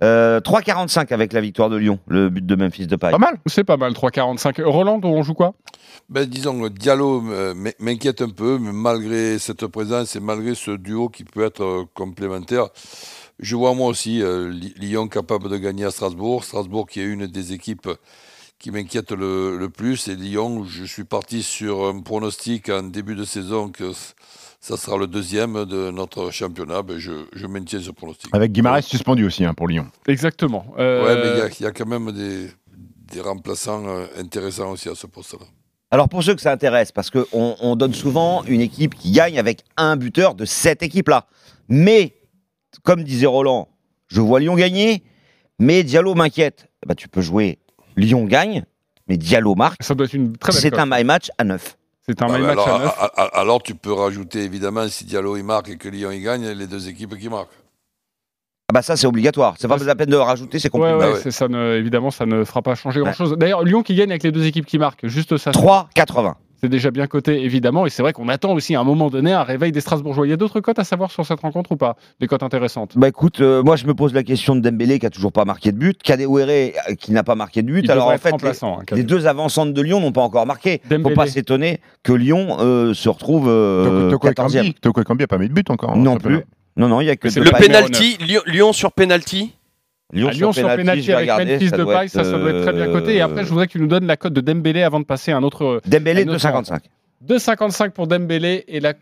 Euh, 0.02 0.40
3,45 0.40 1.12
avec 1.12 1.32
la 1.32 1.40
victoire 1.40 1.70
de 1.70 1.76
Lyon, 1.76 1.98
le 2.06 2.28
but 2.28 2.44
de 2.44 2.54
Memphis 2.54 2.86
de 2.86 2.96
paille. 2.96 3.12
Pas 3.12 3.18
mal. 3.18 3.38
C'est 3.46 3.64
pas 3.64 3.78
mal, 3.78 3.92
3,45. 3.94 4.62
Roland, 4.62 5.00
on 5.02 5.22
joue 5.22 5.32
quoi? 5.32 5.54
Ben, 6.10 6.26
disons, 6.26 6.62
le 6.62 6.68
Diallo 6.70 7.24
euh, 7.30 7.54
m'inquiète 7.80 8.20
un 8.20 8.28
peu, 8.28 8.58
mais 8.58 8.72
malgré 8.72 9.38
cette 9.38 9.66
présence 9.68 10.14
et 10.16 10.20
malgré 10.20 10.54
ce 10.54 10.72
duo 10.72 11.08
qui 11.08 11.24
peut 11.24 11.44
être 11.44 11.62
euh, 11.64 11.84
complémentaire, 11.94 12.66
je 13.38 13.56
vois 13.56 13.74
moi 13.74 13.88
aussi 13.88 14.22
euh, 14.22 14.52
Lyon 14.76 15.08
capable 15.08 15.48
de 15.48 15.56
gagner 15.56 15.86
à 15.86 15.90
Strasbourg. 15.90 16.44
Strasbourg 16.44 16.86
qui 16.86 17.00
est 17.00 17.04
une 17.06 17.26
des 17.26 17.52
équipes 17.54 17.88
qui 18.58 18.70
m'inquiète 18.70 19.12
le, 19.12 19.56
le 19.58 19.68
plus. 19.68 20.08
Et 20.08 20.14
Lyon, 20.16 20.64
je 20.64 20.84
suis 20.84 21.04
parti 21.04 21.42
sur 21.42 21.86
un 21.86 22.00
pronostic 22.00 22.68
en 22.68 22.82
début 22.84 23.14
de 23.14 23.24
saison 23.24 23.68
que 23.70 23.92
ça 24.60 24.76
sera 24.76 24.96
le 24.96 25.06
deuxième 25.06 25.64
de 25.64 25.90
notre 25.90 26.30
championnat. 26.30 26.82
Ben, 26.82 26.98
je, 26.98 27.12
je 27.34 27.46
maintiens 27.46 27.80
ce 27.80 27.90
pronostic. 27.90 28.28
Avec 28.34 28.52
Guimarães 28.52 28.82
suspendu 28.82 29.24
aussi 29.26 29.44
hein, 29.44 29.54
pour 29.54 29.68
Lyon. 29.68 29.86
Exactement. 30.08 30.66
Euh, 30.78 31.04
Ouais, 31.04 31.14
mais 31.16 31.30
il 31.32 31.38
y 31.38 31.42
a- 31.42 31.48
il 31.60 31.62
y, 31.62 31.66
a 31.66 31.72
quand 31.72 31.86
même 31.86 32.10
des, 32.12 32.50
des 33.14 33.20
remplaçants 33.20 33.86
euh, 33.86 34.06
intéressants 34.18 34.70
aussi 34.72 34.88
à 34.88 34.94
ce 34.94 35.06
poste-là. 35.06 35.46
Alors 35.92 36.08
pour 36.08 36.22
ceux 36.24 36.34
que 36.34 36.40
ça 36.40 36.50
intéresse, 36.50 36.90
parce 36.90 37.10
qu'on 37.10 37.26
on 37.60 37.76
donne 37.76 37.94
souvent 37.94 38.42
une 38.44 38.60
équipe 38.60 38.94
qui 38.96 39.12
gagne 39.12 39.38
avec 39.38 39.62
un 39.76 39.96
buteur 39.96 40.34
de 40.34 40.44
cette 40.44 40.82
équipe-là. 40.82 41.26
Mais, 41.68 42.16
comme 42.82 43.04
disait 43.04 43.26
Roland, 43.26 43.68
je 44.08 44.20
vois 44.20 44.40
Lyon 44.40 44.56
gagner, 44.56 45.04
mais 45.60 45.84
Diallo 45.84 46.14
m'inquiète. 46.16 46.68
Bah, 46.84 46.94
tu 46.96 47.08
peux 47.08 47.20
jouer 47.20 47.58
Lyon 47.96 48.24
gagne, 48.24 48.64
mais 49.08 49.16
Diallo 49.16 49.54
marque. 49.54 49.82
Ça 49.82 49.94
doit 49.94 50.06
être 50.06 50.14
une 50.14 50.36
très 50.36 50.52
belle 50.52 50.60
C'est 50.60 50.78
un 50.78 50.86
my 50.86 51.04
match 51.04 51.30
à 51.38 51.44
9. 51.44 51.76
C'est 52.08 52.22
un 52.22 52.26
Bah, 52.28 52.38
my 52.38 52.44
match 52.44 52.52
alors, 52.52 52.68
à 52.68 52.78
9. 52.78 52.94
a- 52.98 53.04
a- 53.22 53.40
alors, 53.40 53.62
tu 53.62 53.74
peux 53.74 53.92
rajouter 53.92 54.42
évidemment 54.42 54.86
si 54.88 55.04
Diallo 55.04 55.36
il 55.36 55.44
marque 55.44 55.68
et 55.70 55.76
que 55.76 55.88
Lyon 55.88 56.10
il 56.12 56.22
gagne, 56.22 56.46
les 56.48 56.66
deux 56.66 56.88
équipes 56.88 57.16
qui 57.18 57.28
marquent. 57.28 57.50
Ah 58.68 58.72
bah 58.74 58.82
ça 58.82 58.96
c'est 58.96 59.06
obligatoire. 59.06 59.54
C'est 59.58 59.68
pas 59.68 59.76
la 59.76 59.94
peine 59.94 60.10
de 60.10 60.16
rajouter, 60.16 60.58
c'est 60.58 60.68
compliqué. 60.70 60.92
ouais, 60.94 60.98
Bah 60.98 61.12
ouais. 61.12 61.20
c'est- 61.22 61.30
ça 61.30 61.46
ne, 61.46 61.76
évidemment, 61.76 62.10
ça 62.10 62.26
ne 62.26 62.42
fera 62.44 62.62
pas 62.62 62.74
changer 62.74 63.00
grand-chose. 63.00 63.36
D'ailleurs, 63.38 63.62
Lyon 63.62 63.82
qui 63.84 63.94
gagne 63.94 64.10
avec 64.10 64.24
les 64.24 64.32
deux 64.32 64.44
équipes 64.44 64.66
qui 64.66 64.78
marquent, 64.78 65.06
juste 65.06 65.36
ça. 65.36 65.52
3,80. 65.52 66.34
Déjà 66.68 66.90
bien 66.90 67.06
coté, 67.06 67.44
évidemment. 67.44 67.86
Et 67.86 67.90
c'est 67.90 68.02
vrai 68.02 68.12
qu'on 68.12 68.28
attend 68.28 68.52
aussi 68.52 68.74
à 68.74 68.80
un 68.80 68.84
moment 68.84 69.08
donné 69.10 69.32
un 69.32 69.42
réveil 69.42 69.72
des 69.72 69.80
Strasbourgeois. 69.80 70.26
Il 70.26 70.30
y 70.30 70.32
a 70.32 70.36
d'autres 70.36 70.60
cotes 70.60 70.78
à 70.78 70.84
savoir 70.84 71.10
sur 71.10 71.24
cette 71.26 71.40
rencontre 71.40 71.72
ou 71.72 71.76
pas 71.76 71.96
Des 72.20 72.26
cotes 72.26 72.42
intéressantes? 72.42 72.92
Bah 72.96 73.08
écoute, 73.08 73.40
euh, 73.40 73.62
moi 73.62 73.76
je 73.76 73.86
me 73.86 73.94
pose 73.94 74.12
la 74.14 74.22
question 74.22 74.56
de 74.56 74.60
Dembélé 74.60 74.98
qui 74.98 75.06
a 75.06 75.10
toujours 75.10 75.32
pas 75.32 75.44
marqué 75.44 75.72
de 75.72 75.76
but, 75.78 76.02
Kadewere 76.02 76.48
euh, 76.48 76.94
qui 76.98 77.12
n'a 77.12 77.22
pas 77.24 77.34
marqué 77.34 77.62
de 77.62 77.72
but. 77.72 77.84
Il 77.84 77.90
Alors 77.90 78.08
en 78.08 78.18
fait, 78.18 78.30
remplaçant, 78.30 78.78
hein, 78.80 78.82
les, 78.90 78.98
les 78.98 79.02
deux 79.04 79.26
avancantes 79.26 79.72
de 79.72 79.82
Lyon 79.82 80.00
n'ont 80.00 80.12
pas 80.12 80.22
encore 80.22 80.46
marqué. 80.46 80.80
Dembélé. 80.90 81.14
Faut 81.14 81.20
pas 81.20 81.26
s'étonner 81.26 81.80
que 82.02 82.12
Lyon 82.12 82.56
euh, 82.60 82.94
se 82.94 83.08
retrouve 83.08 83.46
euh, 83.48 84.10
Toko 84.10 84.28
14e. 84.28 84.30
Ekambi 84.30 84.74
Toko 84.74 85.00
Ekambi 85.02 85.24
a 85.24 85.26
pas 85.26 85.38
mis 85.38 85.48
de 85.48 85.54
but 85.54 85.70
encore. 85.70 85.90
hein, 85.90 85.96
Non 85.96 86.12
championnat. 86.14 86.38
plus. 86.38 86.46
Non 86.76 86.88
non, 86.88 87.00
il 87.00 87.06
y 87.06 87.10
a 87.10 87.16
que 87.16 87.28
Le 87.28 87.50
penalty, 87.50 88.18
Lyon, 88.20 88.42
Lyon 88.46 88.72
sur 88.72 88.92
penalty? 88.92 89.54
Lyon, 90.12 90.52
sur 90.52 90.66
vais 90.66 90.72
avec 90.72 90.86
Memphis 90.86 91.70
de 91.70 91.84
Paille, 91.84 92.08
ça, 92.08 92.22
ça 92.24 92.38
doit 92.38 92.50
être 92.50 92.62
très 92.62 92.72
bien 92.72 92.86
coté. 92.92 93.16
Et 93.16 93.20
après, 93.20 93.44
je 93.44 93.48
voudrais 93.50 93.66
que 93.66 93.72
tu 93.72 93.80
nous 93.80 93.88
donnes 93.88 94.06
la 94.06 94.16
cote 94.16 94.32
de 94.32 94.40
Dembélé 94.40 94.82
avant 94.82 95.00
de 95.00 95.04
passer 95.04 95.32
à 95.32 95.36
un 95.36 95.42
autre. 95.42 95.80
Dembélé 95.86 96.20
à 96.20 96.22
une 96.22 96.30
autre 96.30 96.38
2,55. 96.46 96.78
2,55 97.26 97.90
pour 97.90 98.06
Dembélé 98.06 98.64
et 98.68 98.78
la, 98.78 98.94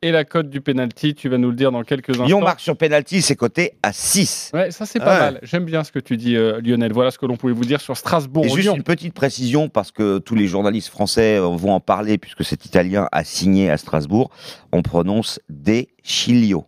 et 0.00 0.12
la 0.12 0.24
cote 0.24 0.48
du 0.48 0.60
penalty. 0.62 1.14
Tu 1.14 1.28
vas 1.28 1.36
nous 1.36 1.50
le 1.50 1.56
dire 1.56 1.72
dans 1.72 1.82
quelques 1.82 2.10
instants. 2.10 2.24
Lyon 2.24 2.40
marque 2.40 2.60
sur 2.60 2.74
penalty, 2.76 3.20
c'est 3.20 3.36
coté 3.36 3.72
à 3.82 3.92
6. 3.92 4.52
Ouais, 4.54 4.70
ça 4.70 4.86
c'est 4.86 4.98
pas 4.98 5.12
Ouais. 5.14 5.20
mal. 5.20 5.40
J'aime 5.42 5.64
bien 5.66 5.84
ce 5.84 5.92
que 5.92 5.98
tu 5.98 6.16
dis, 6.16 6.36
euh, 6.36 6.60
Lionel. 6.64 6.92
Voilà 6.92 7.10
ce 7.10 7.18
que 7.18 7.26
l'on 7.26 7.36
pouvait 7.36 7.52
vous 7.52 7.64
dire 7.64 7.80
sur 7.82 7.92
Et 7.92 7.96
Strasbourg-Lyon. 7.96 8.54
juste 8.56 8.76
une 8.76 8.82
petite 8.82 9.12
précision, 9.14 9.68
parce 9.68 9.90
que 9.92 10.18
tous 10.18 10.34
les 10.36 10.46
journalistes 10.46 10.88
français 10.88 11.36
euh, 11.36 11.42
vont 11.48 11.72
en 11.72 11.80
parler, 11.80 12.16
puisque 12.16 12.44
cet 12.44 12.64
Italien 12.64 13.08
a 13.12 13.24
signé 13.24 13.68
à 13.70 13.76
Strasbourg, 13.76 14.30
on 14.72 14.80
prononce 14.82 15.38
des 15.50 15.88
Chilio. 16.02 16.64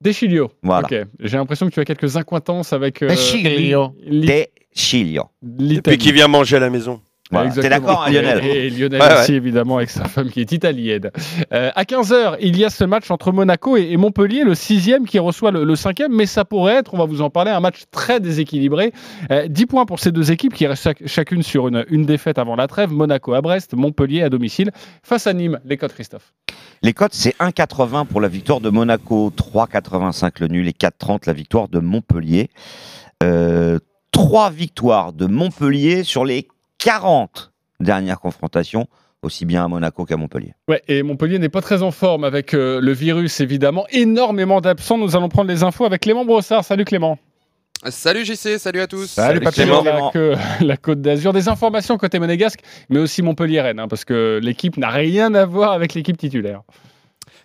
Deschilio. 0.00 0.50
Voilà. 0.62 0.86
Ok. 0.90 1.06
J'ai 1.20 1.36
l'impression 1.36 1.66
que 1.68 1.72
tu 1.74 1.80
as 1.80 1.84
quelques 1.84 2.16
incointances 2.16 2.72
avec. 2.72 3.02
euh, 3.02 3.08
l'I- 4.04 4.46
Chilio. 4.74 5.24
Et 5.42 5.80
puis 5.82 5.98
qui 5.98 6.12
vient 6.12 6.28
manger 6.28 6.56
à 6.56 6.60
la 6.60 6.70
maison. 6.70 7.00
Voilà. 7.30 7.50
T'es 7.50 7.68
d'accord, 7.68 8.04
hein, 8.06 8.10
Lionel 8.10 8.44
Et, 8.44 8.66
et 8.66 8.70
Lionel 8.70 9.00
Ouais, 9.02 9.20
aussi, 9.20 9.32
ouais. 9.32 9.36
évidemment, 9.36 9.76
avec 9.76 9.90
sa 9.90 10.04
femme 10.04 10.30
qui 10.30 10.40
est 10.40 10.50
italienne. 10.52 11.10
Euh, 11.52 11.70
à 11.74 11.82
15h, 11.84 12.36
il 12.40 12.56
y 12.58 12.64
a 12.64 12.70
ce 12.70 12.84
match 12.84 13.10
entre 13.10 13.32
Monaco 13.32 13.76
et, 13.76 13.82
et 13.90 13.96
Montpellier, 13.98 14.44
le 14.44 14.54
sixième 14.54 15.06
qui 15.06 15.18
reçoit 15.18 15.50
le, 15.50 15.64
le 15.64 15.76
cinquième, 15.76 16.14
mais 16.14 16.24
ça 16.26 16.44
pourrait 16.46 16.74
être, 16.76 16.94
on 16.94 16.98
va 16.98 17.04
vous 17.04 17.20
en 17.20 17.28
parler, 17.30 17.50
un 17.50 17.60
match 17.60 17.82
très 17.90 18.18
déséquilibré. 18.20 18.92
Euh, 19.30 19.46
10 19.48 19.66
points 19.66 19.84
pour 19.84 19.98
ces 20.00 20.10
deux 20.12 20.32
équipes 20.32 20.54
qui 20.54 20.66
restent 20.66 20.84
chac- 20.84 21.06
chacune 21.06 21.42
sur 21.42 21.68
une, 21.68 21.84
une 21.90 22.06
défaite 22.06 22.38
avant 22.38 22.56
la 22.56 22.66
trêve. 22.66 22.92
Monaco 22.92 23.34
à 23.34 23.42
Brest, 23.42 23.74
Montpellier 23.74 24.22
à 24.22 24.30
domicile. 24.30 24.70
Face 25.02 25.26
à 25.26 25.32
Nîmes, 25.34 25.58
les 25.66 25.76
codes 25.76 25.92
Christophe. 25.92 26.32
Les 26.82 26.92
cotes, 26.94 27.12
c'est 27.14 27.36
1,80 27.40 28.06
pour 28.06 28.20
la 28.20 28.28
victoire 28.28 28.60
de 28.60 28.70
Monaco, 28.70 29.30
3,85 29.36 30.30
le 30.40 30.46
nul 30.48 30.68
et 30.68 30.72
4,30 30.72 31.22
la 31.26 31.32
victoire 31.32 31.68
de 31.68 31.78
Montpellier. 31.80 32.48
Euh, 33.22 33.78
Trois 34.10 34.50
victoires 34.50 35.12
de 35.12 35.26
Montpellier 35.26 36.02
sur 36.02 36.24
les 36.24 36.48
40 36.78 37.52
dernières 37.80 38.20
confrontations, 38.20 38.86
aussi 39.22 39.44
bien 39.46 39.64
à 39.64 39.68
Monaco 39.68 40.04
qu'à 40.04 40.16
Montpellier. 40.16 40.54
Ouais, 40.68 40.82
et 40.88 41.02
Montpellier 41.02 41.38
n'est 41.38 41.48
pas 41.48 41.60
très 41.60 41.82
en 41.82 41.90
forme 41.90 42.24
avec 42.24 42.54
euh, 42.54 42.80
le 42.80 42.92
virus, 42.92 43.40
évidemment. 43.40 43.84
Énormément 43.90 44.60
d'absents. 44.60 44.98
Nous 44.98 45.16
allons 45.16 45.28
prendre 45.28 45.48
les 45.50 45.62
infos 45.62 45.84
avec 45.84 46.02
Clément 46.02 46.24
Brossard. 46.24 46.64
Salut 46.64 46.84
Clément. 46.84 47.18
Salut 47.90 48.24
JC, 48.24 48.58
salut 48.58 48.80
à 48.80 48.88
tous. 48.88 49.06
Salut, 49.06 49.38
Clément. 49.40 49.82
La, 49.84 50.10
que- 50.12 50.34
la 50.64 50.76
Côte 50.76 51.00
d'Azur. 51.00 51.32
Des 51.32 51.48
informations 51.48 51.96
côté 51.96 52.18
monégasque, 52.18 52.60
mais 52.88 52.98
aussi 52.98 53.22
Montpellier-Rennes, 53.22 53.78
hein, 53.78 53.86
parce 53.88 54.04
que 54.04 54.40
l'équipe 54.42 54.76
n'a 54.76 54.90
rien 54.90 55.32
à 55.34 55.44
voir 55.46 55.72
avec 55.72 55.94
l'équipe 55.94 56.16
titulaire. 56.16 56.62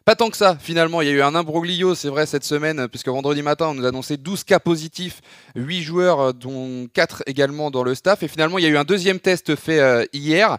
Pas 0.06 0.16
tant 0.16 0.30
que 0.30 0.36
ça, 0.36 0.58
finalement. 0.60 1.02
Il 1.02 1.08
y 1.08 1.12
a 1.12 1.14
eu 1.14 1.22
un 1.22 1.34
imbroglio, 1.34 1.96
c'est 1.96 2.10
vrai, 2.10 2.26
cette 2.26 2.44
semaine, 2.44 2.90
puisque 2.90 3.08
vendredi 3.08 3.42
matin, 3.42 3.68
on 3.68 3.74
nous 3.74 3.86
a 3.86 3.88
annoncé 3.88 4.18
12 4.18 4.44
cas 4.44 4.60
positifs, 4.60 5.22
8 5.56 5.82
joueurs, 5.82 6.20
euh, 6.20 6.34
dont 6.34 6.88
4 6.94 7.24
également 7.26 7.72
dans 7.72 7.84
le 7.84 7.96
staff. 7.96 8.22
Et 8.22 8.28
finalement, 8.28 8.58
il 8.58 8.66
y 8.66 8.68
a 8.68 8.70
eu 8.70 8.76
un 8.76 8.84
deuxième 8.84 9.22
test 9.22 9.56
fait 9.56 9.80
euh, 9.80 10.04
hier. 10.12 10.58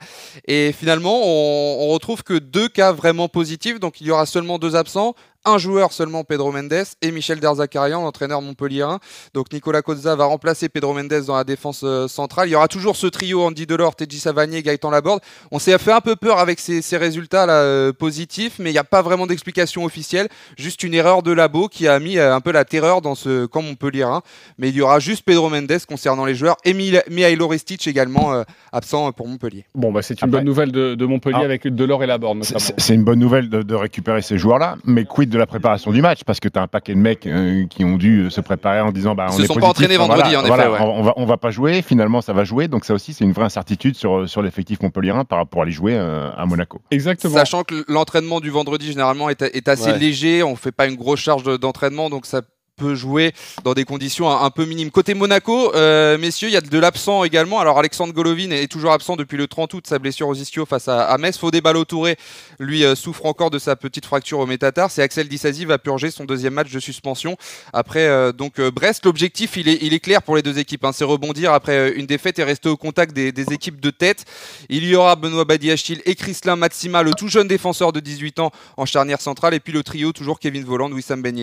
Et 0.49 0.73
finalement, 0.73 1.21
on, 1.23 1.85
on 1.85 1.89
retrouve 1.89 2.23
que 2.23 2.33
deux 2.33 2.69
cas 2.71 2.93
vraiment 2.93 3.29
positifs. 3.29 3.79
Donc, 3.79 4.01
il 4.01 4.07
y 4.07 4.11
aura 4.11 4.25
seulement 4.25 4.59
deux 4.59 4.77
absents. 4.77 5.15
Un 5.47 5.59
joueur 5.59 5.93
seulement, 5.93 6.25
Pedro 6.25 6.53
Mendes, 6.53 6.73
et 7.03 7.11
Michel 7.11 7.39
Derzakarian, 7.39 8.03
l'entraîneur 8.03 8.41
montpellierin. 8.41 8.99
Donc 9.35 9.53
Nicolas 9.53 9.83
Cozza 9.83 10.17
va 10.17 10.25
remplacer 10.25 10.69
Pedro 10.71 10.95
Mendes 10.95 11.23
dans 11.27 11.37
la 11.37 11.45
défense 11.45 11.83
euh, 11.85 12.09
centrale. 12.09 12.49
Il 12.49 12.53
y 12.53 12.55
aura 12.55 12.69
toujours 12.69 12.97
ce 12.97 13.07
trio 13.07 13.43
Andy 13.45 13.67
Delors, 13.67 13.95
Teddy 13.95 14.19
Savanier, 14.19 14.63
Gaëtan 14.63 14.91
Laborde. 14.91 15.21
On 15.51 15.59
s'est 15.59 15.77
fait 15.79 15.93
un 15.93 16.01
peu 16.01 16.17
peur 16.17 16.39
avec 16.39 16.61
ces, 16.61 16.81
ces 16.81 16.97
résultats 16.97 17.45
là, 17.45 17.55
euh, 17.59 17.93
positifs, 17.93 18.55
mais 18.59 18.71
il 18.71 18.73
n'y 18.73 18.79
a 18.79 18.85
pas 18.85 19.03
vraiment 19.03 19.27
d'explication 19.27 19.85
officielle. 19.85 20.29
Juste 20.57 20.83
une 20.83 20.95
erreur 20.95 21.23
de 21.23 21.33
labo 21.33 21.69
qui 21.69 21.89
a 21.89 21.99
mis 22.01 22.17
euh, 22.17 22.35
un 22.35 22.41
peu 22.41 22.51
la 22.53 22.65
terreur 22.65 23.03
dans 23.03 23.15
ce 23.15 23.45
camp 23.47 23.61
montpellierin. 23.63 24.23
Mais 24.59 24.71
il 24.71 24.77
y 24.77 24.81
aura 24.81 24.99
juste 24.99 25.25
Pedro 25.27 25.51
Mendes 25.51 25.79
concernant 25.87 26.25
les 26.25 26.35
joueurs 26.35 26.57
et 26.65 26.73
Mihailo 26.73 27.49
Ristic 27.49 27.87
également 27.87 28.33
euh, 28.33 28.45
absent 28.73 29.13
pour 29.13 29.29
Montpellier. 29.29 29.67
Bon, 29.75 29.93
bah, 29.93 30.01
c'est 30.01 30.23
une 30.23 30.31
bonne 30.31 30.45
nouvelle 30.45 30.73
de, 30.73 30.95
de 30.95 31.05
Montpellier 31.07 31.37
Ah. 31.41 31.45
avec 31.45 31.67
Delors 31.67 32.03
et 32.03 32.07
Laborde. 32.07 32.43
C'est 32.45 32.75
c'est 32.79 32.95
une 32.95 33.05
bonne 33.05 33.19
nouvelle 33.19 33.51
de, 33.51 33.63
de 33.63 33.75
récupérer 33.75 34.23
ces 34.23 34.39
joueurs-là, 34.39 34.77
mais 34.85 35.05
quid 35.05 35.34
de 35.35 35.39
la 35.39 35.47
préparation 35.47 35.91
du 35.93 36.01
match 36.01 36.21
Parce 36.25 36.41
que 36.41 36.49
tu 36.49 36.59
as 36.59 36.63
un 36.63 36.67
paquet 36.69 36.95
de 36.95 36.99
mecs 36.99 37.27
euh, 37.27 37.67
qui 37.69 37.85
ont 37.85 37.97
dû 37.97 38.31
se 38.31 38.41
préparer 38.41 38.81
en 38.81 38.91
disant 38.93 39.15
bah, 39.15 39.27
Ils 39.29 39.35
on 39.35 39.37
se 39.39 39.43
est 39.43 39.47
sont 39.47 39.55
pas 39.57 39.67
entraînés 39.67 39.97
voilà, 39.97 40.15
vendredi, 40.15 40.37
en 40.37 40.43
voilà, 40.47 40.65
effet, 40.69 40.73
ouais. 40.73 40.79
on, 40.81 41.01
on 41.01 41.03
va, 41.03 41.13
on 41.17 41.27
va 41.27 41.37
pas 41.37 41.51
jouer, 41.51 41.83
finalement 41.83 42.21
ça 42.23 42.33
va 42.33 42.45
jouer, 42.45 42.69
donc 42.69 42.85
ça 42.85 42.95
aussi 42.95 43.13
c'est 43.13 43.25
une 43.25 43.33
vraie 43.33 43.45
incertitude 43.45 43.97
sur, 43.97 44.29
sur 44.29 44.41
l'effectif 44.43 44.81
montpellierin 44.81 45.25
par 45.25 45.39
rapport 45.39 45.61
à 45.61 45.65
aller 45.65 45.73
jouer 45.73 45.95
euh, 45.97 46.31
à 46.37 46.47
Monaco. 46.47 46.81
Exactement. 46.91 47.35
Sachant 47.35 47.63
que 47.65 47.85
l'entraînement 47.89 48.41
du 48.41 48.51
vendredi 48.51 48.87
généralement 48.91 49.29
est, 49.29 49.43
est 49.43 49.69
assez 49.69 49.91
Ouais. 49.93 49.99
léger, 49.99 50.43
on 50.43 50.57
fait 50.57 50.73
pas 50.73 50.87
une 50.87 50.97
grosse 50.97 51.21
charge 51.21 51.43
de- 51.43 51.57
d'entraînement, 51.57 52.09
donc 52.11 52.25
ça 52.27 52.41
peut 52.77 52.95
jouer 52.95 53.33
dans 53.63 53.75
des 53.75 53.85
conditions 53.85 54.31
un, 54.31 54.51
peu 54.51 54.65
minimes. 54.65 54.91
Côté 54.91 55.15
Monaco, 55.15 55.75
euh, 55.75 56.19
messieurs, 56.19 56.49
il 56.49 56.53
y 56.53 56.57
a 56.57 56.61
de 56.61 56.79
l'absent 56.79 57.25
également. 57.25 57.61
Alors 57.61 57.79
Alexandre 57.79 58.13
Golovin 58.13 58.51
est 58.51 58.71
toujours 58.71 58.93
absent 58.93 59.17
depuis 59.17 59.37
le 59.37 59.47
30 59.47 59.75
août, 59.75 59.87
sa 59.87 59.99
blessure 59.99 60.29
aux 60.29 60.35
ischio 60.35 60.67
face 60.67 60.89
à, 60.89 61.05
à 61.05 61.19
Metz. 61.19 61.39
Fodé 61.39 61.61
Ballo-Touré, 61.61 62.17
lui, 62.59 62.85
euh, 62.85 62.95
souffre 62.95 63.27
encore 63.27 63.51
de 63.51 63.59
sa 63.59 63.77
petite 63.77 64.07
fracture 64.07 64.39
au 64.39 64.47
métatarse. 64.47 64.95
C'est 64.95 65.03
Axel 65.03 65.29
Disasi 65.29 65.65
va 65.65 65.79
purger 65.79 66.11
son 66.11 66.25
deuxième 66.25 66.55
match 66.55 66.73
de 66.73 66.81
suspension. 66.81 67.37
Après, 67.73 68.07
euh, 68.07 68.33
donc 68.33 68.59
euh, 68.59 68.71
Brest, 68.71 69.05
l'objectif, 69.05 69.57
il 69.57 69.69
est, 69.69 69.79
il 69.83 69.95
est 69.95 70.01
clair 70.01 70.23
pour 70.23 70.37
les 70.37 70.43
deux 70.43 70.59
équipes. 70.59 70.85
hein. 70.85 70.93
c'est 70.93 71.05
rebondir 71.05 71.53
après 71.53 71.77
euh, 71.77 71.93
une 71.97 72.07
défaite 72.07 72.39
et 72.39 72.45
rester 72.45 72.69
au 72.69 72.77
contact 72.77 73.15
des, 73.15 73.33
des 73.33 73.53
équipes 73.53 73.81
de 73.81 73.91
tête. 73.91 74.25
Il 74.69 74.85
y 74.85 74.95
aura 74.97 75.17
Benoît 75.17 75.45
Badiachil 75.45 76.03
et 76.05 76.15
Chrislin 76.15 76.57
Matsima, 76.57 77.03
le 77.03 77.13
tout 77.13 77.29
jeune 77.29 77.49
défenseur 77.49 77.93
de 77.93 78.01
18 78.01 78.41
ans 78.41 78.51
en 78.77 78.87
charnière 78.87 79.21
centrale. 79.21 79.55
Et 79.55 79.61
puis 79.61 79.73
le 79.73 79.83
trio, 79.83 80.13
toujours 80.13 80.39
Kevin 80.41 80.65
Voland, 80.65 80.91
Wissam 80.93 81.23
Ben 81.23 81.35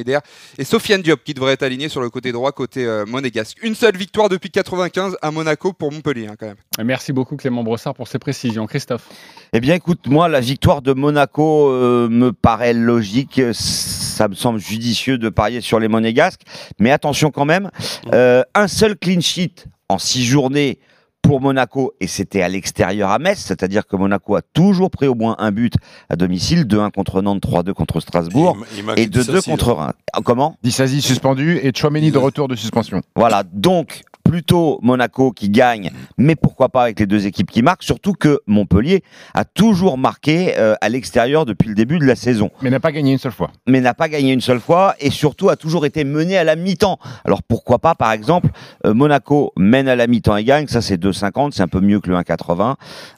et 0.57 0.63
Sofiane 0.63 1.01
Diop 1.01 1.20
qui 1.23 1.33
devrait 1.33 1.53
être 1.53 1.63
aligné 1.63 1.89
sur 1.89 2.01
le 2.01 2.09
côté 2.09 2.31
droit, 2.31 2.51
côté 2.51 2.85
euh, 2.85 3.05
monégasque. 3.05 3.57
Une 3.63 3.75
seule 3.75 3.97
victoire 3.97 4.29
depuis 4.29 4.51
95 4.51 5.17
à 5.21 5.31
Monaco 5.31 5.73
pour 5.73 5.91
Montpellier, 5.91 6.27
hein, 6.27 6.35
quand 6.39 6.47
même. 6.47 6.55
Merci 6.83 7.13
beaucoup 7.13 7.37
Clément 7.37 7.63
Brossard 7.63 7.93
pour 7.93 8.07
ces 8.07 8.19
précisions. 8.19 8.67
Christophe. 8.67 9.07
Eh 9.53 9.59
bien, 9.59 9.75
écoute, 9.75 10.07
moi, 10.07 10.29
la 10.29 10.39
victoire 10.39 10.81
de 10.81 10.93
Monaco 10.93 11.69
euh, 11.69 12.07
me 12.09 12.31
paraît 12.31 12.73
logique. 12.73 13.41
Ça 13.51 14.27
me 14.27 14.35
semble 14.35 14.59
judicieux 14.59 15.17
de 15.17 15.29
parier 15.29 15.61
sur 15.61 15.79
les 15.79 15.87
monégasques. 15.87 16.41
Mais 16.79 16.91
attention 16.91 17.31
quand 17.31 17.45
même, 17.45 17.69
euh, 18.13 18.43
un 18.55 18.67
seul 18.67 18.97
clean 18.97 19.21
sheet 19.21 19.65
en 19.89 19.97
six 19.97 20.25
journées 20.25 20.79
pour 21.21 21.39
Monaco, 21.41 21.93
et 21.99 22.07
c'était 22.07 22.41
à 22.41 22.49
l'extérieur 22.49 23.09
à 23.09 23.19
Metz, 23.19 23.39
c'est-à-dire 23.39 23.85
que 23.87 23.95
Monaco 23.95 24.35
a 24.35 24.41
toujours 24.41 24.89
pris 24.89 25.07
au 25.07 25.15
moins 25.15 25.35
un 25.39 25.51
but 25.51 25.73
à 26.09 26.15
domicile, 26.15 26.65
2-1 26.65 26.91
contre 26.91 27.21
Nantes, 27.21 27.41
3-2 27.41 27.73
contre 27.73 27.99
Strasbourg, 27.99 28.57
il 28.75 28.79
et 28.99 29.07
2-2 29.07 29.09
Dissasi, 29.09 29.49
contre 29.49 29.69
là. 29.69 29.75
Reims. 29.75 29.93
Comment? 30.25 30.57
Dissasi 30.63 31.01
suspendu 31.01 31.59
et 31.61 31.71
Chouameni 31.75 32.11
de 32.11 32.17
retour 32.17 32.47
de 32.47 32.55
suspension. 32.55 33.01
Voilà, 33.15 33.43
donc 33.43 34.03
plutôt 34.31 34.79
Monaco 34.81 35.33
qui 35.33 35.49
gagne, 35.49 35.91
mais 36.17 36.37
pourquoi 36.37 36.69
pas 36.69 36.83
avec 36.83 37.01
les 37.01 37.05
deux 37.05 37.27
équipes 37.27 37.51
qui 37.51 37.61
marquent, 37.61 37.83
surtout 37.83 38.13
que 38.13 38.39
Montpellier 38.47 39.03
a 39.33 39.43
toujours 39.43 39.97
marqué 39.97 40.57
euh, 40.57 40.73
à 40.79 40.87
l'extérieur 40.87 41.45
depuis 41.45 41.67
le 41.67 41.75
début 41.75 41.99
de 41.99 42.05
la 42.05 42.15
saison. 42.15 42.49
Mais 42.61 42.69
n'a 42.69 42.79
pas 42.79 42.93
gagné 42.93 43.11
une 43.11 43.17
seule 43.17 43.33
fois. 43.33 43.51
Mais 43.67 43.81
n'a 43.81 43.93
pas 43.93 44.07
gagné 44.07 44.31
une 44.31 44.39
seule 44.39 44.61
fois 44.61 44.95
et 45.01 45.09
surtout 45.09 45.49
a 45.49 45.57
toujours 45.57 45.85
été 45.85 46.05
mené 46.05 46.37
à 46.37 46.45
la 46.45 46.55
mi-temps. 46.55 46.97
Alors 47.25 47.43
pourquoi 47.43 47.79
pas, 47.79 47.93
par 47.93 48.13
exemple, 48.13 48.51
euh, 48.85 48.93
Monaco 48.93 49.51
mène 49.57 49.89
à 49.89 49.97
la 49.97 50.07
mi-temps 50.07 50.37
et 50.37 50.45
gagne, 50.45 50.67
ça 50.67 50.79
c'est 50.81 50.95
2,50, 50.95 51.51
c'est 51.51 51.63
un 51.63 51.67
peu 51.67 51.81
mieux 51.81 51.99
que 51.99 52.09
le 52.09 52.15
1,80. 52.15 52.75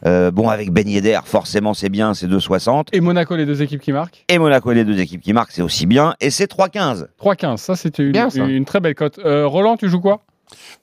Euh, 0.08 0.32
bon, 0.32 0.49
avec 0.49 0.71
Ben 0.71 0.89
Yedder, 0.89 1.19
forcément 1.26 1.76
c'est 1.76 1.89
bien, 1.89 2.15
c'est 2.15 2.26
2,60. 2.26 2.88
Et 2.91 3.02
Monaco, 3.02 3.36
les 3.36 3.45
deux 3.45 3.62
équipes 3.62 3.82
qui 3.82 3.91
marquent? 3.91 4.26
Et 4.30 4.39
Monaco 4.39 4.71
et 4.71 4.76
les 4.76 4.84
deux 4.84 4.99
équipes 4.99 5.21
qui 5.21 5.34
marquent, 5.34 5.52
c'est 5.52 5.62
aussi 5.62 5.86
bien, 5.86 6.15
et 6.19 6.32
c'est 6.32 6.52
3,15. 6.52 7.06
3-15, 7.21 7.58
ça 7.58 7.76
c'était 7.76 8.02
une, 8.02 8.49
une 8.49 8.65
très 8.65 8.80
belle 8.80 8.95
cote. 8.95 9.19
Euh, 9.19 9.45
Roland, 9.45 9.78
tu 9.78 9.89
joues 9.89 10.02
quoi? 10.02 10.21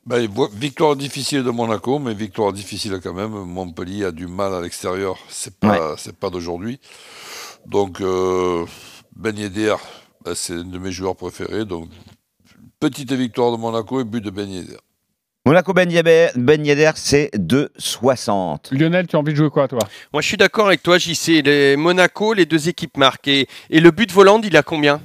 Ben, 0.07 0.29
victoire 0.55 0.97
difficile 0.97 1.43
de 1.45 1.51
Monaco, 1.51 1.99
mais 1.99 2.15
victoire 2.15 2.53
difficile 2.53 2.99
quand 3.03 3.13
même. 3.15 3.31
Montpellier 3.31 4.07
a 4.07 4.13
du 4.13 4.27
mal 4.27 4.55
à 4.55 4.61
l'extérieur, 4.61 5.17
c'est 5.29 5.59
pas, 5.59 5.95
c'est 5.97 6.17
pas 6.17 6.31
d'aujourd'hui. 6.31 6.81
Donc, 7.67 8.01
euh, 8.01 8.65
Ben 9.15 9.37
Yedder, 9.37 9.77
ben, 10.25 10.35
c'est 10.35 10.55
un 10.55 10.65
de 10.65 10.79
mes 10.79 10.91
joueurs 10.93 11.17
préférés. 11.17 11.65
Donc, 11.65 11.91
petite 12.81 13.13
victoire 13.13 13.53
de 13.53 13.59
Monaco 13.59 14.01
et 14.01 14.05
but 14.05 14.23
de 14.23 14.31
Ben 14.31 14.49
Yedder. 14.49 14.79
Monaco 15.47 15.73
Ben 15.73 15.91
Yedder, 15.91 16.29
Ben 16.37 16.65
Yedder, 16.65 16.93
c'est 16.97 17.31
2,60. 17.35 18.75
Lionel, 18.75 19.07
tu 19.07 19.17
as 19.17 19.19
envie 19.19 19.33
de 19.33 19.37
jouer 19.39 19.51
quoi, 19.51 19.69
toi? 19.69 19.81
Moi, 20.13 20.23
je 20.23 20.29
suis 20.29 20.37
d'accord 20.37 20.67
avec 20.67 20.83
toi, 20.83 20.99
JC. 20.99 21.43
Les 21.43 21.77
Monaco, 21.77 22.33
les 22.35 22.47
deux 22.47 22.69
équipes 22.69 22.97
marquent. 22.97 23.29
Et, 23.29 23.47
et 23.71 23.81
le 23.81 23.91
but 23.91 24.11
volant, 24.13 24.41
il 24.43 24.57
a 24.57 24.63
combien? 24.63 25.01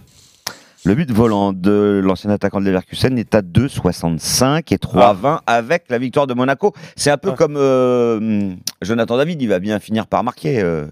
Le 0.86 0.94
but 0.94 1.10
volant 1.12 1.52
de 1.52 2.00
l'ancien 2.04 2.30
attaquant 2.30 2.60
de 2.62 2.66
Leverkusen 2.66 3.18
est 3.18 3.34
à 3.34 3.42
2,65 3.42 4.72
et 4.74 4.78
3,20 4.78 5.40
avec 5.48 5.86
la 5.90 5.98
victoire 5.98 6.28
de 6.28 6.34
Monaco. 6.36 6.74
C'est 6.96 7.10
un 7.10 7.18
peu 7.18 7.32
comme 7.32 7.56
euh, 7.58 8.52
Jonathan 8.84 9.18
David, 9.18 9.42
il 9.42 9.50
va 9.50 9.60
bien 9.60 9.80
finir 9.80 10.06
par 10.08 10.24
marquer. 10.24 10.62
euh, 10.62 10.86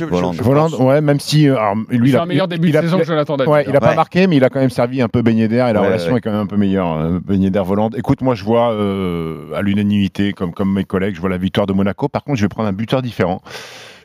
Voland. 0.00 0.32
Voland, 0.32 0.70
ouais, 0.80 1.00
même 1.00 1.20
si 1.20 1.48
euh, 1.48 1.56
alors, 1.56 1.76
lui, 1.90 2.08
Il 2.08 2.12
fait 2.12 2.18
a- 2.18 2.22
un 2.22 2.26
meilleur 2.26 2.48
début 2.48 2.70
de 2.72 2.80
saison 2.80 2.98
que 2.98 3.04
Jonathan 3.04 3.36
David. 3.36 3.52
Ouais, 3.52 3.64
il 3.68 3.76
a 3.76 3.78
pas 3.80 3.90
Ouais. 3.90 3.94
marqué, 3.94 4.26
mais 4.26 4.36
il 4.36 4.42
a 4.44 4.48
quand 4.48 4.58
même 4.58 4.70
servi 4.70 5.00
un 5.00 5.08
peu 5.08 5.22
baigné 5.22 5.46
d'air 5.46 5.68
et 5.68 5.72
la 5.72 5.80
Ouais, 5.80 5.86
relation 5.88 6.12
ouais. 6.12 6.18
est 6.18 6.20
quand 6.22 6.32
même 6.32 6.40
un 6.40 6.46
peu 6.46 6.56
meilleure. 6.56 6.92
euh, 6.92 7.20
Beignet 7.20 7.50
d'air 7.50 7.64
Voland. 7.64 7.90
Écoute, 7.96 8.20
moi, 8.20 8.34
je 8.34 8.42
vois 8.42 8.72
euh, 8.72 9.52
à 9.54 9.62
l'unanimité, 9.62 10.32
comme, 10.32 10.52
comme 10.52 10.72
mes 10.72 10.84
collègues, 10.84 11.14
je 11.14 11.20
vois 11.20 11.30
la 11.30 11.38
victoire 11.38 11.66
de 11.68 11.72
Monaco. 11.72 12.08
Par 12.08 12.24
contre, 12.24 12.38
je 12.38 12.42
vais 12.44 12.48
prendre 12.48 12.68
un 12.68 12.72
buteur 12.72 13.00
différent. 13.00 13.42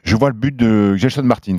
Je 0.04 0.16
vois 0.16 0.30
le 0.30 0.36
but 0.36 0.56
de 0.56 0.96
Gelson 0.98 1.24
Martins. 1.24 1.58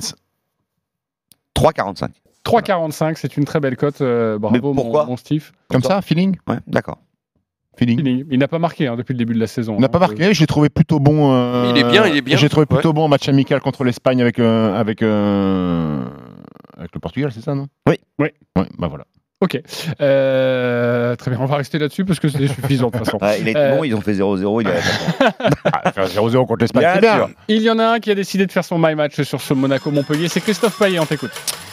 3,45. 1.55 2.09
3,45, 2.45 3.15
c'est 3.17 3.37
une 3.37 3.45
très 3.45 3.59
belle 3.59 3.77
cote. 3.77 4.01
euh, 4.01 4.37
bravo, 4.37 4.73
mon, 4.73 5.05
mon 5.05 5.17
Steve. 5.17 5.51
Comme 5.69 5.81
ça, 5.83 6.01
feeling 6.01 6.35
Ouais, 6.47 6.57
d'accord. 6.67 6.99
Feeling. 7.77 8.25
Il 8.29 8.37
n'a 8.37 8.47
pas 8.47 8.59
marqué 8.59 8.85
hein, 8.87 8.95
depuis 8.95 9.13
le 9.13 9.17
début 9.17 9.33
de 9.33 9.39
la 9.39 9.47
saison. 9.47 9.75
On 9.75 9.79
n'a 9.79 9.89
pas 9.89 9.97
marqué, 9.99 10.33
je 10.33 10.39
l'ai 10.41 10.45
trouvé 10.47 10.69
plutôt 10.69 10.99
bon. 10.99 11.33
euh, 11.33 11.71
Il 11.73 11.77
est 11.79 11.89
bien, 11.89 12.05
il 12.05 12.17
est 12.17 12.21
bien. 12.21 12.37
J'ai 12.37 12.47
trouvé 12.49 12.67
Ouais. 12.69 12.75
plutôt 12.75 12.93
bon 12.93 13.05
en 13.05 13.07
match 13.07 13.27
amical 13.27 13.61
contre 13.61 13.83
l'Espagne 13.83 14.21
avec, 14.21 14.37
euh, 14.39 14.75
avec, 14.75 15.01
euh, 15.01 16.05
avec 16.77 16.93
le 16.93 16.99
Portugal, 16.99 17.31
c'est 17.33 17.41
ça, 17.41 17.55
non? 17.55 17.67
Oui. 17.89 17.95
Oui. 18.19 18.27
Ouais, 18.55 18.67
bah 18.77 18.87
voilà. 18.87 19.05
Ok. 19.43 19.59
Euh, 19.99 21.15
très 21.17 21.29
bien, 21.31 21.39
on 21.41 21.45
va 21.45 21.57
rester 21.57 21.77
là-dessus 21.77 22.05
parce 22.05 22.17
que 22.17 22.29
c'est 22.29 22.47
suffisant 22.47 22.87
de 22.87 22.97
toute 22.97 23.05
façon. 23.05 23.17
Ouais, 23.21 23.41
il 23.41 23.47
est 23.49 23.57
Euh, 23.57 23.75
bon, 23.75 23.83
ils 23.83 23.93
ont 23.93 23.99
fait 23.99 24.13
0-0. 24.13 24.61
Il 24.61 24.67
est 24.69 24.71
Ah, 25.65 25.91
faire 25.91 26.05
0-0 26.07 26.45
contre 26.47 26.61
l'Espagne, 26.61 26.83
Bien 26.83 26.93
c'est 26.95 27.01
bien. 27.01 27.15
sûr. 27.15 27.29
Il 27.49 27.61
y 27.61 27.69
en 27.69 27.77
a 27.77 27.85
un 27.87 27.99
qui 27.99 28.09
a 28.09 28.15
décidé 28.15 28.45
de 28.45 28.51
faire 28.53 28.63
son 28.63 28.77
my 28.79 28.95
match 28.95 29.21
sur 29.23 29.41
ce 29.41 29.53
Monaco-Montpellier, 29.53 30.29
c'est 30.29 30.39
Christophe 30.39 30.79
Payet, 30.79 30.97
on 30.99 31.05
t'écoute. 31.05 31.31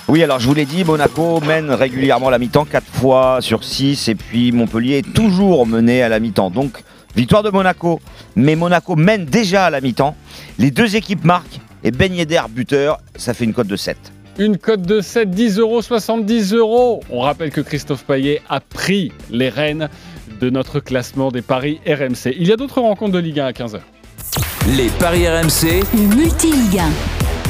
Oui, 0.09 0.21
alors 0.25 0.41
je 0.41 0.49
vous 0.49 0.55
l'ai 0.55 0.65
dit, 0.65 0.83
Monaco 0.85 1.41
mène 1.43 1.71
régulièrement 1.71 2.29
la 2.31 2.39
mi-temps, 2.41 2.65
4 2.65 2.85
fois 2.85 3.39
sur 3.41 3.63
6, 3.63 4.09
et 4.09 4.15
puis 4.17 4.51
Montpellier 4.51 4.99
est 4.99 5.13
toujours 5.15 5.65
mené 5.65 6.03
à 6.03 6.09
la 6.09 6.19
mi-temps. 6.19 6.51
Donc, 6.51 6.73
victoire 7.15 7.45
de 7.45 7.51
Monaco, 7.51 8.01
mais 8.35 8.57
Monaco 8.57 8.97
mène 8.97 9.27
déjà 9.27 9.67
à 9.67 9.71
la 9.71 9.81
mi-temps. 9.81 10.17
Les 10.59 10.73
deux 10.73 10.97
équipes 10.97 11.25
marquent, 11.25 11.61
et 11.85 11.93
Ben 11.93 12.13
Yedder 12.13 12.43
buteur, 12.51 12.99
ça 13.15 13.33
fait 13.33 13.45
une 13.45 13.53
cote 13.55 13.69
de 13.69 13.77
7. 13.77 13.97
Une 14.39 14.57
cote 14.57 14.83
de 14.83 15.01
7, 15.01 15.31
10 15.31 15.59
euros, 15.59 15.83
70 15.83 16.55
euros. 16.55 17.01
On 17.11 17.21
rappelle 17.21 17.51
que 17.51 17.61
Christophe 17.61 18.05
Payet 18.05 18.41
a 18.49 18.61
pris 18.61 19.13
les 19.31 19.49
rênes 19.49 19.89
de 20.41 20.51
notre 20.51 20.81
classement 20.81 21.31
des 21.31 21.43
paris 21.43 21.81
RMC. 21.87 22.35
Il 22.39 22.49
y 22.49 22.53
a 22.53 22.57
d'autres 22.57 22.81
rencontres 22.81 23.13
de 23.13 23.19
Ligue 23.19 23.41
1 23.41 23.47
à 23.47 23.53
15h. 23.53 23.81
Les 24.77 24.89
paris 24.99 25.29
RMC. 25.29 25.83
Le 25.95 26.17
multi-Ligue 26.17 26.79
1. 26.79 26.91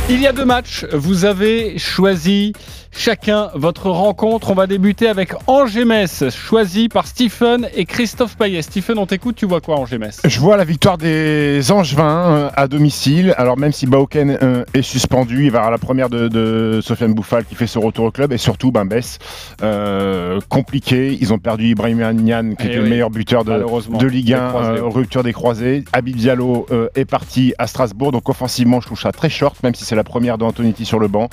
Il 0.09 0.21
y 0.21 0.27
a 0.27 0.33
deux 0.33 0.45
matchs. 0.45 0.85
Vous 0.93 1.25
avez 1.25 1.79
choisi 1.79 2.53
chacun 2.91 3.51
votre 3.55 3.91
rencontre. 3.91 4.51
On 4.51 4.55
va 4.55 4.67
débuter 4.67 5.09
avec 5.09 5.33
Angers-Metz, 5.47 6.31
choisi 6.31 6.89
par 6.89 7.07
Stephen 7.07 7.69
et 7.75 7.85
Christophe 7.85 8.37
Payet. 8.37 8.63
Stephen, 8.63 8.99
on 8.99 9.07
t'écoute. 9.07 9.37
Tu 9.37 9.47
vois 9.47 9.61
quoi, 9.61 9.77
Angers-Metz 9.79 10.21
Je 10.25 10.41
vois 10.41 10.57
la 10.57 10.65
victoire 10.65 10.99
des 10.99 11.71
Angevins 11.71 12.37
euh, 12.37 12.51
à 12.57 12.69
domicile. 12.69 13.35
Alors 13.37 13.57
même 13.57 13.73
si 13.73 13.87
Bauken 13.87 14.39
euh, 14.43 14.65
est 14.75 14.83
suspendu, 14.83 15.45
il 15.45 15.51
va 15.51 15.59
avoir 15.59 15.71
la 15.71 15.79
première 15.79 16.11
de, 16.11 16.29
de 16.29 16.81
Sofiane 16.83 17.15
Bouffal 17.15 17.45
qui 17.45 17.55
fait 17.55 17.67
ce 17.67 17.79
retour 17.79 18.07
au 18.07 18.11
club 18.11 18.33
et 18.33 18.39
surtout 18.39 18.71
ben, 18.73 18.85
Bess 18.85 19.19
euh, 19.63 20.41
compliqué. 20.49 21.17
Ils 21.21 21.33
ont 21.33 21.39
perdu 21.39 21.69
Ibrahim 21.69 21.99
Nian 22.13 22.51
qui 22.51 22.57
Eh 22.61 22.67
était 22.67 22.77
le 22.77 22.85
oui, 22.85 22.91
meilleur 22.91 23.11
buteur 23.11 23.45
de, 23.45 24.07
Ligue 24.07 24.35
1, 24.35 24.37
Des 24.39 24.49
croisés, 24.51 24.81
euh, 24.81 24.85
rupture 24.85 25.23
des 25.23 25.33
croisés. 25.33 25.85
Habib 25.93 26.17
Diallo 26.17 26.67
euh, 26.71 26.89
est 26.95 27.05
parti 27.05 27.55
à 27.59 27.67
Strasbourg, 27.67 28.13
donc 28.13 28.29
offensivement 28.29 28.81
je 28.81 28.87
trouve 28.87 29.01
ça 29.01 29.13
très 29.13 29.29
short, 29.29 29.57
même 29.63 29.75
si 29.75 29.85
c'est 29.85 29.97
la 29.97 30.05
première 30.05 30.39
de 30.39 30.45
Antonetti 30.45 30.85
sur 30.85 30.99
le 30.99 31.09
banc. 31.09 31.29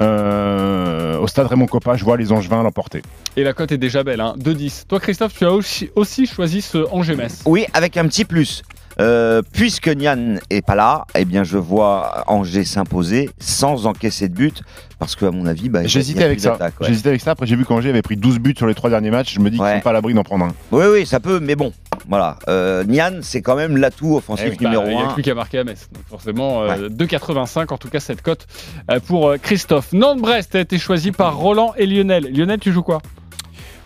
Euh, 0.00 0.97
au 1.20 1.26
stade 1.26 1.46
Raymond 1.46 1.66
Coppa, 1.66 1.96
je 1.96 2.04
vois 2.04 2.16
les 2.16 2.32
Angevins 2.32 2.62
l'emporter. 2.62 3.02
Et 3.36 3.42
la 3.42 3.52
cote 3.52 3.72
est 3.72 3.78
déjà 3.78 4.02
belle, 4.02 4.20
hein, 4.20 4.34
2-10. 4.38 4.86
Toi, 4.88 5.00
Christophe, 5.00 5.34
tu 5.34 5.44
as 5.44 5.52
aussi, 5.52 5.90
aussi 5.94 6.26
choisi 6.26 6.62
ce 6.62 6.86
Angers-Metz. 6.90 7.42
Oui, 7.46 7.66
avec 7.72 7.96
un 7.96 8.06
petit 8.06 8.24
plus. 8.24 8.62
Euh, 9.00 9.42
puisque 9.52 9.88
Nian 9.88 10.36
est 10.50 10.60
pas 10.64 10.74
là, 10.74 11.04
eh 11.14 11.24
bien 11.24 11.44
je 11.44 11.56
vois 11.56 12.24
Angers 12.26 12.64
s'imposer 12.64 13.30
sans 13.38 13.86
encaisser 13.86 14.28
de 14.28 14.34
but, 14.34 14.62
parce 14.98 15.14
qu'à 15.14 15.30
mon 15.30 15.46
avis, 15.46 15.68
bah, 15.68 15.84
J'hésitais 15.86 16.24
avec 16.24 16.40
ça. 16.40 16.56
ouais. 16.60 16.70
J'hésitais 16.80 17.10
avec 17.10 17.20
ça. 17.20 17.30
Après, 17.30 17.46
j'ai 17.46 17.54
vu 17.54 17.64
qu'Angers 17.64 17.90
avait 17.90 18.02
pris 18.02 18.16
12 18.16 18.40
buts 18.40 18.54
sur 18.56 18.66
les 18.66 18.74
trois 18.74 18.90
derniers 18.90 19.10
matchs. 19.12 19.34
Je 19.34 19.40
me 19.40 19.50
dis 19.50 19.56
qu'ils 19.56 19.64
Ouais. 19.64 19.76
sont 19.76 19.80
pas 19.82 19.90
à 19.90 19.92
l'abri 19.92 20.14
d'en 20.14 20.24
prendre 20.24 20.46
un. 20.46 20.52
Oui, 20.72 20.84
oui, 20.92 21.06
ça 21.06 21.20
peut, 21.20 21.38
mais 21.40 21.54
bon, 21.54 21.72
voilà. 22.08 22.38
Euh, 22.48 22.82
Nian, 22.84 23.18
c'est 23.22 23.40
quand 23.40 23.54
même 23.54 23.76
l'atout 23.76 24.16
offensif 24.16 24.46
Eh 24.48 24.50
oui, 24.50 24.56
bah, 24.60 24.70
numéro 24.70 24.86
Il 24.90 24.96
n'y 24.96 25.02
a 25.02 25.08
1. 25.10 25.12
plus 25.14 25.22
qu'à 25.22 25.34
marquer 25.34 25.58
à 25.58 25.64
Metz. 25.64 25.88
Donc 25.94 26.02
forcément, 26.08 26.62
euh, 26.62 26.88
2,85 26.88 27.72
en 27.72 27.78
tout 27.78 27.88
cas 27.88 28.00
cette 28.00 28.22
cote 28.22 28.46
euh, 28.90 28.98
pour 28.98 29.28
euh, 29.28 29.36
Christophe. 29.40 29.92
Nantes-Brest 29.92 30.56
a 30.56 30.60
été 30.60 30.76
choisi 30.78 31.12
par 31.12 31.36
Roland 31.36 31.72
et 31.76 31.86
Lionel. 31.86 32.32
Lionel, 32.34 32.58
tu 32.58 32.72
joues 32.72 32.82
quoi? 32.82 33.00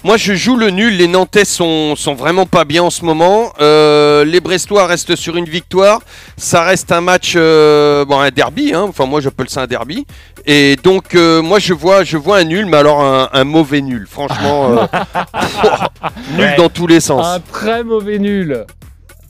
Moi, 0.05 0.17
je 0.17 0.35
joue 0.35 0.57
le 0.57 0.71
nul. 0.71 0.97
Les 0.97 1.07
Nantais 1.07 1.45
sont, 1.45 1.95
sont 1.95 2.15
vraiment 2.15 2.45
pas 2.45 2.65
bien 2.65 2.83
en 2.83 2.91
ce 2.91 3.05
moment. 3.05 3.53
Euh, 3.61 4.25
les 4.25 4.41
Brestois 4.41 4.87
restent 4.87 5.15
sur 5.15 5.37
une 5.37 5.45
victoire. 5.45 6.01
Ça 6.37 6.63
reste 6.65 6.91
un 6.91 7.01
match, 7.01 7.35
euh, 7.37 8.05
bon, 8.05 8.19
un 8.19 8.31
derby. 8.31 8.73
hein. 8.75 8.87
Enfin, 8.89 9.07
moi, 9.07 9.21
j'appelle 9.21 9.49
ça 9.49 9.63
un 9.63 9.67
derby. 9.69 10.05
Et 10.45 10.75
donc, 10.83 11.15
euh, 11.15 11.41
moi, 11.41 11.61
je 11.61 11.73
vois, 11.73 12.03
je 12.03 12.17
vois 12.17 12.39
un 12.39 12.45
nul, 12.45 12.67
mais 12.67 12.79
alors 12.79 13.01
un, 13.01 13.29
un 13.33 13.45
mauvais 13.45 13.81
nul. 13.81 14.07
Franchement, 14.11 14.73
euh, 14.83 14.87
nul 16.37 16.41
Ouais. 16.41 16.57
dans 16.57 16.69
tous 16.69 16.89
les 16.89 16.99
sens. 16.99 17.25
Un 17.25 17.39
très 17.41 17.85
mauvais 17.85 18.19
nul. 18.19 18.65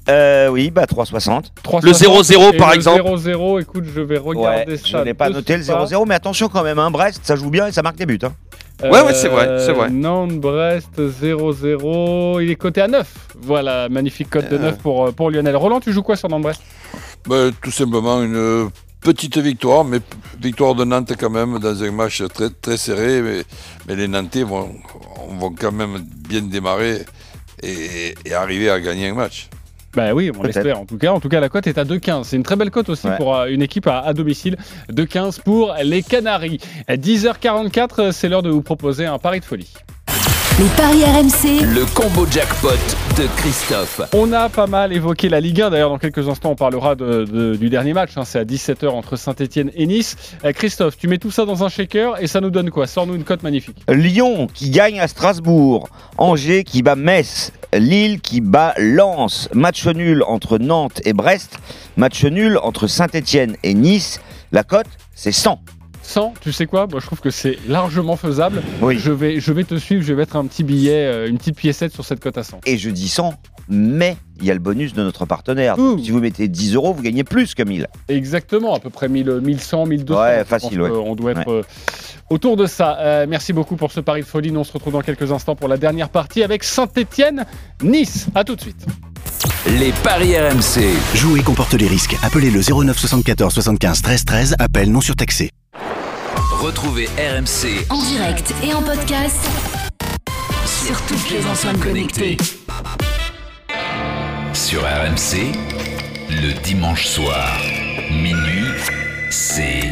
Euh, 0.09 0.49
oui, 0.49 0.71
bah 0.71 0.85
3,60. 0.87 1.45
0-0 1.65 2.55
Et 2.55 2.57
par 2.57 2.71
le 2.71 2.75
exemple. 2.77 3.03
0-0, 3.03 3.61
écoute, 3.61 3.85
je 3.95 4.01
vais 4.01 4.17
regarder 4.19 4.73
Ouais, 4.73 4.77
ça. 4.79 4.83
je 4.87 4.97
n'ai 5.05 5.15
pas 5.15 5.29
noté 5.29 5.57
le 5.59 5.63
suite. 5.63 5.77
0-0, 5.77 6.07
mais 6.09 6.15
attention 6.15 6.49
quand 6.49 6.65
même, 6.65 6.79
hein, 6.79 6.91
Brest, 6.91 7.21
ça 7.25 7.37
joue 7.37 7.51
bien 7.51 7.67
et 7.69 7.73
ça 7.73 7.83
marque 7.83 7.97
des 7.97 8.07
buts. 8.07 8.19
Hein. 8.25 8.33
Ouais, 8.83 9.01
ouais, 9.03 9.15
c'est 9.15 9.29
vrai, 9.29 9.59
c'est 9.59 9.73
vrai. 9.73 9.89
Euh, 9.89 9.91
Nantes-Brest 9.91 10.99
0-0. 10.99 12.43
Il 12.43 12.51
est 12.51 12.57
coté 12.57 12.81
à 12.81 12.89
9. 12.89 13.07
Voilà, 13.41 13.89
magnifique 13.89 14.31
cote 14.31 14.49
de 14.51 14.59
9 14.59 14.79
pour, 14.79 15.07
euh, 15.07 15.13
pour 15.13 15.31
Lionel. 15.31 15.57
Roland, 15.57 15.81
tu 15.81 15.93
joues 15.93 16.03
quoi 16.03 16.17
sur 16.17 16.29
Nantes-Brest? 16.29 16.61
Ben, 17.29 17.53
tout 17.63 17.71
simplement 17.71 18.23
une 18.23 18.37
euh, 18.37 18.69
petite 19.01 19.39
victoire, 19.39 19.85
mais 19.85 19.99
victoire 20.41 20.75
de 20.75 20.85
Nantes 20.85 21.13
quand 21.19 21.31
même 21.31 21.59
dans 21.59 21.83
un 21.83 21.91
match 21.93 22.23
très, 22.33 22.51
très 22.51 22.77
serré. 22.77 23.23
Mais, 23.23 23.43
mais 23.87 23.97
les 23.97 24.09
Nantais 24.09 24.43
vont, 24.43 24.75
vont 25.39 25.55
quand 25.59 25.73
même 25.73 25.99
bien 26.29 26.43
démarrer 26.43 27.03
et, 27.63 28.15
et 28.25 28.35
arriver 28.35 28.71
à 28.71 28.81
gagner 28.81 29.09
un 29.09 29.15
match. 29.15 29.49
Bah 29.95 30.15
oui, 30.15 30.31
on 30.39 30.43
l'espère 30.43 30.81
en 30.81 30.87
tout 30.87 30.97
cas. 30.97 31.13
En 31.13 31.21
tout 31.21 31.29
cas, 31.29 31.39
la 31.41 31.49
cote 31.51 31.67
est 31.67 31.77
à 31.79 31.85
2,15. 31.85 32.25
C'est 32.25 32.37
une 32.37 32.43
très 32.43 32.57
belle 32.57 32.71
cote 32.71 32.89
aussi 32.89 33.07
Ouais. 33.09 33.17
pour 33.17 33.37
euh, 33.37 33.47
une 33.47 33.61
équipe 33.63 33.87
à, 33.87 33.99
à 34.01 34.15
domicile. 34.15 34.57
2,15 34.91 35.43
pour 35.43 35.75
les 35.83 36.03
Canaries. 36.03 36.59
À 36.89 36.97
10h44, 36.97 37.89
euh, 38.01 38.13
c'est 38.13 38.29
l'heure 38.29 38.43
de 38.43 38.49
vous 38.51 38.63
proposer 38.63 39.05
un 39.05 39.19
pari 39.19 39.41
de 39.41 39.45
folie. 39.45 39.73
Les 40.63 40.69
paris 40.77 41.03
RMC. 41.05 41.65
Le 41.75 41.85
combo 41.93 42.25
jackpot 42.31 42.69
de 43.19 43.27
Christophe. 43.37 44.01
On 44.15 44.33
a 44.33 44.49
pas 44.49 44.69
mal 44.69 44.93
évoqué 44.93 45.29
la 45.29 45.41
Ligue 45.41 45.61
1. 45.61 45.71
D'ailleurs, 45.71 45.89
dans 45.91 45.99
quelques 45.99 46.29
instants, 46.29 46.51
on 46.51 46.55
parlera 46.55 46.95
de- 46.95 47.25
de- 47.25 47.57
du 47.57 47.69
dernier 47.69 47.93
match. 47.95 48.11
hein. 48.17 48.23
C'est 48.25 48.39
à 48.39 48.45
17h 48.45 48.95
entre 48.95 49.17
Saint-Etienne 49.17 49.73
et 49.75 49.87
Nice. 49.87 50.17
Euh, 50.45 50.53
Christophe, 50.53 50.97
tu 50.97 51.09
mets 51.09 51.19
tout 51.19 51.33
ça 51.33 51.47
dans 51.47 51.65
un 51.65 51.69
shaker 51.69 52.23
et 52.23 52.29
ça 52.29 52.41
nous 52.41 52.51
donne 52.51 52.71
quoi? 52.71 52.87
Sors-nous 52.87 53.17
une 53.17 53.25
cote 53.25 53.43
magnifique. 53.43 53.79
Lyon 53.89 54.47
qui 54.55 54.71
gagne 54.71 55.01
à 55.01 55.09
Strasbourg, 55.09 55.89
Angers 56.17 56.63
qui 56.63 56.83
bat 56.83 56.95
Metz, 56.95 57.51
Lille 57.75 58.21
qui 58.21 58.41
bat 58.41 58.75
Lens, 58.79 59.49
match 59.55 59.85
nul 59.89 60.23
entre 60.29 60.59
Nantes 60.59 61.01
et 61.05 61.13
Brest, 61.13 61.59
match 61.97 62.25
nul 62.25 62.57
entre 62.63 62.87
Saint-Etienne 62.87 63.57
et 63.65 63.75
Nice. 63.75 64.21
La 64.53 64.63
cote, 64.63 64.87
c'est 65.15 65.33
100. 65.33 65.59
100, 66.13 66.35
tu 66.43 66.53
sais 66.53 66.67
quoi 66.67 66.87
Moi, 66.91 67.01
je 67.01 67.07
trouve 67.07 67.21
que 67.21 67.31
c'est 67.31 67.59
largement 67.69 68.17
faisable. 68.17 68.63
Oui. 68.83 68.99
Je 68.99 69.11
vais, 69.11 69.41
je 69.41 69.51
vais 69.53 69.65
te 69.65 69.77
suivre. 69.77 70.03
Je 70.03 70.13
vais 70.13 70.21
mettre 70.21 70.37
un 70.37 70.45
petit 70.47 70.63
billet, 70.63 71.07
euh, 71.07 71.29
une 71.29 71.39
petite 71.39 71.57
piécette 71.57 71.93
sur 71.95 72.05
cette 72.05 72.21
cote 72.21 72.37
à 72.37 72.43
100. 72.43 72.61
Et 72.67 72.77
je 72.77 72.91
dis 72.91 73.09
100, 73.09 73.33
mais 73.71 74.17
il 74.39 74.45
y 74.47 74.51
a 74.51 74.55
le 74.55 74.61
bonus 74.61 74.93
de 74.93 75.03
notre 75.03 75.25
partenaire. 75.25 75.77
Donc, 75.79 76.01
si 76.01 76.11
vous 76.11 76.21
mettez 76.21 76.49
10 76.49 76.75
euros, 76.75 76.93
vous 76.93 77.03
gagnez 77.03 77.25
plus 77.25 77.55
que 77.55 77.63
1000. 77.63 77.87
Exactement, 78.09 78.75
à 78.75 78.79
peu 78.81 78.91
près 78.91 79.09
1000, 79.09 79.41
1100, 79.43 79.87
1200. 79.87 80.21
Ouais, 80.21 80.45
facile, 80.45 80.83
ouais. 80.83 80.91
qu'on 80.91 81.15
doit 81.15 81.31
être 81.33 81.47
Ouais. 81.49 81.61
euh, 81.61 81.63
autour 82.29 82.59
de 82.59 82.67
ça. 82.67 82.99
Euh, 83.01 83.27
merci 83.27 83.55
beaucoup 83.55 83.77
pour 83.77 83.91
ce 83.91 84.01
pari 84.01 84.21
de 84.21 84.27
folie. 84.27 84.53
Nous, 84.53 84.61
on 84.61 84.65
se 84.65 84.73
retrouve 84.73 84.93
dans 84.93 85.01
quelques 85.01 85.33
instants 85.33 85.57
pour 85.57 85.69
la 85.69 85.79
dernière 85.79 86.11
partie 86.11 86.43
avec 86.43 86.63
Saint-Etienne-Nice. 86.65 88.27
À 88.35 88.45
tout 88.45 88.55
de 88.57 88.61
suite. 88.61 88.85
Les 89.79 89.93
paris 90.05 90.37
RMC. 90.37 90.83
Jouer 91.15 91.41
comporte 91.43 91.73
les 91.73 91.89
risques. 91.89 92.17
Appelez 92.23 92.51
le 92.51 92.61
09 92.61 92.99
74 92.99 93.55
75 93.55 94.03
13 94.03 94.25
13. 94.27 94.57
Appel 94.59 94.91
non 94.93 95.01
surtaxé. 95.01 95.51
Retrouvez 96.63 97.09
RMC 97.19 97.87
En 97.91 98.01
direct 98.05 98.55
et 98.63 98.73
en 98.73 98.81
podcast. 98.83 99.45
Sur 100.65 101.03
toutes 101.07 101.31
les 101.31 101.45
enceintes 101.45 101.81
connectées. 101.81 102.37
sur 104.55 104.83
RMC. 104.83 105.51
Le 106.31 106.53
dimanche 106.63 107.05
soir, 107.09 107.59
minuit, 108.13 108.71
c'est 109.29 109.91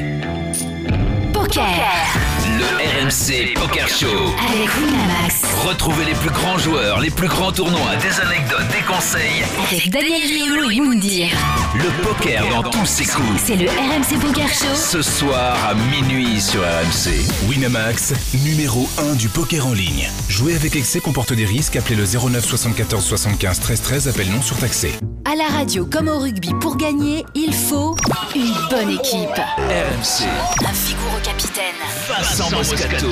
Poker. 1.32 2.29
Le 2.60 2.66
RMC 2.66 3.54
Poker 3.54 3.88
Show. 3.88 4.34
Avec 4.48 4.68
Winamax. 4.76 5.44
Retrouvez 5.66 6.04
les 6.04 6.14
plus 6.14 6.30
grands 6.30 6.58
joueurs, 6.58 7.00
les 7.00 7.10
plus 7.10 7.28
grands 7.28 7.52
tournois, 7.52 7.96
des 8.02 8.20
anecdotes, 8.20 8.68
des 8.68 8.84
conseils. 8.86 9.44
Avec 9.70 9.88
Daniel 9.90 10.20
Riolo 10.22 10.70
et 10.70 10.80
Moundir. 10.80 11.28
Le 11.74 12.02
poker 12.02 12.46
dans 12.50 12.68
tous 12.68 12.84
ses 12.84 13.06
coups. 13.06 13.40
C'est 13.42 13.56
le 13.56 13.66
RMC 13.66 14.20
Poker 14.20 14.48
Show. 14.48 14.74
Ce 14.74 15.00
soir 15.00 15.56
à 15.66 15.74
minuit 15.74 16.40
sur 16.40 16.60
RMC. 16.60 17.48
Winamax, 17.48 18.12
numéro 18.44 18.88
1 18.98 19.14
du 19.14 19.28
poker 19.28 19.66
en 19.66 19.72
ligne. 19.72 20.10
Jouer 20.28 20.54
avec 20.54 20.76
excès 20.76 21.00
comporte 21.00 21.32
des 21.32 21.46
risques. 21.46 21.76
Appelez 21.76 21.96
le 21.96 22.04
09 22.04 22.44
74 22.44 23.02
75 23.02 23.60
13 23.60 23.80
13. 23.82 24.08
Appel 24.08 24.30
non 24.30 24.42
surtaxé. 24.42 24.92
À 25.24 25.34
la 25.36 25.46
radio 25.46 25.86
comme 25.86 26.08
au 26.08 26.18
rugby, 26.18 26.50
pour 26.60 26.76
gagner, 26.76 27.24
il 27.34 27.54
faut 27.54 27.96
une 28.34 28.52
bonne 28.68 28.90
équipe. 28.90 29.28
RMC. 29.56 30.26
Un 30.66 30.72
vigoureux 30.72 31.20
capitaine. 31.22 31.64
Vincent 32.08 32.49
Moscato. 32.52 33.06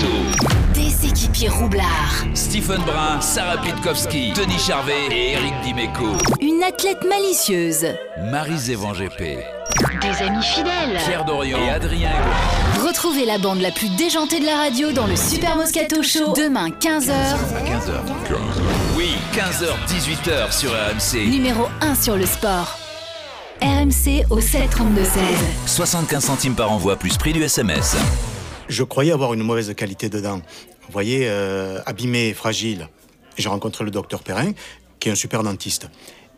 Des 0.74 1.06
équipiers 1.06 1.48
roublards. 1.48 2.24
Stephen 2.34 2.80
Brun, 2.82 3.20
Sarah 3.20 3.58
Pitkowski, 3.58 4.32
Denis 4.32 4.58
Charvet 4.58 5.06
et 5.10 5.32
Eric 5.32 5.54
Dimeco. 5.62 6.16
Une 6.40 6.62
athlète 6.62 7.04
malicieuse. 7.08 7.86
Marie-Zévan 8.30 8.92
GP. 8.92 9.38
Des 10.00 10.24
amis 10.24 10.42
fidèles. 10.42 10.98
Pierre 11.06 11.24
Dorian 11.24 11.58
et 11.58 11.70
Adrien 11.70 12.10
Retrouvez 12.84 13.24
la 13.24 13.38
bande 13.38 13.60
la 13.60 13.70
plus 13.70 13.88
déjantée 13.96 14.40
de 14.40 14.46
la 14.46 14.56
radio 14.56 14.92
dans 14.92 15.06
le 15.06 15.16
Super 15.16 15.56
Moscato 15.56 16.02
Show 16.02 16.32
demain 16.36 16.68
15h. 16.68 17.12
15h. 17.12 18.00
Oui, 18.96 19.12
15h, 19.34 19.68
18h 19.88 20.52
sur 20.52 20.70
RMC. 20.70 21.30
Numéro 21.30 21.66
1 21.80 21.94
sur 21.94 22.16
le 22.16 22.26
sport. 22.26 22.78
RMC 23.62 24.24
au 24.30 24.40
732 24.40 25.04
16. 25.04 25.12
75 25.66 26.24
centimes 26.24 26.54
par 26.54 26.72
envoi 26.72 26.96
plus 26.96 27.16
prix 27.16 27.32
du 27.32 27.42
SMS. 27.42 27.96
Je 28.68 28.82
croyais 28.82 29.12
avoir 29.12 29.32
une 29.32 29.42
mauvaise 29.42 29.72
qualité 29.74 30.10
de 30.10 30.20
dents. 30.20 30.42
Vous 30.82 30.92
voyez, 30.92 31.26
euh, 31.28 31.80
abîmé, 31.86 32.34
fragile. 32.34 32.88
J'ai 33.38 33.48
rencontré 33.48 33.84
le 33.84 33.90
docteur 33.90 34.22
Perrin, 34.22 34.52
qui 35.00 35.08
est 35.08 35.12
un 35.12 35.14
super 35.14 35.42
dentiste. 35.42 35.88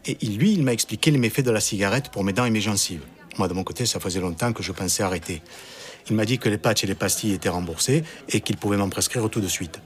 Et 0.06 0.14
lui, 0.24 0.52
il 0.52 0.62
m'a 0.62 0.72
expliqué 0.72 1.10
les 1.10 1.18
méfaits 1.18 1.44
de 1.44 1.50
la 1.50 1.60
cigarette 1.60 2.10
pour 2.10 2.22
mes 2.22 2.32
dents 2.32 2.44
et 2.44 2.50
mes 2.50 2.60
gencives. 2.60 3.02
Moi, 3.36 3.48
de 3.48 3.52
mon 3.52 3.64
côté, 3.64 3.84
ça 3.84 3.98
faisait 3.98 4.20
longtemps 4.20 4.52
que 4.52 4.62
je 4.62 4.70
pensais 4.70 5.02
arrêter. 5.02 5.42
Il 6.08 6.16
m'a 6.16 6.24
dit 6.24 6.38
que 6.38 6.48
les 6.48 6.56
patchs 6.56 6.84
et 6.84 6.86
les 6.86 6.94
pastilles 6.94 7.32
étaient 7.32 7.48
remboursés 7.48 8.04
et 8.28 8.40
qu'il 8.40 8.56
pouvait 8.56 8.76
m'en 8.76 8.88
prescrire 8.88 9.28
tout 9.28 9.40
de 9.40 9.48
suite. 9.48 9.80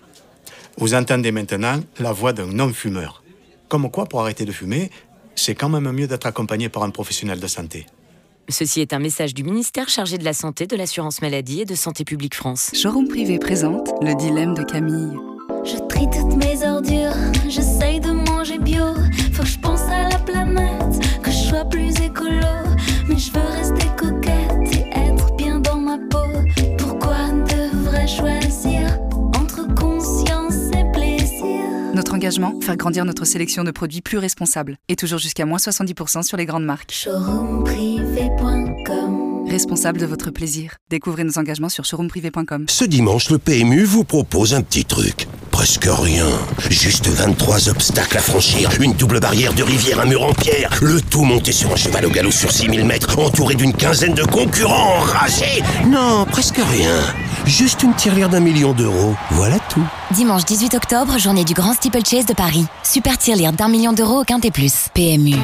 Vous 0.76 0.94
entendez 0.94 1.32
maintenant 1.32 1.80
la 1.98 2.12
voix 2.12 2.32
d'un 2.32 2.46
non-fumeur. 2.46 3.22
Comme 3.68 3.90
quoi, 3.90 4.04
pour 4.04 4.20
arrêter 4.20 4.44
de 4.44 4.52
fumer, 4.52 4.90
c'est 5.34 5.54
quand 5.54 5.68
même 5.68 5.90
mieux 5.92 6.06
d'être 6.06 6.26
accompagné 6.26 6.68
par 6.68 6.82
un 6.82 6.90
professionnel 6.90 7.40
de 7.40 7.46
santé. 7.46 7.86
Ceci 8.48 8.80
est 8.80 8.92
un 8.92 8.98
message 8.98 9.32
du 9.32 9.42
ministère 9.42 9.88
chargé 9.88 10.18
de 10.18 10.24
la 10.24 10.34
Santé, 10.34 10.66
de 10.66 10.76
l'Assurance 10.76 11.22
Maladie 11.22 11.62
et 11.62 11.64
de 11.64 11.74
Santé 11.74 12.04
Publique 12.04 12.34
France. 12.34 12.70
Showroom 12.74 13.08
privé 13.08 13.38
présente 13.38 13.90
le 14.02 14.14
dilemme 14.14 14.54
de 14.54 14.62
Camille. 14.62 15.16
Je 15.64 15.76
trie 15.88 16.06
toutes 16.10 16.36
mes 16.36 16.66
ordures, 16.66 17.16
j'essaye 17.48 18.00
de 18.00 18.10
manger 18.10 18.58
bio. 18.58 18.94
Faut 19.32 19.42
que 19.42 19.48
je 19.48 19.58
pense 19.58 19.80
à 19.82 20.10
la 20.10 20.18
planète, 20.18 21.00
que 21.22 21.30
je 21.30 21.36
sois 21.36 21.64
plus 21.64 21.90
écolo. 22.00 22.46
Mais 23.08 23.18
je 23.18 23.32
veux 23.32 23.40
rester 23.40 23.86
coquette 23.96 24.76
et 24.76 25.08
être 25.08 25.34
bien 25.36 25.60
dans 25.60 25.78
ma 25.78 25.96
peau. 25.96 26.28
Pourquoi 26.76 27.28
devrais-je 27.48 28.16
choisir 28.16 28.43
faire 32.60 32.76
grandir 32.76 33.04
notre 33.04 33.24
sélection 33.24 33.64
de 33.64 33.70
produits 33.70 34.00
plus 34.00 34.18
responsables. 34.18 34.76
Et 34.88 34.96
toujours 34.96 35.18
jusqu'à 35.18 35.44
moins 35.44 35.58
70% 35.58 36.22
sur 36.22 36.36
les 36.36 36.46
grandes 36.46 36.64
marques. 36.64 37.06
Responsable 39.46 39.98
de 39.98 40.06
votre 40.06 40.30
plaisir. 40.30 40.76
Découvrez 40.90 41.24
nos 41.24 41.38
engagements 41.38 41.68
sur 41.68 41.84
showroomprivé.com. 41.84 42.66
Ce 42.68 42.84
dimanche, 42.84 43.30
le 43.30 43.38
PMU 43.38 43.84
vous 43.84 44.04
propose 44.04 44.54
un 44.54 44.62
petit 44.62 44.84
truc. 44.84 45.28
Presque 45.50 45.88
rien. 45.88 46.26
Juste 46.70 47.06
23 47.06 47.68
obstacles 47.68 48.18
à 48.18 48.20
franchir, 48.20 48.70
une 48.80 48.94
double 48.94 49.20
barrière 49.20 49.54
de 49.54 49.62
rivière, 49.62 50.00
un 50.00 50.06
mur 50.06 50.24
en 50.24 50.32
pierre. 50.32 50.70
Le 50.82 51.00
tout 51.00 51.22
monté 51.24 51.52
sur 51.52 51.72
un 51.72 51.76
cheval 51.76 52.06
au 52.06 52.10
galop 52.10 52.32
sur 52.32 52.50
6000 52.50 52.84
mètres, 52.84 53.18
entouré 53.18 53.54
d'une 53.54 53.72
quinzaine 53.72 54.14
de 54.14 54.24
concurrents 54.24 54.98
enragés. 54.98 55.62
Non, 55.86 56.26
presque 56.30 56.56
rien. 56.56 56.98
Juste 57.46 57.82
une 57.82 57.94
tirelire 57.94 58.30
d'un 58.30 58.40
million 58.40 58.72
d'euros. 58.72 59.14
Voilà 59.30 59.58
tout. 59.68 59.84
Dimanche 60.12 60.44
18 60.44 60.74
octobre, 60.74 61.18
journée 61.18 61.44
du 61.44 61.54
Grand 61.54 61.74
Steeplechase 61.74 62.26
de 62.26 62.34
Paris. 62.34 62.66
Super 62.82 63.18
tirelire 63.18 63.52
d'un 63.52 63.68
million 63.68 63.92
d'euros 63.92 64.22
au 64.22 64.24
Quintet 64.24 64.50
Plus. 64.50 64.88
PMU. 64.94 65.36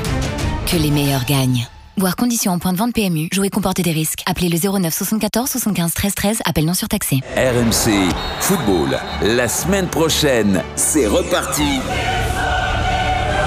Que 0.66 0.76
les 0.76 0.90
meilleurs 0.90 1.24
gagnent. 1.26 1.66
Voir 2.01 2.16
conditions 2.16 2.53
en 2.53 2.59
point 2.59 2.72
de 2.72 2.78
vente 2.78 2.94
PMU. 2.94 3.28
Jouer 3.30 3.51
comporter 3.51 3.82
des 3.82 3.92
risques. 3.92 4.22
Appelez 4.24 4.48
le 4.48 4.57
09 4.57 4.90
74 4.90 5.51
75 5.51 5.92
13 5.92 6.14
13. 6.14 6.38
Appel 6.46 6.64
non 6.64 6.72
surtaxé. 6.72 7.20
RMC 7.36 8.09
Football. 8.40 8.98
La 9.20 9.48
semaine 9.48 9.86
prochaine, 9.86 10.62
c'est 10.76 11.07
reparti. 11.07 11.78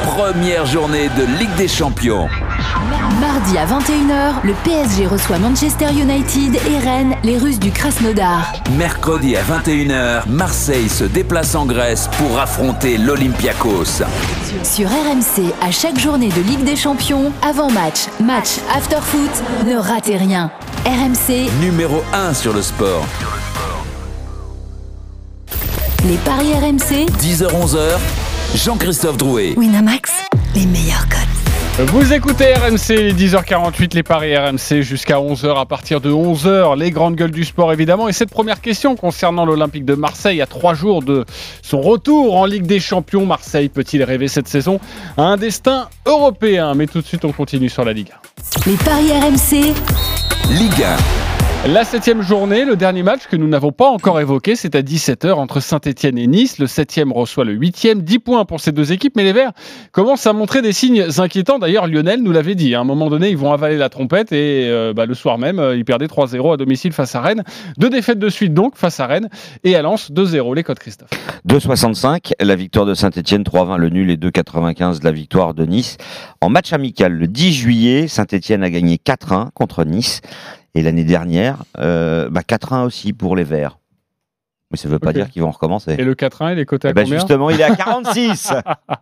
Première 0.03 0.67
journée 0.67 1.09
de 1.17 1.39
Ligue 1.39 1.55
des 1.57 1.67
Champions. 1.67 2.27
Mardi 3.19 3.57
à 3.57 3.65
21h, 3.65 4.33
le 4.43 4.53
PSG 4.63 5.07
reçoit 5.07 5.39
Manchester 5.39 5.87
United 5.91 6.55
et 6.55 6.77
Rennes, 6.77 7.15
les 7.23 7.39
Russes 7.39 7.59
du 7.59 7.71
Krasnodar. 7.71 8.53
Mercredi 8.77 9.35
à 9.35 9.41
21h, 9.41 10.27
Marseille 10.27 10.89
se 10.89 11.05
déplace 11.05 11.55
en 11.55 11.65
Grèce 11.65 12.07
pour 12.19 12.39
affronter 12.39 12.99
l'Olympiakos. 12.99 14.03
Sur 14.61 14.87
RMC, 14.89 15.51
à 15.61 15.71
chaque 15.71 15.97
journée 15.99 16.29
de 16.29 16.41
Ligue 16.41 16.63
des 16.63 16.75
Champions, 16.75 17.31
avant-match, 17.41 18.05
match, 18.21 18.59
after-foot, 18.75 19.31
ne 19.65 19.75
ratez 19.75 20.17
rien. 20.17 20.51
RMC, 20.85 21.49
Numéro 21.61 22.03
1 22.13 22.33
sur 22.33 22.53
le 22.53 22.61
sport. 22.61 23.05
les 26.05 26.17
paris 26.17 26.53
RMC, 26.53 27.07
10h-11h, 27.19 27.97
Jean-Christophe 28.55 29.17
Drouet. 29.17 29.53
Winamax, 29.57 30.11
les 30.55 30.65
meilleurs 30.65 31.07
codes. 31.09 31.22
Vous 31.79 32.13
écoutez 32.13 32.53
RMC, 32.53 33.01
les 33.01 33.13
10h48, 33.13 33.95
les 33.95 34.03
paris 34.03 34.37
RMC 34.37 34.81
jusqu'à 34.81 35.15
11h. 35.15 35.59
À 35.59 35.65
partir 35.65 36.01
de 36.01 36.11
11h, 36.11 36.77
les 36.77 36.91
grandes 36.91 37.15
gueules 37.15 37.31
du 37.31 37.43
sport 37.43 37.73
évidemment. 37.73 38.07
Et 38.07 38.13
cette 38.13 38.29
première 38.29 38.61
question 38.61 38.95
concernant 38.95 39.43
l'Olympique 39.43 39.83
de 39.83 39.95
Marseille, 39.95 40.39
à 40.39 40.45
trois 40.45 40.75
jours 40.75 41.01
de 41.01 41.25
son 41.63 41.81
retour 41.81 42.37
en 42.37 42.45
Ligue 42.45 42.67
des 42.67 42.79
Champions, 42.79 43.25
Marseille 43.25 43.69
peut-il 43.69 44.03
rêver 44.03 44.27
cette 44.27 44.47
saison 44.47 44.79
à 45.17 45.23
un 45.23 45.37
destin 45.37 45.87
européen? 46.05 46.75
Mais 46.75 46.85
tout 46.85 47.01
de 47.01 47.07
suite, 47.07 47.25
on 47.25 47.31
continue 47.31 47.69
sur 47.69 47.83
la 47.83 47.93
Ligue 47.93 48.11
1. 48.67 48.69
Les 48.69 48.77
paris 48.77 49.11
RMC, 49.11 49.73
Ligue 50.51 50.83
1. 50.83 51.22
La 51.65 51.85
septième 51.85 52.21
journée, 52.21 52.65
le 52.65 52.75
dernier 52.75 53.03
match 53.03 53.21
que 53.31 53.37
nous 53.37 53.47
n'avons 53.47 53.71
pas 53.71 53.87
encore 53.87 54.19
évoqué, 54.19 54.57
c'est 54.57 54.75
à 54.75 54.81
17h 54.81 55.31
entre 55.31 55.61
Saint-Etienne 55.61 56.17
et 56.17 56.27
Nice. 56.27 56.59
Le 56.59 56.67
septième 56.67 57.13
reçoit 57.13 57.45
le 57.45 57.53
huitième. 57.53 58.01
10 58.01 58.19
points 58.19 58.43
pour 58.43 58.59
ces 58.59 58.73
deux 58.73 58.91
équipes, 58.91 59.13
mais 59.15 59.23
les 59.23 59.31
Verts 59.31 59.53
commencent 59.93 60.27
à 60.27 60.33
montrer 60.33 60.61
des 60.61 60.73
signes 60.73 61.05
inquiétants. 61.19 61.59
D'ailleurs, 61.59 61.87
Lionel 61.87 62.21
nous 62.21 62.33
l'avait 62.33 62.55
dit. 62.55 62.75
À 62.75 62.81
un 62.81 62.83
moment 62.83 63.09
donné, 63.09 63.29
ils 63.29 63.37
vont 63.37 63.53
avaler 63.53 63.77
la 63.77 63.87
trompette 63.87 64.33
et 64.33 64.67
euh, 64.69 64.91
bah, 64.93 65.05
le 65.05 65.13
soir 65.13 65.37
même, 65.37 65.57
euh, 65.57 65.77
ils 65.77 65.85
perdaient 65.85 66.07
3-0 66.07 66.53
à 66.53 66.57
domicile 66.57 66.91
face 66.91 67.15
à 67.15 67.21
Rennes. 67.21 67.43
Deux 67.77 67.89
défaites 67.89 68.19
de 68.19 68.29
suite 68.29 68.53
donc 68.53 68.75
face 68.75 68.99
à 68.99 69.07
Rennes 69.07 69.29
et 69.63 69.77
à 69.77 69.81
Lens 69.81 70.11
2-0. 70.11 70.55
Les 70.55 70.63
codes 70.63 70.79
Christophe. 70.79 71.11
2,65 71.47 72.33
la 72.41 72.55
victoire 72.57 72.85
de 72.85 72.93
Saint-Etienne, 72.93 73.43
3,20 73.43 73.77
le 73.77 73.89
nul 73.89 74.11
et 74.11 74.17
2,95 74.17 75.01
la 75.01 75.11
victoire 75.13 75.53
de 75.53 75.65
Nice. 75.65 75.95
En 76.41 76.49
match 76.49 76.73
amical, 76.73 77.13
le 77.13 77.27
10 77.27 77.53
juillet, 77.53 78.07
Saint-Etienne 78.09 78.63
a 78.63 78.69
gagné 78.69 78.97
4-1 78.97 79.51
contre 79.53 79.85
Nice. 79.85 80.19
Et 80.75 80.81
l'année 80.81 81.03
dernière, 81.03 81.63
euh, 81.77 82.29
bah 82.29 82.41
4-1 82.41 82.85
aussi 82.85 83.13
pour 83.13 83.35
les 83.35 83.43
Verts. 83.43 83.77
Mais 84.71 84.77
ça 84.77 84.87
ne 84.87 84.93
veut 84.93 84.99
pas 84.99 85.13
dire 85.13 85.29
qu'ils 85.29 85.43
vont 85.43 85.51
recommencer. 85.51 85.95
Et 85.99 86.03
le 86.03 86.15
4-1, 86.15 86.53
il 86.53 86.59
est 86.59 86.65
coté 86.65 86.87
à 86.87 86.91
Eh 86.91 86.93
ben 86.95 87.03
combien 87.03 87.19
justement, 87.19 87.51
il 87.51 87.61
est 87.61 87.63
à 87.63 87.75
46 87.75 88.53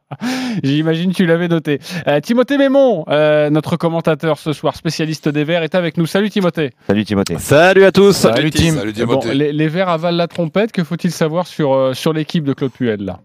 J'imagine 0.63 1.11
que 1.11 1.15
tu 1.15 1.25
l'avais 1.25 1.47
noté. 1.47 1.79
Euh, 2.07 2.19
Timothée 2.19 2.57
Mémon, 2.57 3.05
euh, 3.07 3.49
notre 3.49 3.77
commentateur 3.77 4.37
ce 4.37 4.51
soir, 4.51 4.75
spécialiste 4.75 5.29
des 5.29 5.45
Verts, 5.45 5.63
est 5.63 5.73
avec 5.73 5.95
nous. 5.97 6.05
Salut 6.05 6.29
Timothée. 6.29 6.71
Salut 6.87 7.05
Timothée. 7.05 7.37
Salut 7.39 7.85
à 7.85 7.93
tous. 7.93 8.11
Salut, 8.11 8.51
Tim. 8.51 8.73
Salut, 8.73 8.91
Timothée. 8.91 9.29
Bon, 9.29 9.33
les, 9.33 9.53
les 9.53 9.67
Verts 9.69 9.87
avalent 9.87 10.17
la 10.17 10.27
trompette. 10.27 10.73
Que 10.73 10.83
faut-il 10.83 11.09
savoir 11.11 11.47
sur, 11.47 11.73
euh, 11.73 11.93
sur 11.93 12.11
l'équipe 12.11 12.43
de 12.43 12.51
Claude 12.51 12.73
Puel 12.73 13.05
là? 13.05 13.21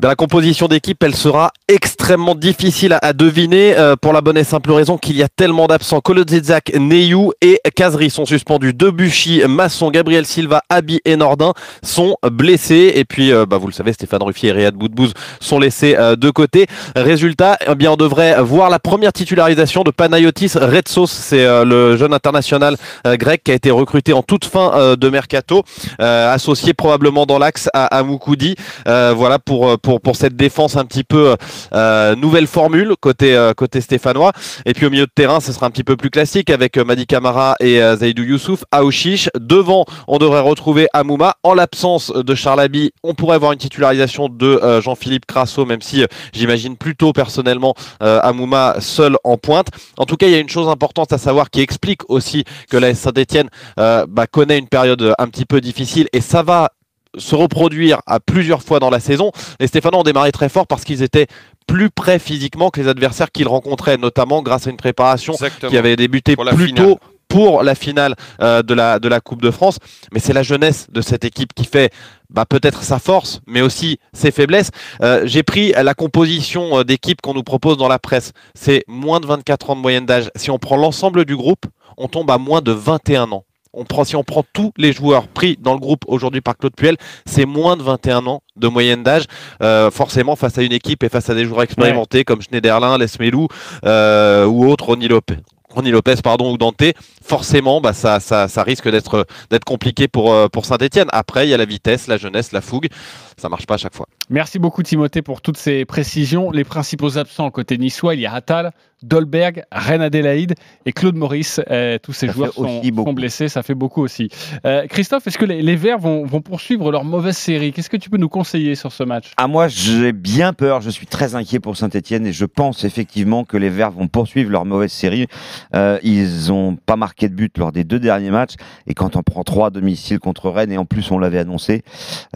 Eh 0.00 0.06
la 0.06 0.14
composition 0.14 0.68
d'équipe, 0.68 1.02
elle 1.02 1.14
sera 1.14 1.52
extrêmement 1.66 2.34
difficile 2.34 2.92
à, 2.94 2.98
à 2.98 3.12
deviner 3.12 3.76
euh, 3.76 3.96
pour 3.96 4.12
la 4.12 4.20
bonne 4.20 4.38
et 4.38 4.44
simple 4.44 4.72
raison 4.72 4.96
qu'il 4.96 5.16
y 5.16 5.22
a 5.22 5.28
tellement 5.28 5.66
d'absents. 5.66 6.00
Kolodziejczak, 6.00 6.72
Neyou 6.78 7.32
et 7.40 7.60
Kazri 7.74 8.10
sont 8.10 8.24
suspendus. 8.26 8.74
Debuchy, 8.74 9.42
Masson, 9.48 9.90
Gabriel 9.90 10.24
Silva, 10.26 10.62
Abi 10.68 11.00
et 11.04 11.16
Nordin 11.16 11.52
sont 11.82 12.16
blessés. 12.30 12.92
Et 12.94 13.04
puis, 13.04 13.32
euh, 13.32 13.46
bah, 13.46 13.58
vous 13.58 13.66
le 13.66 13.72
savez, 13.72 13.92
Stéphane 13.92 14.22
Ruffier 14.22 14.50
et 14.50 14.52
Riyad 14.52 14.74
Boudbouz 14.74 15.12
sont 15.40 15.58
laissés 15.58 15.96
euh, 15.98 16.16
de 16.16 16.30
côté. 16.30 16.66
Résultat, 16.96 17.58
eh 17.66 17.74
bien, 17.74 17.92
on 17.92 17.96
devrait 17.96 18.40
voir 18.42 18.70
la 18.70 18.78
première 18.78 19.12
titularisation 19.12 19.82
de 19.82 19.90
Panayotis 19.90 20.52
Retsos. 20.54 21.06
C'est 21.06 21.44
euh, 21.44 21.64
le 21.64 21.96
jeune 21.96 22.14
international 22.14 22.76
euh, 23.06 23.16
grec 23.16 23.42
qui 23.44 23.50
a 23.50 23.54
été 23.54 23.70
recruté 23.70 24.12
en 24.12 24.22
toute 24.22 24.44
fin 24.44 24.72
euh, 24.74 24.96
de 24.96 25.08
mercato, 25.08 25.62
associé 25.98 26.74
probablement 26.74 27.26
dans 27.26 27.38
l'axe 27.38 27.68
à, 27.74 27.86
à 27.86 28.02
Moukoudi. 28.02 28.54
Voilà 28.86 29.38
pour 29.38 29.67
pour, 29.76 30.00
pour, 30.00 30.16
cette 30.16 30.36
défense 30.36 30.76
un 30.76 30.84
petit 30.84 31.04
peu 31.04 31.36
euh, 31.72 32.16
nouvelle 32.16 32.46
formule 32.46 32.94
côté, 33.00 33.36
euh, 33.36 33.52
côté 33.52 33.80
stéphanois. 33.80 34.32
Et 34.66 34.72
puis 34.74 34.86
au 34.86 34.90
milieu 34.90 35.06
de 35.06 35.12
terrain, 35.14 35.40
ce 35.40 35.52
sera 35.52 35.66
un 35.66 35.70
petit 35.70 35.84
peu 35.84 35.96
plus 35.96 36.10
classique 36.10 36.50
avec 36.50 36.76
euh, 36.76 36.84
Madi 36.84 37.06
Camara 37.06 37.56
et 37.60 37.82
euh, 37.82 37.96
Zaidou 37.96 38.22
Youssouf, 38.22 38.64
Aouchiche. 38.72 39.28
Devant, 39.38 39.84
on 40.06 40.18
devrait 40.18 40.40
retrouver 40.40 40.88
Amouma. 40.92 41.36
En 41.42 41.54
l'absence 41.54 42.10
de 42.12 42.34
Charlaby, 42.34 42.92
on 43.02 43.14
pourrait 43.14 43.36
avoir 43.36 43.52
une 43.52 43.58
titularisation 43.58 44.28
de 44.28 44.46
euh, 44.46 44.80
Jean-Philippe 44.80 45.26
Crasso, 45.26 45.64
même 45.64 45.82
si 45.82 46.04
j'imagine 46.32 46.76
plutôt 46.76 47.12
personnellement 47.12 47.74
Amouma 48.00 48.76
seul 48.80 49.16
en 49.24 49.36
pointe. 49.36 49.68
En 49.98 50.04
tout 50.04 50.16
cas, 50.16 50.26
il 50.26 50.32
y 50.32 50.36
a 50.36 50.38
une 50.38 50.48
chose 50.48 50.68
importante 50.68 51.12
à 51.12 51.18
savoir 51.18 51.50
qui 51.50 51.60
explique 51.60 52.08
aussi 52.08 52.44
que 52.70 52.76
la 52.76 52.94
Saint-Etienne 52.94 53.48
bah, 53.76 54.26
connaît 54.30 54.58
une 54.58 54.68
période 54.68 55.14
un 55.18 55.26
petit 55.28 55.44
peu 55.44 55.60
difficile 55.60 56.08
et 56.12 56.20
ça 56.20 56.42
va 56.42 56.70
se 57.16 57.34
reproduire 57.34 58.00
à 58.06 58.20
plusieurs 58.20 58.62
fois 58.62 58.80
dans 58.80 58.90
la 58.90 59.00
saison. 59.00 59.32
Les 59.60 59.66
Stéphanois 59.66 60.00
ont 60.00 60.04
démarré 60.04 60.32
très 60.32 60.48
fort 60.48 60.66
parce 60.66 60.84
qu'ils 60.84 61.02
étaient 61.02 61.26
plus 61.66 61.90
près 61.90 62.18
physiquement 62.18 62.70
que 62.70 62.80
les 62.80 62.88
adversaires 62.88 63.30
qu'ils 63.30 63.48
rencontraient, 63.48 63.96
notamment 63.96 64.42
grâce 64.42 64.66
à 64.66 64.70
une 64.70 64.76
préparation 64.76 65.34
Exactement. 65.34 65.70
qui 65.70 65.76
avait 65.76 65.96
débuté 65.96 66.36
plus 66.36 66.66
finale. 66.66 66.86
tôt 66.86 66.98
pour 67.28 67.62
la 67.62 67.74
finale 67.74 68.14
euh, 68.40 68.62
de, 68.62 68.74
la, 68.74 68.98
de 68.98 69.08
la 69.08 69.20
Coupe 69.20 69.42
de 69.42 69.50
France. 69.50 69.78
Mais 70.12 70.18
c'est 70.18 70.32
la 70.32 70.42
jeunesse 70.42 70.86
de 70.90 71.00
cette 71.02 71.24
équipe 71.24 71.52
qui 71.54 71.64
fait 71.64 71.92
bah, 72.30 72.46
peut-être 72.46 72.82
sa 72.82 72.98
force, 72.98 73.40
mais 73.46 73.60
aussi 73.60 73.98
ses 74.12 74.30
faiblesses. 74.30 74.70
Euh, 75.02 75.22
J'ai 75.26 75.42
pris 75.42 75.72
la 75.72 75.94
composition 75.94 76.78
euh, 76.78 76.84
d'équipe 76.84 77.20
qu'on 77.20 77.34
nous 77.34 77.42
propose 77.42 77.76
dans 77.76 77.88
la 77.88 77.98
presse. 77.98 78.32
C'est 78.54 78.84
moins 78.88 79.20
de 79.20 79.26
24 79.26 79.70
ans 79.70 79.76
de 79.76 79.80
moyenne 79.80 80.06
d'âge. 80.06 80.30
Si 80.36 80.50
on 80.50 80.58
prend 80.58 80.76
l'ensemble 80.76 81.24
du 81.24 81.36
groupe, 81.36 81.66
on 81.98 82.08
tombe 82.08 82.30
à 82.30 82.38
moins 82.38 82.62
de 82.62 82.72
21 82.72 83.30
ans. 83.32 83.44
On 83.80 83.84
prend, 83.84 84.02
si 84.02 84.16
on 84.16 84.24
prend 84.24 84.44
tous 84.52 84.72
les 84.76 84.92
joueurs 84.92 85.28
pris 85.28 85.56
dans 85.60 85.72
le 85.72 85.78
groupe 85.78 86.02
aujourd'hui 86.08 86.40
par 86.40 86.56
Claude 86.56 86.74
Puel, 86.74 86.96
c'est 87.26 87.46
moins 87.46 87.76
de 87.76 87.82
21 87.82 88.26
ans 88.26 88.42
de 88.56 88.66
moyenne 88.66 89.04
d'âge. 89.04 89.24
Euh, 89.62 89.92
forcément, 89.92 90.34
face 90.34 90.58
à 90.58 90.62
une 90.62 90.72
équipe 90.72 91.04
et 91.04 91.08
face 91.08 91.30
à 91.30 91.34
des 91.34 91.44
joueurs 91.44 91.62
expérimentés 91.62 92.24
comme 92.24 92.42
Schneiderlin, 92.42 92.98
Lesmelou 92.98 93.46
euh, 93.84 94.46
ou 94.46 94.66
autres, 94.68 94.86
Ronny 94.86 95.06
Lopez. 95.06 95.36
Ronny 95.78 95.92
Lopez 95.92 96.16
pardon 96.24 96.50
ou 96.52 96.58
Dante, 96.58 96.82
forcément 97.24 97.80
bah, 97.80 97.92
ça, 97.92 98.18
ça, 98.18 98.48
ça 98.48 98.64
risque 98.64 98.90
d'être 98.90 99.28
d'être 99.48 99.64
compliqué 99.64 100.08
pour, 100.08 100.32
euh, 100.32 100.48
pour 100.48 100.64
Saint-Etienne. 100.64 101.06
Après, 101.12 101.46
il 101.46 101.50
y 101.50 101.54
a 101.54 101.56
la 101.56 101.66
vitesse, 101.66 102.08
la 102.08 102.16
jeunesse, 102.16 102.50
la 102.50 102.60
fougue. 102.60 102.88
Ça 103.36 103.48
marche 103.48 103.66
pas 103.66 103.74
à 103.74 103.78
chaque 103.78 103.94
fois. 103.94 104.08
Merci 104.30 104.58
beaucoup 104.58 104.82
Timothée 104.82 105.22
pour 105.22 105.40
toutes 105.40 105.56
ces 105.56 105.84
précisions. 105.84 106.50
Les 106.50 106.64
principaux 106.64 107.16
absents 107.16 107.48
côté 107.52 107.78
niçois, 107.78 108.16
il 108.16 108.20
y 108.20 108.26
a 108.26 108.34
Attal, 108.34 108.72
Dolberg, 109.04 109.62
Reine 109.70 110.02
Adélaïde 110.02 110.56
et 110.84 110.92
Claude 110.92 111.14
Maurice. 111.14 111.60
Euh, 111.70 111.98
tous 112.02 112.12
ces 112.12 112.26
Ça 112.26 112.32
joueurs 112.32 112.52
sont, 112.52 112.82
sont 112.82 113.12
blessés, 113.12 113.48
ça 113.48 113.62
fait 113.62 113.76
beaucoup 113.76 114.02
aussi. 114.02 114.28
Euh, 114.66 114.88
Christophe, 114.88 115.28
est-ce 115.28 115.38
que 115.38 115.44
les, 115.44 115.62
les 115.62 115.76
Verts 115.76 116.00
vont, 116.00 116.24
vont 116.26 116.40
poursuivre 116.40 116.90
leur 116.90 117.04
mauvaise 117.04 117.36
série? 117.36 117.72
Qu'est-ce 117.72 117.90
que 117.90 117.96
tu 117.96 118.10
peux 118.10 118.16
nous 118.16 118.28
conseiller 118.28 118.74
sur 118.74 118.90
ce 118.90 119.04
match? 119.04 119.30
Ah 119.36 119.46
moi 119.46 119.68
j'ai 119.68 120.12
bien 120.12 120.52
peur, 120.52 120.80
je 120.80 120.90
suis 120.90 121.06
très 121.06 121.36
inquiet 121.36 121.60
pour 121.60 121.76
Saint-Etienne 121.76 122.26
et 122.26 122.32
je 122.32 122.44
pense 122.44 122.82
effectivement 122.82 123.44
que 123.44 123.56
les 123.56 123.70
Verts 123.70 123.92
vont 123.92 124.08
poursuivre 124.08 124.50
leur 124.50 124.64
mauvaise 124.64 124.90
série. 124.90 125.28
Euh, 125.74 125.98
ils 126.02 126.50
ont 126.52 126.76
pas 126.76 126.96
marqué 126.96 127.28
de 127.28 127.34
but 127.34 127.56
lors 127.58 127.72
des 127.72 127.84
deux 127.84 127.98
derniers 127.98 128.30
matchs 128.30 128.54
et 128.86 128.94
quand 128.94 129.16
on 129.16 129.22
prend 129.22 129.42
trois 129.44 129.66
à 129.66 129.70
domicile 129.70 130.18
contre 130.18 130.48
Rennes 130.50 130.72
et 130.72 130.78
en 130.78 130.84
plus 130.86 131.10
on 131.10 131.18
l'avait 131.18 131.38
annoncé, 131.38 131.82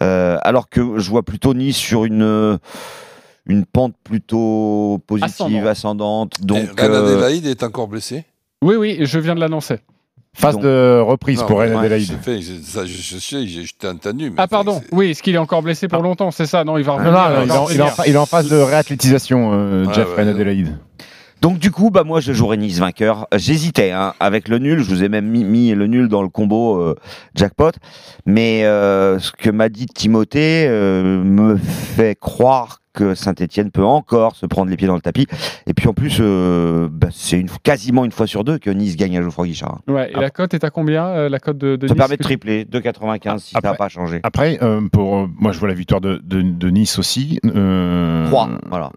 euh, 0.01 0.37
alors 0.43 0.69
que 0.69 0.99
je 0.99 1.09
vois 1.09 1.23
plutôt 1.23 1.53
Nice 1.53 1.77
sur 1.77 2.05
une 2.05 2.59
une 3.45 3.65
pente 3.65 3.95
plutôt 4.03 5.01
positive, 5.07 5.25
Ascendante. 5.33 5.67
ascendante. 5.67 6.41
Donc 6.45 6.79
Reine 6.79 6.91
euh, 6.91 7.05
Adélaïde 7.13 7.45
est 7.47 7.63
encore 7.63 7.87
blessé. 7.87 8.23
Oui, 8.63 8.75
oui, 8.75 8.97
je 9.01 9.19
viens 9.19 9.35
de 9.35 9.39
l'annoncer. 9.39 9.79
Phase 10.35 10.55
Donc- 10.55 10.63
de 10.63 10.99
reprise 10.99 11.41
Non, 11.41 11.45
pour 11.47 11.59
Reine 11.59 11.73
ouais, 11.73 11.79
Adélaïde. 11.79 12.17
fait- 12.21 12.41
ça, 12.41 12.85
je, 12.85 12.91
je 13.01 13.17
sais, 13.19 13.45
j'ai- 13.45 13.65
je 13.65 13.73
t'ai 13.75 13.87
entendu. 13.87 14.29
mais 14.31 14.35
Ah 14.39 14.47
pardon, 14.47 14.81
c'est- 14.81 14.95
oui, 14.95 15.09
est-ce 15.11 15.21
qu'il 15.21 15.35
est 15.35 15.39
encore 15.39 15.61
blessé 15.61 15.87
pour 15.87 16.01
longtemps? 16.01 16.31
C'est 16.31 16.45
ça 16.47 16.63
Non, 16.63 16.77
il 16.77 16.83
va 16.83 16.93
Non, 16.93 16.97
revenir. 16.99 17.45
non, 17.45 17.45
non, 17.45 17.45
il, 17.45 17.49
est 17.49 17.51
en, 17.51 17.67
il 17.69 17.79
est 17.79 17.81
en- 17.83 18.03
il 18.07 18.13
est 18.13 18.17
en 18.17 18.25
phase 18.25 18.49
de 18.49 18.55
réathlétisation, 18.57 19.51
euh, 19.53 19.85
Ouais, 19.85 19.93
Jeff 19.93 20.07
ouais, 20.09 20.15
Reine 20.15 20.27
ouais. 20.29 20.33
Adélaïde. 20.33 20.77
Donc 21.43 21.59
du 21.59 21.71
coup, 21.71 21.89
bah 21.91 22.03
moi 22.05 22.21
je 22.21 22.31
jouerai 22.31 22.55
Nice 22.55 22.79
vainqueur. 22.79 23.27
J'hésitais 23.35 23.91
hein, 23.91 24.13
avec 24.21 24.47
le 24.47 24.59
nul, 24.59 24.79
je 24.81 24.89
vous 24.89 25.03
ai 25.03 25.09
même 25.09 25.27
mis, 25.27 25.43
mis 25.43 25.71
le 25.75 25.87
nul 25.87 26.07
dans 26.07 26.21
le 26.23 26.29
combo 26.29 26.79
euh, 26.79 26.95
jackpot. 27.35 27.71
Mais 28.25 28.63
euh, 28.63 29.19
ce 29.19 29.33
que 29.33 29.49
m'a 29.49 29.67
dit 29.67 29.85
Timothée 29.87 30.65
euh, 30.69 31.21
me 31.21 31.57
fait 31.57 32.17
croire 32.17 32.79
que 32.93 33.13
Saint-Etienne 33.13 33.71
peut 33.71 33.83
encore 33.83 34.35
se 34.37 34.45
prendre 34.45 34.69
les 34.69 34.77
pieds 34.77 34.87
dans 34.87 34.95
le 34.95 35.01
tapis. 35.01 35.27
Et 35.67 35.73
puis 35.73 35.87
en 35.89 35.93
plus, 35.93 36.17
euh, 36.21 36.87
bah, 36.89 37.07
c'est 37.11 37.39
une, 37.41 37.49
quasiment 37.63 38.05
une 38.05 38.11
fois 38.11 38.27
sur 38.27 38.43
deux 38.45 38.57
que 38.59 38.69
Nice 38.69 38.95
gagne 38.95 39.17
à 39.17 39.21
Geoffroy 39.21 39.47
Guichard. 39.47 39.79
Ouais, 39.89 40.11
et 40.11 40.15
la 40.19 40.29
cote 40.29 40.53
est 40.53 40.63
à 40.63 40.69
combien 40.69 41.07
euh, 41.07 41.27
La 41.27 41.39
cote 41.39 41.57
de, 41.57 41.75
de 41.75 41.87
Ça 41.87 41.93
Nice 41.93 41.99
permet 41.99 42.17
de 42.17 42.23
tripler, 42.23 42.63
2,95 42.65 43.39
si 43.39 43.51
ça 43.53 43.59
n'a 43.63 43.73
pas 43.73 43.89
changé. 43.89 44.21
Après, 44.23 44.59
euh, 44.61 44.79
pour, 44.91 45.17
euh, 45.17 45.27
moi 45.39 45.51
je 45.51 45.59
vois 45.59 45.67
la 45.67 45.73
victoire 45.73 45.99
de, 46.01 46.21
de- 46.23 46.41
de 46.41 46.69
Nice 46.69 46.99
aussi. 46.99 47.39
Euh, 47.45 48.27
3, 48.27 48.49
voilà. 48.69 48.91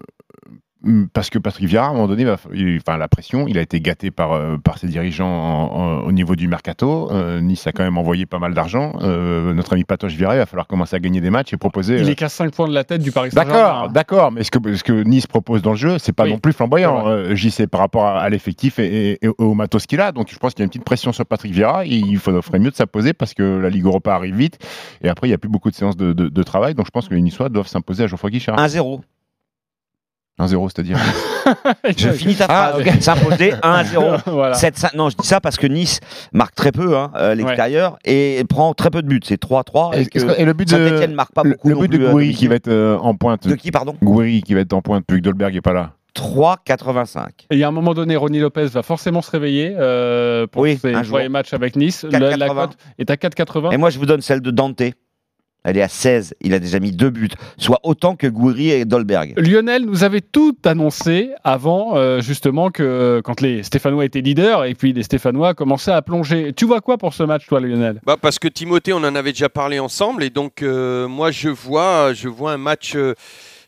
Parce 1.13 1.29
que 1.29 1.39
Patrick 1.39 1.67
Vieira, 1.67 1.87
à 1.87 1.89
un 1.89 1.93
moment 1.93 2.07
donné, 2.07 2.25
il- 2.53 2.77
enfin, 2.85 2.97
la 2.97 3.07
pression, 3.07 3.47
il 3.47 3.57
a 3.57 3.61
été 3.61 3.79
gâté 3.81 4.11
par, 4.11 4.33
euh, 4.33 4.57
par 4.57 4.77
ses 4.77 4.87
dirigeants 4.87 5.27
en- 5.27 5.75
en- 5.75 5.99
au 6.01 6.11
niveau 6.11 6.35
du 6.35 6.47
mercato. 6.47 7.09
Euh, 7.11 7.41
nice 7.41 7.67
a 7.67 7.71
quand 7.71 7.83
même 7.83 7.97
envoyé 7.97 8.25
pas 8.25 8.39
mal 8.39 8.53
d'argent. 8.53 8.93
Euh, 9.01 9.53
notre 9.53 9.73
ami 9.73 9.83
Patoche 9.83 10.13
Vieira, 10.13 10.35
il 10.35 10.39
va 10.39 10.45
falloir 10.45 10.67
commencer 10.67 10.95
à 10.95 10.99
gagner 10.99 11.21
des 11.21 11.29
matchs 11.29 11.53
et 11.53 11.57
proposer. 11.57 11.99
Il 11.99 12.09
est 12.09 12.15
qu'à 12.15 12.29
5 12.29 12.53
points 12.53 12.67
de 12.67 12.73
la 12.73 12.83
tête 12.83 13.01
du 13.01 13.11
Paris 13.11 13.31
Saint-Germain. 13.31 13.53
D'accord, 13.59 13.89
d'accord, 13.89 14.31
mais 14.31 14.43
ce 14.43 14.51
que, 14.51 14.75
ce 14.75 14.83
que 14.83 15.03
Nice 15.03 15.27
propose 15.27 15.61
dans 15.61 15.71
le 15.71 15.77
jeu, 15.77 15.97
c'est 15.99 16.13
pas 16.13 16.23
Oui, 16.23 16.31
non 16.31 16.39
plus 16.39 16.53
flamboyant. 16.53 17.07
Euh, 17.07 17.35
sais 17.49 17.67
par 17.67 17.79
rapport 17.81 18.05
à, 18.05 18.19
à 18.21 18.29
l'effectif 18.29 18.79
et, 18.79 19.11
et- 19.13 19.25
et 19.25 19.29
au 19.37 19.53
matos 19.53 19.85
qu'il 19.87 20.01
a. 20.01 20.11
Donc 20.11 20.29
je 20.31 20.37
pense 20.37 20.53
qu'il 20.53 20.61
y 20.61 20.63
a 20.63 20.65
une 20.65 20.69
petite 20.69 20.83
pression 20.85 21.11
sur 21.11 21.25
Patrick 21.25 21.51
Vieira. 21.53 21.85
et 21.85 21.89
Il 21.89 22.17
faudrait 22.17 22.41
ferait 22.41 22.59
mieux 22.59 22.71
de 22.71 22.75
s'imposer 22.75 23.13
parce 23.13 23.33
que 23.33 23.43
la 23.43 23.69
Ligue 23.69 23.85
Europa 23.85 24.13
arrive 24.13 24.35
vite 24.35 24.57
et 25.01 25.09
après 25.09 25.27
il 25.27 25.31
n'y 25.31 25.35
a 25.35 25.37
plus 25.37 25.49
beaucoup 25.49 25.69
de 25.69 25.75
séances 25.75 25.97
de, 25.97 26.13
de- 26.13 26.29
de 26.29 26.43
travail. 26.43 26.73
Donc 26.75 26.85
je 26.85 26.91
pense 26.91 27.07
que 27.07 27.15
les 27.15 27.21
Niçois 27.21 27.49
doivent 27.49 27.67
s'imposer 27.67 28.03
à 28.03 28.07
Geoffroy 28.07 28.29
Guichard. 28.29 28.57
1-0. 28.57 29.01
1-0, 30.39 30.69
c'est-à-dire. 30.69 30.97
Je 31.97 32.09
finis 32.09 32.35
ta 32.35 32.45
Ah, 32.49 32.73
phrase. 32.79 32.99
S'imposer 32.99 33.51
1-0. 33.53 34.19
Voilà. 34.31 34.55
7-5. 34.55 34.95
Non, 34.95 35.09
je 35.09 35.15
dis 35.17 35.25
ça 35.27 35.39
parce 35.41 35.57
que 35.57 35.65
Nice 35.65 35.99
marque 36.31 36.53
très 36.55 36.71
peu 36.71 36.95
hein, 36.97 37.11
à 37.15 37.33
l'extérieur 37.33 37.97
et 38.05 38.43
prend 38.47 38.73
très 38.73 38.89
peu 38.91 39.01
de 39.01 39.07
buts. 39.07 39.19
C'est 39.23 39.41
3-3. 39.41 39.95
Et, 39.97 40.41
et 40.41 40.45
le 40.45 40.53
but 40.53 40.65
de 40.65 40.69
Saint-Etienne 40.71 41.13
marque 41.13 41.31
pas 41.33 41.43
le, 41.43 41.51
beaucoup. 41.51 41.69
le 41.69 41.75
but 41.75 41.91
de 41.91 41.97
plus 41.97 42.05
à 42.07 42.11
Gouiri 42.11 42.25
domicile. 42.27 42.37
qui 42.39 42.47
va 42.47 42.55
être 42.55 42.67
euh, 42.67 42.97
en 42.99 43.15
pointe. 43.15 43.47
De 43.47 43.55
qui, 43.55 43.71
pardon? 43.71 43.95
Gouiri 44.03 44.43
qui 44.43 44.53
va 44.53 44.59
être 44.61 44.73
en 44.73 44.81
pointe 44.81 45.03
vu 45.09 45.17
que 45.17 45.23
Dolberg 45.23 45.55
est 45.55 45.61
pas 45.61 45.73
là. 45.73 45.93
3,85. 46.15 47.19
Et 47.27 47.55
il 47.55 47.59
y 47.59 47.63
a 47.63 47.67
un 47.67 47.71
moment 47.71 47.93
donné, 47.93 48.15
Ronny 48.15 48.39
Lopez 48.39 48.65
va 48.65 48.81
forcément 48.83 49.21
se 49.21 49.29
réveiller 49.31 49.75
euh, 49.77 50.47
pour 50.47 50.63
Oui, 50.63 50.77
ses 50.77 50.91
matchs 51.29 51.53
avec 51.53 51.75
Nice. 51.75 52.05
La, 52.09 52.19
la 52.35 52.47
4,80. 52.47 52.55
cote 52.55 52.77
est 52.97 53.09
à 53.11 53.15
4,80. 53.15 53.73
Et 53.73 53.77
moi, 53.77 53.89
je 53.91 53.99
vous 53.99 54.05
donne 54.07 54.21
celle 54.21 54.41
de 54.41 54.51
Dante. 54.51 54.81
Elle 55.67 55.77
est 55.77 55.81
à 55.81 55.89
16. 55.89 56.33
Il 56.39 56.53
a 56.53 56.59
déjà 56.59 56.79
mis 56.79 56.93
deux 56.93 57.09
buts, 57.09 57.27
soit 57.57 57.81
autant 57.83 58.15
que 58.15 58.25
Gouiri 58.25 58.69
et 58.69 58.85
Dolberg. 58.85 59.33
Lionel 59.35 59.83
nous 59.83 60.05
avait 60.05 60.21
tout 60.21 60.55
annoncé 60.63 61.31
avant, 61.43 61.97
euh, 61.97 62.21
justement, 62.21 62.71
que 62.71 63.21
quand 63.25 63.41
les 63.41 63.63
Stéphanois 63.63 64.05
étaient 64.05 64.21
leaders 64.21 64.63
et 64.63 64.75
puis 64.75 64.93
les 64.93 65.03
Stéphanois 65.03 65.55
commençaient 65.55 65.91
à 65.91 66.01
plonger. 66.01 66.53
Tu 66.55 66.63
vois 66.63 66.79
quoi 66.79 66.97
pour 66.97 67.13
ce 67.13 67.23
match, 67.23 67.47
toi, 67.47 67.59
Lionel? 67.59 67.99
Bah 68.05 68.15
parce 68.19 68.39
que 68.39 68.47
Timothée, 68.47 68.93
on 68.93 69.03
en 69.03 69.13
avait 69.13 69.33
déjà 69.33 69.49
parlé 69.49 69.77
ensemble 69.79 70.23
et 70.23 70.29
donc 70.29 70.61
euh, 70.61 71.09
moi 71.09 71.31
je 71.31 71.49
vois, 71.49 72.13
je 72.13 72.29
vois 72.29 72.53
un 72.53 72.57
match, 72.57 72.95
euh, 72.95 73.13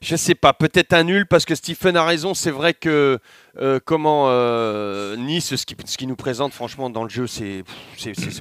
je 0.02 0.16
sais 0.16 0.36
pas, 0.36 0.54
peut-être 0.54 0.93
un 0.93 1.04
nul 1.04 1.26
parce 1.26 1.43
que 1.43 1.54
Stephen 1.54 1.97
a 1.97 2.06
raison. 2.06 2.34
C'est 2.34 2.52
vrai 2.52 2.74
que 2.74 3.20
euh, 3.60 3.80
comment 3.84 4.26
euh, 4.28 5.18
Nice, 5.18 5.56
ce 5.56 5.66
qui, 5.66 5.76
ce 5.86 5.97
qui 5.97 6.08
nous 6.08 6.16
présente 6.16 6.54
franchement 6.54 6.89
dans 6.89 7.04
le 7.04 7.10
jeu, 7.10 7.28
c'est 7.28 7.64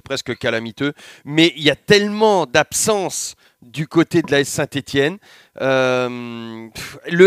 presque 0.05 0.37
calamiteux. 0.39 0.93
Mais 1.25 1.53
il 1.57 1.63
y 1.63 1.71
a 1.71 1.77
tellement 1.77 2.47
d'absence 2.47 3.35
du 3.63 3.87
côté 3.89 4.23
de 4.23 4.31
la 4.31 4.45
Saint-Etienne. 4.45 5.19
le 5.59 6.71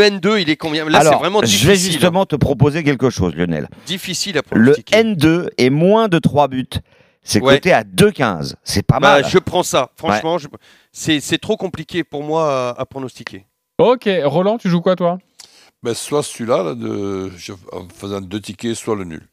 N2, 0.01 0.41
il 0.41 0.49
est 0.49 0.55
combien? 0.55 0.87
Là, 0.89 1.01
c'est 1.03 1.15
vraiment 1.15 1.41
je 1.41 1.45
difficile. 1.47 1.67
vais 1.69 1.75
justement 1.77 2.25
te 2.25 2.35
proposer 2.35 2.83
quelque 2.83 3.09
chose, 3.09 3.35
Lionel. 3.35 3.67
Difficile 3.85 4.37
à 4.37 4.41
Le 4.41 4.43
pronostiquer. 4.43 4.95
N2 5.03 5.49
est 5.57 5.69
moins 5.69 6.07
de 6.07 6.19
3 6.19 6.47
buts. 6.47 6.67
C'est 7.23 7.39
Ouais. 7.41 7.55
coté 7.55 7.71
à 7.71 7.83
2,15. 7.83 8.55
C'est 8.63 8.81
pas 8.85 8.99
Bah, 8.99 9.21
mal. 9.21 9.29
je 9.29 9.37
prends 9.37 9.61
ça. 9.63 9.91
Franchement, 9.95 10.37
je- 10.39 10.47
c'est 10.91 11.19
c'est 11.19 11.37
trop 11.37 11.55
compliqué 11.55 12.03
pour 12.03 12.23
moi 12.23 12.69
à, 12.75 12.81
à 12.81 12.85
pronostiquer. 12.85 13.45
Ok, 13.77 14.09
Roland, 14.23 14.57
tu 14.57 14.69
joues 14.69 14.81
quoi, 14.81 14.95
toi? 14.95 15.19
Ben, 15.83 15.93
soit 15.93 16.23
celui-là, 16.23 16.63
là, 16.63 16.73
de, 16.75 17.29
je- 17.37 17.53
en 17.71 17.87
faisant 17.95 18.21
deux 18.21 18.39
tickets, 18.39 18.75
soit 18.75 18.95
le 18.95 19.03
nul. 19.03 19.27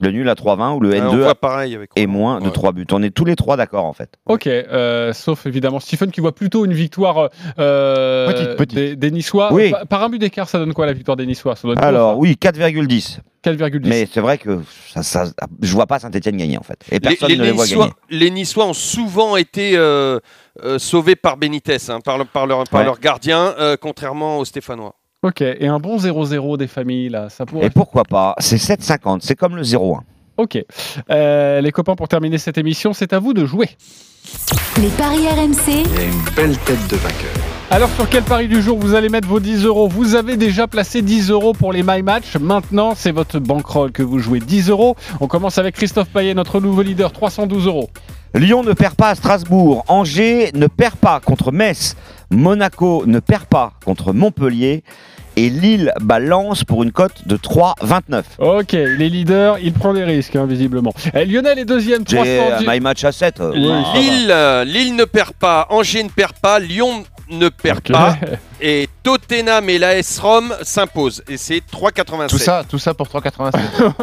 Le 0.00 0.10
nul 0.12 0.28
à 0.28 0.34
3,20 0.34 0.76
ou 0.76 0.80
le 0.80 0.90
Ouais, 0.90 1.00
on 1.00 1.12
N2 1.12 1.22
voit 1.22 1.34
pareil 1.34 1.74
avec 1.74 1.90
est 1.96 2.06
moins 2.06 2.40
de 2.40 2.48
3 2.50 2.72
buts. 2.72 2.86
On 2.92 3.02
est 3.02 3.10
tous 3.10 3.24
les 3.24 3.34
trois 3.34 3.56
d'accord, 3.56 3.84
en 3.84 3.92
fait. 3.92 4.10
Ok, 4.26 4.46
euh, 4.46 5.12
sauf 5.12 5.44
évidemment 5.46 5.80
Stephen 5.80 6.12
qui 6.12 6.20
voit 6.20 6.34
plutôt 6.34 6.64
une 6.64 6.72
victoire 6.72 7.30
euh, 7.58 8.26
Petite, 8.32 8.56
petite. 8.56 8.74
Des, 8.78 8.96
des 8.96 9.10
Niçois. 9.10 9.52
Oui. 9.52 9.70
Par, 9.72 9.86
par 9.88 10.02
un 10.04 10.08
but 10.08 10.18
d'écart, 10.18 10.48
ça 10.48 10.58
donne 10.58 10.72
quoi 10.72 10.86
la 10.86 10.92
victoire 10.92 11.16
des 11.16 11.26
Niçois? 11.26 11.56
Ça 11.56 11.66
Alors, 11.78 12.12
ça? 12.12 12.16
oui, 12.16 12.36
4,10. 12.40 13.18
4,10. 13.44 13.88
Mais 13.88 14.08
c'est 14.12 14.20
vrai 14.20 14.38
que 14.38 14.60
ça, 14.92 15.02
ça, 15.02 15.24
je 15.62 15.72
vois 15.72 15.86
pas 15.86 15.98
Saint-Etienne 15.98 16.36
gagner, 16.36 16.58
en 16.58 16.62
fait. 16.62 16.78
Et 16.90 16.94
Les, 16.94 17.00
personne 17.00 17.28
les 17.30 17.36
ne 17.36 17.42
les 17.44 17.50
voit 17.52 17.64
Niçois, 17.64 17.84
gagner. 18.10 18.20
les 18.24 18.30
Niçois 18.30 18.66
ont 18.66 18.72
souvent 18.74 19.36
été 19.36 19.72
euh, 19.76 20.18
euh, 20.64 20.78
sauvés 20.78 21.16
par 21.16 21.36
Benitez, 21.36 21.76
hein, 21.88 22.00
par, 22.04 22.18
le- 22.18 22.24
par 22.24 22.46
leur, 22.46 22.64
par 22.64 22.80
Ouais. 22.80 22.84
leur 22.86 22.98
gardien, 23.00 23.54
euh, 23.58 23.76
contrairement 23.80 24.38
aux 24.38 24.44
Stéphanois. 24.44 24.94
Ok, 25.24 25.40
et 25.40 25.66
un 25.66 25.80
bon 25.80 25.96
0-0 25.98 26.58
des 26.58 26.68
familles, 26.68 27.08
là, 27.08 27.28
ça 27.28 27.44
pourrait. 27.44 27.66
Et 27.66 27.70
pourquoi 27.70 28.04
pas 28.04 28.36
C'est 28.38 28.56
7,50. 28.56 29.18
C'est 29.20 29.34
comme 29.34 29.56
le 29.56 29.62
0,1. 29.62 29.98
Ok. 30.36 30.64
Euh, 31.10 31.60
les 31.60 31.72
copains, 31.72 31.96
pour 31.96 32.06
terminer 32.06 32.38
cette 32.38 32.56
émission, 32.56 32.92
c'est 32.92 33.12
à 33.12 33.18
vous 33.18 33.34
de 33.34 33.44
jouer. 33.44 33.68
Les 34.80 34.88
paris 34.90 35.26
RMC, 35.26 35.66
Il 35.66 35.94
y 35.94 35.98
a 35.98 36.04
une 36.04 36.34
belle 36.36 36.56
tête 36.58 36.86
de 36.88 36.94
vainqueur. 36.94 37.32
Alors 37.70 37.90
sur 37.90 38.08
quel 38.08 38.22
pari 38.22 38.46
du 38.46 38.62
jour 38.62 38.78
vous 38.78 38.94
allez 38.94 39.08
mettre 39.08 39.26
vos 39.26 39.40
10 39.40 39.64
euros? 39.64 39.88
Vous 39.88 40.14
avez 40.14 40.36
déjà 40.36 40.68
placé 40.68 41.02
10 41.02 41.30
euros 41.30 41.52
pour 41.52 41.72
les 41.72 41.82
My 41.82 42.02
Match. 42.02 42.36
Maintenant, 42.36 42.94
c'est 42.94 43.10
votre 43.10 43.40
bankroll 43.40 43.90
que 43.90 44.04
vous 44.04 44.20
jouez 44.20 44.38
10 44.38 44.70
euros. 44.70 44.94
On 45.20 45.26
commence 45.26 45.58
avec 45.58 45.74
Christophe 45.74 46.08
Payet, 46.08 46.32
notre 46.32 46.60
nouveau 46.60 46.82
leader, 46.82 47.10
312 47.12 47.66
euros. 47.66 47.90
Lyon 48.34 48.62
ne 48.62 48.72
perd 48.72 48.94
pas 48.94 49.10
à 49.10 49.14
Strasbourg. 49.14 49.84
Angers 49.88 50.50
ne 50.54 50.66
perd 50.66 50.96
pas 50.96 51.20
contre 51.20 51.52
Metz. 51.52 51.96
Monaco 52.30 53.04
ne 53.06 53.20
perd 53.20 53.44
pas 53.46 53.72
contre 53.84 54.12
Montpellier. 54.12 54.82
Et 55.36 55.50
Lille 55.50 55.92
balance 56.00 56.64
pour 56.64 56.82
une 56.82 56.90
cote 56.90 57.26
de 57.28 57.36
3,29. 57.36 58.22
Ok, 58.38 58.72
les 58.72 59.08
leaders, 59.08 59.58
il 59.60 59.72
prend 59.72 59.94
des 59.94 60.02
risques, 60.02 60.34
hein, 60.34 60.46
visiblement. 60.46 60.92
Eh, 61.14 61.24
Lionel 61.24 61.60
est 61.60 61.64
deuxième, 61.64 62.02
J'ai 62.08 62.16
310. 62.16 62.66
un 62.68 62.72
my 62.72 62.80
match 62.80 63.04
à 63.04 63.12
7. 63.12 63.40
euh, 63.40 63.52
Lille, 63.54 64.30
euh, 64.30 64.64
Lille 64.64 64.96
ne 64.96 65.04
perd 65.04 65.32
pas, 65.34 65.68
Angers 65.70 66.02
ne 66.02 66.08
perd 66.08 66.32
pas, 66.42 66.58
Lyon 66.58 67.04
ne 67.30 67.48
perd 67.48 67.80
pas. 67.80 68.16
Et 68.60 68.88
Tottenham 69.04 69.70
et 69.70 69.78
l'AS 69.78 70.18
Rome 70.18 70.52
s'imposent. 70.62 71.22
Et 71.28 71.36
c'est 71.36 71.62
3,87. 71.72 72.26
Tout 72.28 72.38
ça, 72.38 72.64
tout 72.68 72.78
ça 72.80 72.92
pour 72.92 73.06
3,87. 73.06 73.52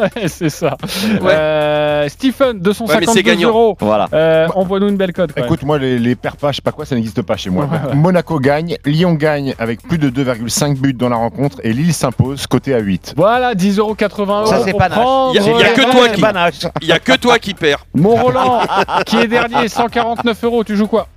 ouais, 0.22 0.28
c'est 0.28 0.48
ça. 0.48 0.78
Euh, 1.22 2.08
Stephen, 2.08 2.46
Ouais, 2.48 2.52
mais 2.54 2.60
252 2.60 3.12
c'est 3.12 3.22
gagnant. 3.22 3.48
euros. 3.50 3.76
Voilà. 3.80 4.08
Euh, 4.14 4.48
Envoie-nous 4.54 4.88
une 4.88 4.96
belle 4.96 5.12
cote. 5.12 5.32
Écoute, 5.36 5.62
moi, 5.62 5.78
les, 5.78 5.98
les 5.98 6.16
perds 6.16 6.36
pas, 6.38 6.52
je 6.52 6.56
sais 6.56 6.62
pas 6.62 6.72
quoi, 6.72 6.86
ça 6.86 6.94
n'existe 6.94 7.20
pas 7.20 7.36
chez 7.36 7.50
moi. 7.50 7.66
Ouais, 7.66 7.90
ouais. 7.90 7.94
Monaco 7.94 8.38
gagne, 8.40 8.78
Lyon 8.86 9.12
gagne 9.12 9.54
avec 9.58 9.82
plus 9.82 9.98
de 9.98 10.08
2,5 10.08 10.78
buts 10.78 10.94
dans 10.94 11.10
la 11.10 11.16
rencontre 11.16 11.58
et 11.62 11.74
Lille 11.74 11.92
s'impose 11.92 12.46
côté 12.46 12.72
à 12.74 12.78
8. 12.78 13.12
Voilà, 13.16 13.54
10,80 13.54 13.78
euros. 13.78 14.46
Ça, 14.46 14.62
c'est 14.64 14.70
Il 14.70 14.82
a- 14.82 15.72
que 15.74 15.90
toi 15.92 16.08
qui- 16.08 16.20
Panache. 16.22 16.60
Il 16.80 16.86
n'y 16.86 16.92
a 16.92 16.98
que 16.98 17.12
toi 17.16 17.38
qui 17.38 17.52
perds. 17.52 17.84
Mon 17.94 18.14
Roland, 18.16 18.60
qui 19.04 19.16
est 19.18 19.28
dernier, 19.28 19.68
149 19.68 20.44
euros. 20.44 20.64
Tu 20.64 20.76
joues 20.76 20.86
quoi? 20.86 21.08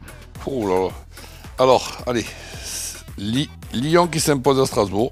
Oh 0.45 0.67
là 0.67 0.73
là. 0.85 0.89
Alors, 1.59 1.97
allez. 2.07 2.25
Li- 3.17 3.49
Lyon 3.73 4.07
qui 4.07 4.19
s'impose 4.19 4.59
à 4.59 4.65
Strasbourg. 4.65 5.11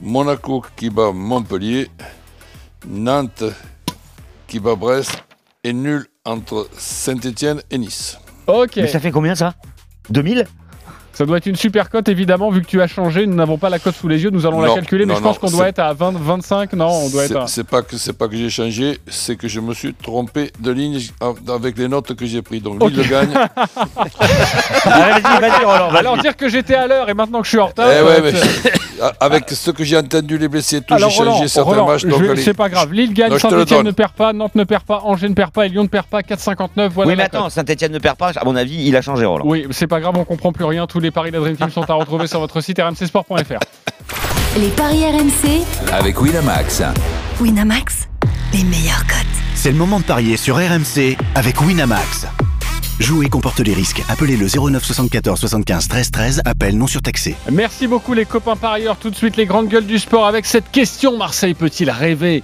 Monaco 0.00 0.64
qui 0.76 0.88
bat 0.90 1.12
Montpellier. 1.12 1.90
Nantes 2.88 3.44
qui 4.46 4.58
bat 4.58 4.74
Brest. 4.74 5.22
Et 5.62 5.72
nul 5.74 6.06
entre 6.24 6.68
Saint-Etienne 6.78 7.60
et 7.70 7.76
Nice. 7.76 8.18
Ok. 8.46 8.76
Mais 8.76 8.88
ça 8.88 8.98
fait 9.00 9.10
combien 9.12 9.34
ça? 9.34 9.54
2000 10.08 10.46
Ça 11.12 11.26
doit 11.26 11.36
être 11.38 11.46
une 11.46 11.56
super 11.56 11.90
cote, 11.90 12.08
évidemment, 12.08 12.50
vu 12.50 12.62
que 12.62 12.66
tu 12.66 12.80
as 12.80 12.86
changé. 12.86 13.26
Nous 13.26 13.34
n'avons 13.34 13.58
pas 13.58 13.68
la 13.68 13.78
cote 13.78 13.94
sous 13.94 14.08
les 14.08 14.22
yeux. 14.22 14.30
Nous 14.30 14.46
allons 14.46 14.60
la 14.60 14.68
Non, 14.68 14.74
calculer, 14.76 15.06
mais 15.06 15.14
je 15.14 15.20
pense 15.20 15.38
qu'on 15.38 15.50
doit 15.50 15.68
être 15.68 15.80
à 15.80 15.92
20, 15.92 16.12
25. 16.16 16.72
Non, 16.74 16.88
on 16.88 17.08
doit 17.10 17.24
être 17.24 17.36
à. 17.36 17.46
C'est 17.46 17.64
pas 17.64 17.82
que 17.82 17.96
c'est 17.96 18.12
pas 18.12 18.28
que 18.28 18.36
j'ai 18.36 18.48
changé, 18.50 18.98
c'est 19.08 19.36
que 19.36 19.48
je 19.48 19.60
me 19.60 19.74
suis 19.74 19.92
trompé 19.94 20.52
de 20.60 20.70
ligne 20.70 20.98
avec 21.48 21.76
les 21.78 21.88
notes 21.88 22.14
que 22.14 22.26
j'ai 22.26 22.42
prises. 22.42 22.62
Donc 22.62 22.82
Ok. 22.82 22.92
Lille 22.92 23.08
gagne. 23.08 23.30
Allez, 24.84 25.20
vas-y, 25.22 25.40
vas-y, 25.40 25.64
Roland. 25.64 25.94
Alors 25.94 26.18
dire 26.18 26.36
que 26.36 26.48
j'étais 26.48 26.74
à 26.74 26.86
l'heure 26.86 27.08
et 27.08 27.14
maintenant 27.14 27.40
que 27.40 27.44
je 27.44 27.50
suis 27.50 27.58
en 27.58 27.66
retard. 27.66 27.88
Eh 27.90 28.02
ouais, 28.02 28.28
être- 28.28 28.44
mais 29.00 29.08
avec 29.20 29.50
ce 29.50 29.70
que 29.70 29.84
j'ai 29.84 29.96
entendu, 29.98 30.38
les 30.38 30.48
blessés, 30.48 30.80
tout, 30.80 30.96
j'ai 30.96 31.10
changé 31.10 31.48
certains 31.48 31.70
Roland, 31.70 31.86
matchs. 31.86 32.04
c'est 32.42 32.54
pas 32.54 32.68
grave. 32.68 32.92
Lille 32.92 33.12
gagne, 33.12 33.32
le 33.32 33.38
Saint-Etienne 33.38 33.84
ne 33.84 33.90
perd 33.90 34.12
pas, 34.12 34.32
Nantes 34.32 34.54
ne 34.54 34.64
perd 34.64 34.84
pas, 34.84 35.00
Angers 35.04 35.28
ne 35.28 35.34
perd 35.34 35.50
pas 35.50 35.66
et 35.66 35.68
Lyon 35.68 35.82
ne 35.84 35.88
perd 35.88 36.06
pas. 36.06 36.20
4,59. 36.20 36.88
Voilà 36.88 37.10
oui, 37.10 37.16
mais 37.16 37.24
attends. 37.24 37.48
Saint-Etienne 37.50 37.92
ne 37.92 37.98
perd 37.98 38.16
pas. 38.16 38.32
À 38.36 38.44
mon 38.44 38.56
avis, 38.56 38.86
il 38.86 38.94
a 38.96 39.02
changé, 39.02 39.24
Roland. 39.24 39.44
Oui, 39.46 39.66
c'est 39.70 39.86
pas 39.86 40.00
grave, 40.00 40.14
on 40.16 40.24
comprend 40.24 40.52
plus 40.52 40.64
rien. 40.64 40.86
Tous 41.00 41.04
les 41.04 41.10
paris 41.10 41.30
de 41.30 41.38
la 41.38 41.40
Dream 41.44 41.56
Team 41.56 41.70
sont 41.70 41.88
à 41.90 41.94
retrouver 41.94 42.26
sur 42.26 42.40
votre 42.40 42.60
site 42.60 42.78
rmcsport.fr. 42.78 43.58
Les 44.58 44.68
paris 44.68 45.02
RMC, 45.02 45.64
Avec 45.94 46.20
Winamax. 46.20 46.82
Winamax, 47.40 48.06
les 48.52 48.64
meilleurs 48.64 49.06
cotes. 49.06 49.16
C'est 49.54 49.70
le 49.70 49.78
moment 49.78 49.98
de 50.00 50.04
parier 50.04 50.36
sur 50.36 50.56
RMC 50.56 51.16
avec 51.34 51.62
Winamax. 51.62 52.26
Jouer 52.98 53.30
comporte 53.30 53.60
les 53.60 53.72
risques. 53.72 54.02
Appelez 54.10 54.36
le 54.36 54.46
09 54.46 54.84
74 54.84 55.40
75 55.40 55.88
13 55.88 56.10
13. 56.10 56.42
Appel 56.44 56.76
non 56.76 56.86
surtaxé. 56.86 57.34
Merci 57.50 57.86
beaucoup 57.86 58.12
les 58.12 58.26
copains 58.26 58.56
parieurs. 58.56 58.98
Tout 58.98 59.08
de 59.08 59.16
suite 59.16 59.38
les 59.38 59.46
grandes 59.46 59.68
gueules 59.68 59.86
du 59.86 59.98
sport 59.98 60.26
avec 60.26 60.44
cette 60.44 60.70
question. 60.70 61.16
Marseille 61.16 61.54
peut-il 61.54 61.90
rêver 61.90 62.42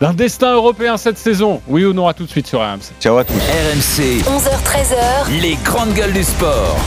d'un 0.00 0.14
destin 0.14 0.54
européen 0.54 0.96
cette 0.96 1.18
saison? 1.18 1.60
Oui 1.68 1.84
ou 1.84 1.92
non? 1.92 2.08
À 2.08 2.14
tout 2.14 2.24
de 2.24 2.30
suite 2.30 2.46
sur 2.46 2.60
RMC. 2.60 2.94
Ciao 2.98 3.18
à 3.18 3.24
tous. 3.24 3.34
RMC, 3.34 4.22
11h-13h, 4.22 5.38
les 5.42 5.58
grandes 5.62 5.92
gueules 5.92 6.14
du 6.14 6.24
sport. 6.24 6.78